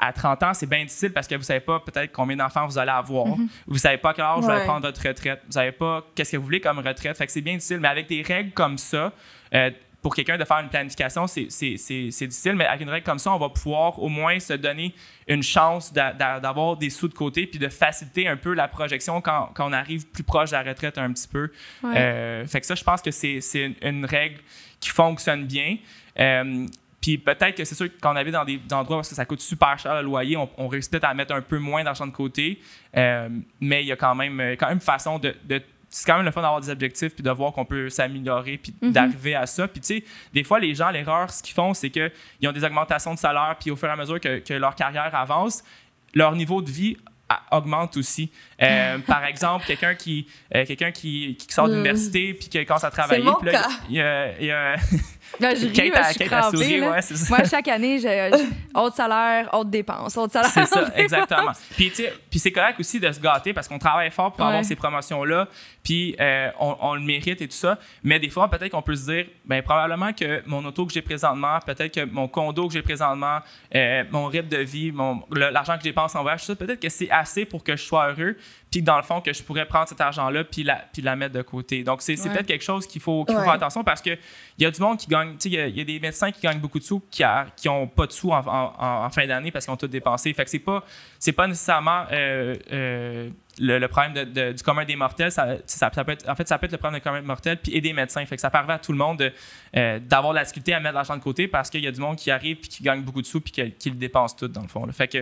[0.00, 2.66] à 30 ans, c'est bien difficile parce que vous ne savez pas peut-être combien d'enfants
[2.66, 3.26] vous allez avoir.
[3.26, 3.48] Mhm.
[3.66, 5.40] Vous ne savez pas quel âge vous allez prendre votre retraite.
[5.42, 7.16] Vous ne savez pas qu'est-ce que vous voulez comme retraite.
[7.16, 7.78] Fait que c'est bien difficile.
[7.78, 9.12] Mais avec des règles comme ça,
[9.54, 9.70] euh,
[10.02, 12.56] pour quelqu'un de faire une planification, c'est difficile.
[12.56, 14.94] Mais avec une règle comme ça, on va pouvoir au moins se donner
[15.26, 19.50] une chance d'avoir des sous de côté puis de faciliter un peu la projection quand,
[19.54, 21.50] quand, on arrive plus proche de la retraite un petit peu.
[21.84, 24.40] Euh, fait que ça, je pense que c'est une, une, règle
[24.78, 25.78] qui fonctionne bien.
[26.18, 26.66] Euh,
[27.04, 29.94] puis peut-être que c'est sûr qu'on avait dans des, endroits où ça coûte super cher
[29.96, 32.58] le loyer, on, on réussit peut-être à mettre un peu moins d'argent de côté.
[32.96, 33.28] Euh,
[33.60, 35.34] mais il y a quand même, quand même façon de,
[35.90, 38.74] c'est quand même le fun d'avoir des objectifs puis de voir qu'on peut s'améliorer puis
[38.80, 38.92] mhm.
[38.92, 39.68] d'arriver à ça.
[39.68, 42.10] Puis tu sais, des fois, les gens, l'erreur, ce qu'ils font, c'est qu'ils
[42.46, 45.14] ont des augmentations de salaire puis au fur et à mesure que, que leur carrière
[45.14, 45.62] avance,
[46.14, 46.96] leur niveau de vie
[47.50, 48.30] augmente aussi.
[48.62, 52.84] Euh, par exemple, quelqu'un qui, euh, quelqu'un qui, qui sort de l'université puis qui commence
[52.84, 53.24] à travailler.
[53.24, 53.68] Mon cas.
[53.90, 54.50] Il y a, il
[55.40, 58.30] Là, je ris, Kate, je suis crampée, ouais, Moi, chaque année, j'ai
[58.74, 60.50] haute salaire, haute dépense, haute salaire.
[60.50, 61.52] C'est ça, exactement.
[61.76, 61.92] Puis,
[62.30, 65.48] puis c'est correct aussi de se gâter parce qu'on travaille fort pour avoir ces promotions-là,
[65.82, 67.78] puis euh, on, on, le mérite et tout ça.
[68.02, 71.02] Mais des fois, peut-être qu'on peut se dire, ben probablement que mon auto que j'ai
[71.02, 73.38] présentement, peut-être que mon condo que j'ai présentement,
[73.74, 74.92] euh, mon rythme de vie,
[75.30, 78.36] l'argent que je dépense en voyage, peut-être que c'est assez pour que je sois heureux
[78.74, 81.32] puis dans le fond, que je pourrais prendre cet argent-là puis la, puis la mettre
[81.32, 81.84] de côté.
[81.84, 84.18] Donc, c'est peut-être quelque chose qu'il faut, qu'il faut faire attention parce qu'il
[84.58, 86.58] y a du monde qui gagne, tu sais, il y, a des médecins qui gagnent
[86.58, 87.22] beaucoup de sous qui
[87.66, 90.34] n'ont pas de sous en, fin d'année parce qu'ils ont tout dépensé.
[90.34, 90.82] Fait que c'est pas,
[91.36, 96.34] pas nécessairement euh, euh, le, problème du commun des mortels, ça, ça, peut être, en
[96.34, 98.24] fait, ça peut être le problème du commun des mortels puis et des médecins.
[98.26, 99.32] Fait que ça permet à tout le monde
[99.76, 102.16] euh, d'avoir la difficulté à mettre l'argent de côté parce qu'il y a du monde
[102.16, 104.68] qui arrive puis qui gagne beaucoup de sous puis qui, le dépense tout, dans le
[104.68, 104.86] fond.
[104.92, 105.18] Fait que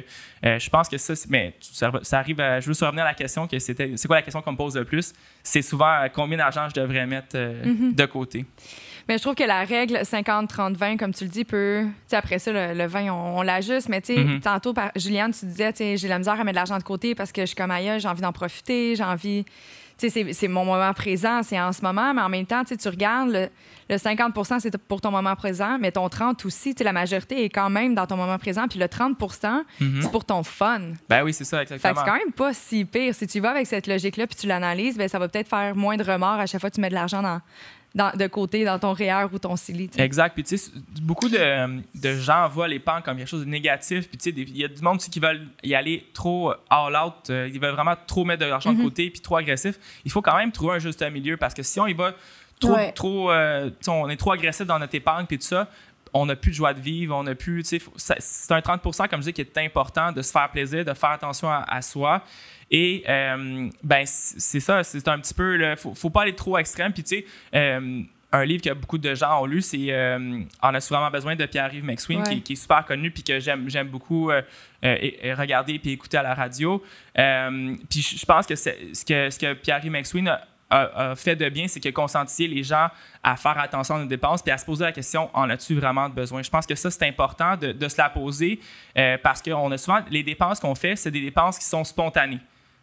[0.46, 3.46] euh, je pense que ça, mais ça, arrive à, Je veux revenir à la question
[3.46, 3.96] que c'était.
[3.96, 5.12] C'est quoi la question qu'on me pose le plus?
[5.42, 7.94] C'est souvent euh, combien d'argent je devrais mettre mm-hmm.
[7.94, 8.46] de côté?
[9.08, 11.84] Mais je trouve que la règle 50-30-20, comme tu le dis, peut.
[12.12, 13.88] Après ça, le, vin, on, l'ajuste.
[13.88, 14.40] Mais tu sais, mm-hmm.
[14.40, 17.32] tantôt, par, Juliane, tu disais, j'ai la misère à mettre de l'argent de côté parce
[17.32, 19.44] que je suis comme ailleurs, j'ai envie d'en profiter, j'ai envie.
[19.98, 22.88] Tu sais, c'est mon moment présent, c'est en ce moment, mais en même temps, tu
[22.88, 23.30] regardes,
[23.88, 27.68] le, 50 c'est pour ton moment présent, mais ton 30 aussi, la majorité est quand
[27.70, 30.02] même dans ton moment présent, puis le 30 mm-hmm.
[30.02, 30.80] c'est pour ton fun.
[31.08, 31.94] Ben oui, c'est ça, exactement.
[31.94, 33.14] c'est quand même pas si pire.
[33.14, 35.96] Si tu vas avec cette logique-là, puis tu l'analyses, ben ça va peut-être faire moins
[35.96, 37.40] de remords à chaque fois que tu mets de l'argent dans,
[37.94, 39.90] de côté dans ton REER ou ton CELI.
[39.98, 40.34] Exact.
[40.34, 40.70] Puis, tu sais,
[41.02, 44.08] beaucoup de, de, gens voient l'épargne comme quelque chose de négatif.
[44.08, 47.30] Puis, tu sais, il y a du monde qui veulent y aller trop all out.
[47.30, 48.84] Euh, ils veulent vraiment trop mettre de l'argent de mm-hmm.
[48.84, 49.78] côté puis trop agressif.
[50.04, 52.14] Il faut quand même trouver un juste milieu parce que si on y va
[52.60, 55.68] trop, trop euh, on est trop agressif dans notre épargne puis tout ça,
[56.14, 57.64] on n'a plus de joie de vivre, on n'a plus,
[57.96, 61.10] c'est un 30 comme je dis, qui est important de se faire plaisir, de faire
[61.10, 62.22] attention à soi.
[62.72, 66.56] Et euh, ben c'est ça, c'est un petit peu, il faut, faut pas aller trop
[66.56, 66.94] extrême.
[66.94, 68.00] Puis tu sais, euh,
[68.32, 71.44] un livre que beaucoup de gens ont lu, c'est euh, On a souvent besoin de
[71.44, 74.32] Pierre-Yves McSween, qui, est super connu puis que j'aime, j'aime beaucoup
[74.82, 76.82] et, regarder puis écouter à la radio.
[77.14, 78.70] puis je pense que, ce
[79.04, 80.28] que ce que Pierre-Yves McSween
[80.70, 82.88] a, fait de bien, c'est qu'il a conscientisé les gens
[83.22, 86.08] à faire attention à nos dépenses puis à se poser la question en as-tu vraiment
[86.08, 86.42] besoin?
[86.42, 88.58] Je pense que ça, c'est important de, de, se la poser
[89.22, 92.40] parce qu'on a souvent les dépenses qu'on fait, c'est des dépenses qui sont spontanées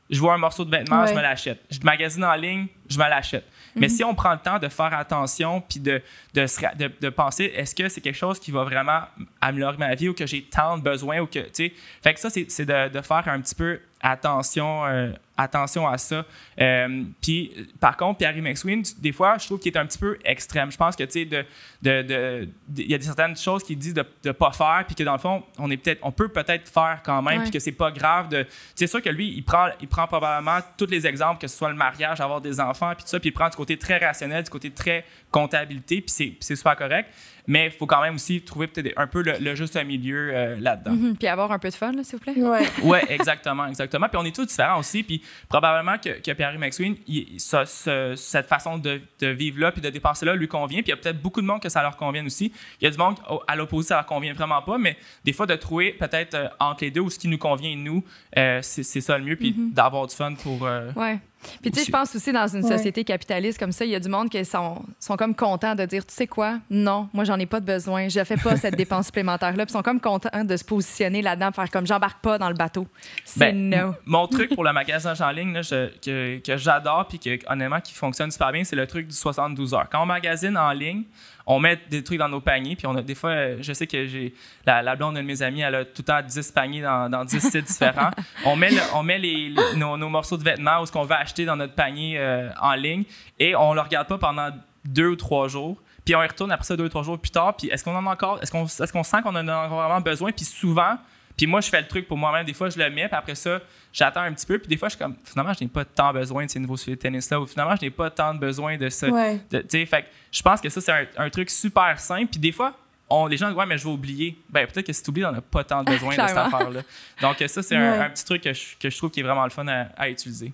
[0.09, 1.63] je vois un morceau de vêtement, je me l'achète.
[1.69, 3.45] Je magasine en ligne, je me l'achète.
[3.75, 3.93] Mais mhm.
[3.93, 6.01] si on prend le temps de faire attention puis de,
[6.33, 9.01] de, de, penser, est-ce que c'est quelque chose qui va vraiment
[9.39, 11.73] améliorer ma vie ou que j'ai tant de besoins ou que, tu sais.
[12.01, 16.25] Fait que ça, c'est de, de, faire un petit peu attention, euh, attention à ça.
[16.59, 20.17] Euh, puis, par contre, Pierre McSween, des fois, je trouve qu'il est un petit peu
[20.23, 20.71] extrême.
[20.71, 21.45] Je pense que, tu sais,
[21.83, 25.19] il y a certaines choses qu'il dit de ne pas faire, puis que dans le
[25.19, 28.29] fond, on, est peut-être, on peut peut-être faire quand même, puis que c'est pas grave.
[28.29, 28.45] De,
[28.75, 31.69] c'est sûr que lui, il prend, il prend probablement tous les exemples, que ce soit
[31.69, 34.43] le mariage, avoir des enfants, puis tout ça, puis il prend du côté très rationnel,
[34.43, 37.09] du côté très comptabilité, puis c'est super correct.
[37.49, 40.91] Mais il faut quand même aussi trouver peut-être un peu le, juste milieu euh, là-dedans.
[40.91, 41.17] Mhm.
[41.17, 42.35] puis avoir un peu de fun, s'il vous plaît.
[42.37, 44.07] Oui, ouais, exactement, exactement.
[44.07, 45.01] Puis on est tous différents aussi.
[45.01, 46.95] Puis probablement que, que Pierre McSween,
[47.39, 50.83] cette façon de, vivre-là puis de dépenser-là lui convient.
[50.83, 52.53] Puis il y a peut-être beaucoup de monde que ça leur convient aussi.
[52.79, 53.15] Il y a du monde
[53.47, 54.77] à l'opposé, ça leur convient vraiment pas.
[54.77, 54.95] Mais
[55.25, 58.03] des fois, de trouver peut-être euh, entre les deux ou ce qui nous convient, nous,
[58.37, 59.35] euh, c'est ça le mieux.
[59.35, 59.71] Puis mhm.
[59.71, 60.61] d'avoir du fun pour.
[60.61, 61.19] ouais.
[61.61, 63.99] Puis tu sais, je pense aussi dans une société capitaliste comme ça, il y a
[63.99, 67.37] du monde qui sont, sont comme contents de dire, tu sais quoi, non, moi j'en
[67.39, 69.65] ai pas de besoin, je fais pas cette dépense supplémentaire-là.
[69.65, 72.55] Puis ils sont comme contents de se positionner là-dedans, faire comme j'embarque pas dans le
[72.55, 72.87] bateau.
[73.23, 73.95] C'est ben, no.
[74.05, 77.93] Mon truc pour le magasin en ligne là, que, que j'adore puis que honnêtement qui
[77.93, 79.87] fonctionne super bien, c'est le truc du 72 heures.
[79.91, 81.03] Quand on magasine en ligne,
[81.51, 84.05] on met des trucs dans nos paniers, puis on a des fois, je sais que
[84.05, 84.35] j'ai
[84.67, 87.39] la, blonde de mes amis, elle a tout le temps 10 paniers dans, dans 10
[87.39, 88.11] sites différents.
[88.45, 91.55] on met, on met les, nos, morceaux de vêtements ou ce qu'on va acheter dans
[91.55, 93.03] notre panier euh, en ligne
[93.39, 94.51] et on le regarde pas pendant
[94.85, 95.81] deux ou trois jours.
[96.05, 97.57] Puis on y retourne après ça deux ou trois jours plus tard.
[97.57, 100.01] Puis est-ce qu'on en a encore, est-ce qu'on est qu'on sent qu'on en a vraiment
[100.01, 100.31] besoin?
[100.31, 100.97] Puis souvent,
[101.35, 102.45] puis moi, je fais le truc pour moi-même.
[102.45, 103.59] Des fois, je le mets, puis après ça,
[103.91, 104.59] j'attends un petit peu.
[104.59, 106.77] Puis des fois, je suis comme, finalement, je n'ai pas tant besoin de ces nouveaux
[106.77, 107.39] sujets de tennis-là.
[107.39, 109.07] Ou finalement, je n'ai pas tant de besoin de ça.
[109.07, 112.27] fait je pense que ça, c'est un, truc super simple.
[112.31, 112.73] Puis des fois,
[113.09, 114.37] on, les gens disent, ouais, mais je vais oublier.
[114.49, 116.81] Ben, peut-être que si tu oublies, on n'a pas tant de besoin de cette affaire-là.
[117.21, 120.09] Donc, ça, c'est un, petit truc que je, trouve qui est vraiment le fun à,
[120.09, 120.53] utiliser.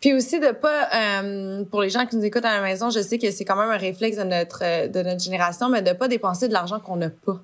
[0.00, 3.00] Puis aussi de pas, euh, pour les gens qui nous écoutent à la maison, je
[3.00, 6.06] sais que c'est quand même un réflexe de notre, de notre génération, mais de pas
[6.06, 7.40] dépenser de l'argent qu'on n'a pas.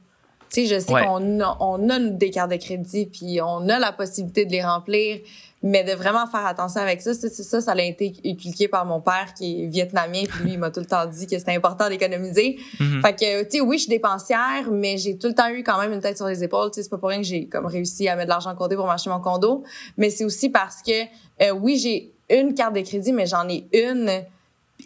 [0.53, 3.79] Tu sais, je sais qu'on a, on a des cartes de crédit, puis on a
[3.79, 5.21] la possibilité de les remplir,
[5.63, 9.01] mais de vraiment faire attention avec ça, ça, ça, ça, a été inculqué par mon
[9.01, 11.89] père qui est vietnamien, puis lui, il m'a tout le temps dit que c'était important
[11.89, 12.59] d'économiser.
[12.79, 13.01] Mm-hmm.
[13.01, 15.79] Fait que, tu sais, oui, je suis dépensière, mais j'ai tout le temps eu quand
[15.81, 16.71] même une tête sur les épaules.
[16.71, 18.75] Tu sais, c'est pas pour rien que j'ai comme réussi à mettre de l'argent côté
[18.75, 19.63] pour m'acheter mon condo,
[19.97, 21.05] mais c'est aussi parce que,
[21.43, 24.11] euh, oui, j'ai une carte de crédit, mais j'en ai une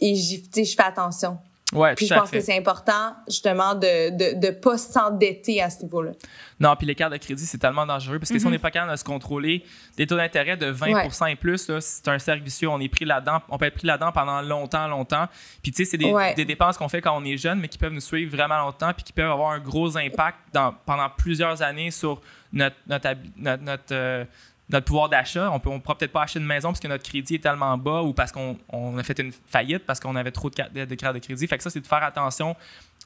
[0.01, 1.39] et je fais attention.
[1.73, 5.69] Ouais, puis je pense que c'est important, justement, de ne de, de pas s'endetter à
[5.69, 6.13] ce niveau-là.
[6.61, 8.61] Non, puis les cartes de crédit, c'est tellement dangereux parce que si on n'est mm-hmm.
[8.61, 9.65] pas capable de se contrôler,
[9.97, 12.69] des taux d'intérêt de 20% et plus, c'est un cercle vicieux.
[12.69, 15.27] On est pris là-dedans, on peut être pris là-dedans pendant longtemps, longtemps.
[15.61, 17.79] Puis tu sais, c'est des, des, dépenses qu'on fait quand on est jeune, mais qui
[17.79, 21.63] peuvent nous suivre vraiment longtemps puis qui peuvent avoir un gros impact dans, pendant plusieurs
[21.63, 22.21] années sur
[22.53, 24.25] notre, notre, notre, euh,
[24.69, 25.51] notre pouvoir d'achat.
[25.51, 28.03] On ne pourra peut-être pas acheter une maison parce que notre crédit est tellement bas
[28.03, 28.57] ou parce qu'on
[28.99, 31.47] a fait une faillite parce qu'on avait trop de, de, de cartes de crédit.
[31.47, 32.57] Fait que ça, c'est de faire attention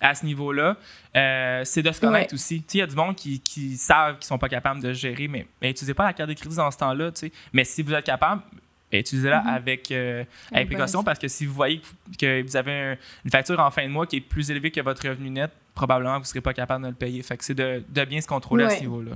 [0.00, 0.76] à ce niveau-là.
[1.16, 2.64] Euh, c'est de se connaître aussi.
[2.72, 5.46] Il y a du monde qui, qui savent qu'ils sont pas capables de gérer, mais,
[5.62, 7.10] n'utilisez pas la carte de crédit dans ce temps-là.
[7.52, 8.42] Mais si vous êtes capable,
[8.92, 9.54] utilisez-la mm-hmm.
[9.54, 11.80] avec, euh, avec précaution parce que si vous voyez
[12.18, 15.06] que vous avez une facture en fin de mois qui est plus élevée que votre
[15.06, 17.22] revenu net, probablement vous ne serez pas capable de le payer.
[17.22, 19.12] Fait que c'est de, de, bien se contrôler à ce niveau-là.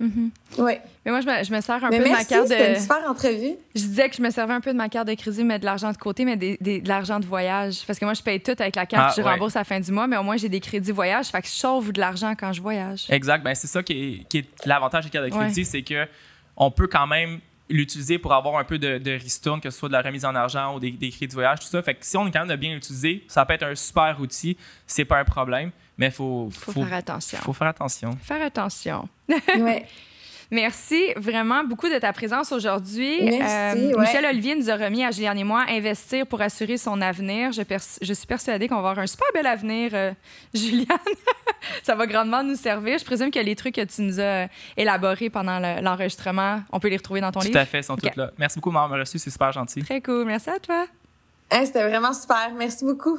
[0.00, 0.30] Mm-hmm.
[0.58, 0.72] Oui.
[1.04, 2.54] Mais moi, je me, je me sers un peu de ma carte de.
[2.54, 3.54] C'était une super entrevue.
[3.74, 5.64] Je disais que je me servais un peu de ma carte de crédit, mais de
[5.64, 7.84] l'argent de côté, mais des, de l'argent de voyage.
[7.86, 9.78] Parce que moi, je paye tout avec la carte, ah, je rembourse à la fin
[9.78, 11.26] du mois, mais au moins, j'ai des crédits voyage.
[11.26, 13.06] Fait que je sauve de l'argent quand je voyage.
[13.10, 13.44] Exact.
[13.44, 16.06] Ben, c'est ça qui est, qui est l'avantage des cartes de crédit, c'est que
[16.56, 17.40] on peut quand même
[17.70, 20.34] l'utiliser pour avoir un peu de, de ristourne, que ce soit de la remise en
[20.34, 21.82] argent ou des, des crédits voyage, tout ça.
[21.82, 24.16] Fait que si on est quand même de bien l'utiliser, ça peut être un super
[24.20, 24.56] outil.
[24.86, 27.38] C'est pas un problème, mais il faut, faut, faut, faire attention.
[27.38, 28.16] faut faire attention.
[28.22, 29.08] Faire attention.
[29.28, 29.86] ouais.
[30.50, 33.20] Merci vraiment beaucoup de ta présence aujourd'hui.
[33.40, 37.52] Euh, Michel Olivier nous a remis à Julien et moi investir pour assurer son avenir.
[37.52, 37.62] Je,
[38.02, 40.12] je suis persuadée qu'on va avoir un super bel avenir, euh,
[40.54, 40.86] Juliane.
[41.82, 42.98] Ça va grandement nous servir.
[42.98, 46.96] Je présume que les trucs que tu nous as élaborés pendant l'enregistrement, on peut les
[46.96, 47.52] retrouver dans ton livre?
[47.52, 48.30] Tout à fait, ils sont tous là.
[48.38, 49.18] Merci beaucoup, m'avoir reçu.
[49.18, 49.82] C'est super gentil.
[49.82, 50.24] Très cool.
[50.24, 50.86] Merci à toi.
[51.64, 52.50] C'était vraiment super.
[52.56, 53.18] Merci beaucoup.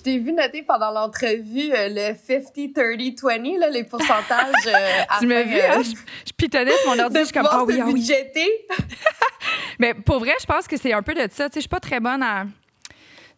[0.00, 4.66] Je t'ai vu noter pendant l'entrevue euh, le 50-30-20, là, les pourcentages.
[4.66, 4.72] Euh,
[5.20, 5.82] tu m'as vu, hein?
[5.82, 8.10] je, je pitonnais sur mon ordi, je suis comme, ah oui, ah oui.
[9.78, 11.50] Mais pour vrai, je pense que c'est un peu de ça.
[11.50, 12.44] Tu sais, je suis pas très bonne à.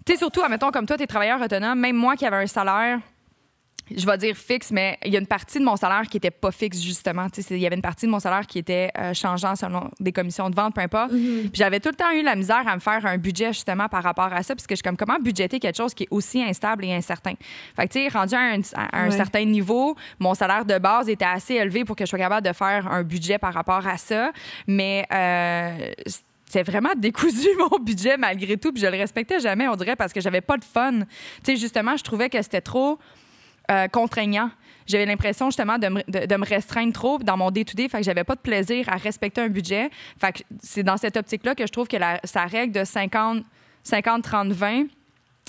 [0.06, 2.46] Tu sais, surtout, admettons, comme toi, tu es travailleur autonome, même moi qui avais un
[2.46, 3.00] salaire
[3.90, 6.30] je vais dire fixe, mais il y a une partie de mon salaire qui était
[6.30, 7.26] pas fixe, justement.
[7.50, 10.48] Il y avait une partie de mon salaire qui était euh, changeant selon des commissions
[10.50, 11.12] de vente, peu importe.
[11.12, 11.50] Mm-hmm.
[11.52, 14.32] J'avais tout le temps eu la misère à me faire un budget, justement, par rapport
[14.32, 16.84] à ça, parce que je suis comme, comment budgéter quelque chose qui est aussi instable
[16.84, 17.34] et incertain?
[17.76, 18.56] Fait que, tu sais, rendu à
[18.92, 22.46] un, certain niveau, mon salaire de base était assez élevé pour que je sois capable
[22.46, 24.32] de faire un budget par rapport à ça,
[24.66, 25.06] mais...
[25.12, 25.92] Euh,
[26.52, 30.12] c'est vraiment décousu mon budget malgré tout, puis je le respectais jamais, on dirait, parce
[30.12, 31.00] que j'avais pas de fun.
[31.00, 31.06] Tu
[31.44, 32.98] sais, justement, je trouvais que c'était trop
[33.72, 34.50] euh, contraignant.
[34.86, 38.24] J'avais l'impression justement de me, de, me, restreindre trop dans mon day-to-day, fait que j'avais
[38.24, 39.90] pas de plaisir à respecter un budget.
[40.20, 43.44] Fait que c'est dans cette optique-là que je trouve que la, sa règle de 50,
[43.84, 44.84] 50, 30, 20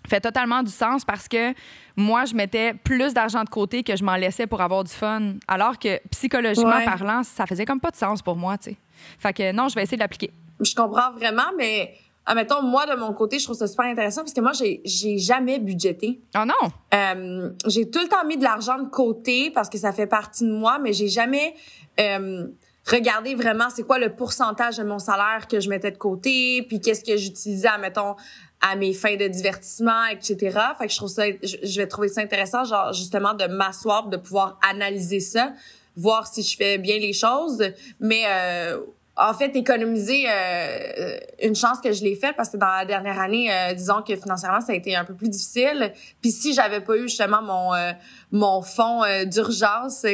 [0.07, 1.53] fait totalement du sens parce que
[1.95, 5.33] moi, je mettais plus d'argent de côté que je m'en laissais pour avoir du fun.
[5.47, 8.77] Alors que psychologiquement parlant, ça faisait comme pas de sens pour moi, tu sais.
[9.19, 10.31] Fait que non, je vais essayer de l'appliquer.
[10.59, 11.95] Je comprends vraiment, mais
[12.25, 15.17] admettons, moi, de mon côté, je trouve ça super intéressant parce que moi, j'ai, j'ai
[15.17, 16.21] jamais budgété.
[16.35, 16.71] Oh non!
[16.93, 20.43] Euh, j'ai tout le temps mis de l'argent de côté parce que ça fait partie
[20.43, 21.53] de moi, mais j'ai jamais
[21.99, 22.47] euh,
[22.85, 26.79] regardé vraiment c'est quoi le pourcentage de mon salaire que je mettais de côté, puis
[26.79, 28.15] qu'est-ce que j'utilisais, admettons,
[28.61, 30.37] à mes fins de divertissement, etc.
[30.77, 34.15] Fait que je trouve ça, je, vais trouver ça intéressant, genre, justement, de m'asseoir, de
[34.15, 35.51] pouvoir analyser ça,
[35.97, 37.61] voir si je fais bien les choses,
[37.99, 38.23] mais...
[38.27, 38.79] Euh,
[39.15, 43.19] en fait économiser euh, une chance que je l'ai faite parce que dans la dernière
[43.19, 45.91] année euh, disons que financièrement ça a été un peu plus difficile.
[46.21, 47.91] Puis si j'avais pas eu justement mon euh,
[48.31, 50.05] mon fonds d'urgence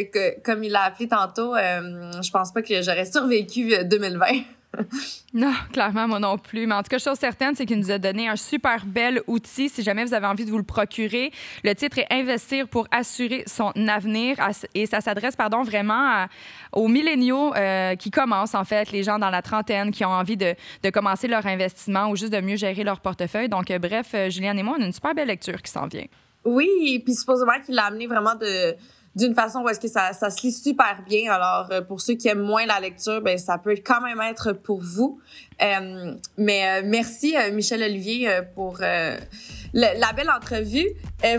[0.44, 4.59] comme il l'a appelé tantôt je pense pas que j'aurais survécu 2020
[5.34, 6.68] non, clairement, moi non plus.
[6.68, 9.70] Mais en tout cas, chose certaine, c'est qu'il nous a donné un super bel outil
[9.70, 11.32] si jamais vous avez envie de vous le procurer.
[11.64, 14.38] Le titre est Investir pour assurer son avenir
[14.74, 16.28] et ça s'adresse, pardon, vraiment
[16.72, 20.38] aux milléniaux euh, qui commencent, en fait, les gens dans la trentaine qui ont envie
[20.38, 23.50] de, de, commencer leur investissement ou juste de mieux gérer leur portefeuille.
[23.50, 25.88] Donc, euh, bref, euh, Juliane et moi, on a une super belle lecture qui s'en
[25.88, 26.06] vient.
[26.46, 28.76] Oui, puis supposément qu'il l'a amené vraiment de
[29.16, 31.32] d'une façon où que ça, ça se lit super bien.
[31.32, 34.54] Alors, euh, pour ceux qui aiment moins la lecture, ben ça peut quand même être
[34.54, 35.20] pour vous.
[35.62, 40.88] Euh, mais euh, merci, Michel Olivier, pour la belle entrevue.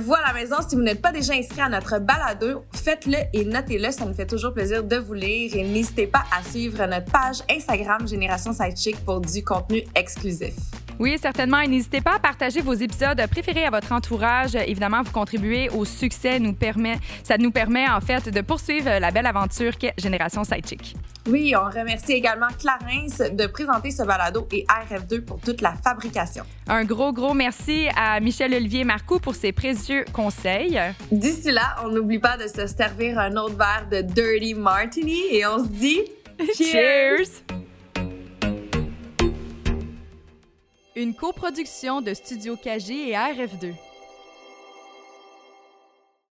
[0.00, 3.44] vous, à la maison, si vous n'êtes pas déjà inscrit à notre balado, faites-le et
[3.44, 3.90] notez-le.
[3.90, 5.54] Ça nous fait toujours plaisir de vous lire.
[5.54, 10.54] Et n'hésitez pas à suivre notre page Instagram Génération Sidechick pour du contenu exclusif.
[11.00, 11.60] Oui, certainement.
[11.60, 14.54] Et n'hésitez pas à partager vos épisodes préférés à votre entourage.
[14.54, 16.38] Évidemment, vous contribuez au succès.
[16.38, 20.94] Nous permet, ça nous permet, en fait, de poursuivre la belle aventure qu'est Génération Sidechick.
[21.26, 26.42] Oui, on remercie également Clarence de présenter ce balado et RF2 pour toute la fabrication.
[26.66, 30.80] Un gros, gros merci à Michel-Olivier Marcoux pour ses précieux conseils.
[31.12, 35.46] D'ici là, on n'oublie pas de se servir un autre verre de Dirty Martini et
[35.46, 36.00] on se dit
[36.56, 37.44] Cheers!
[40.96, 43.74] Une coproduction de Studio KG et RF2.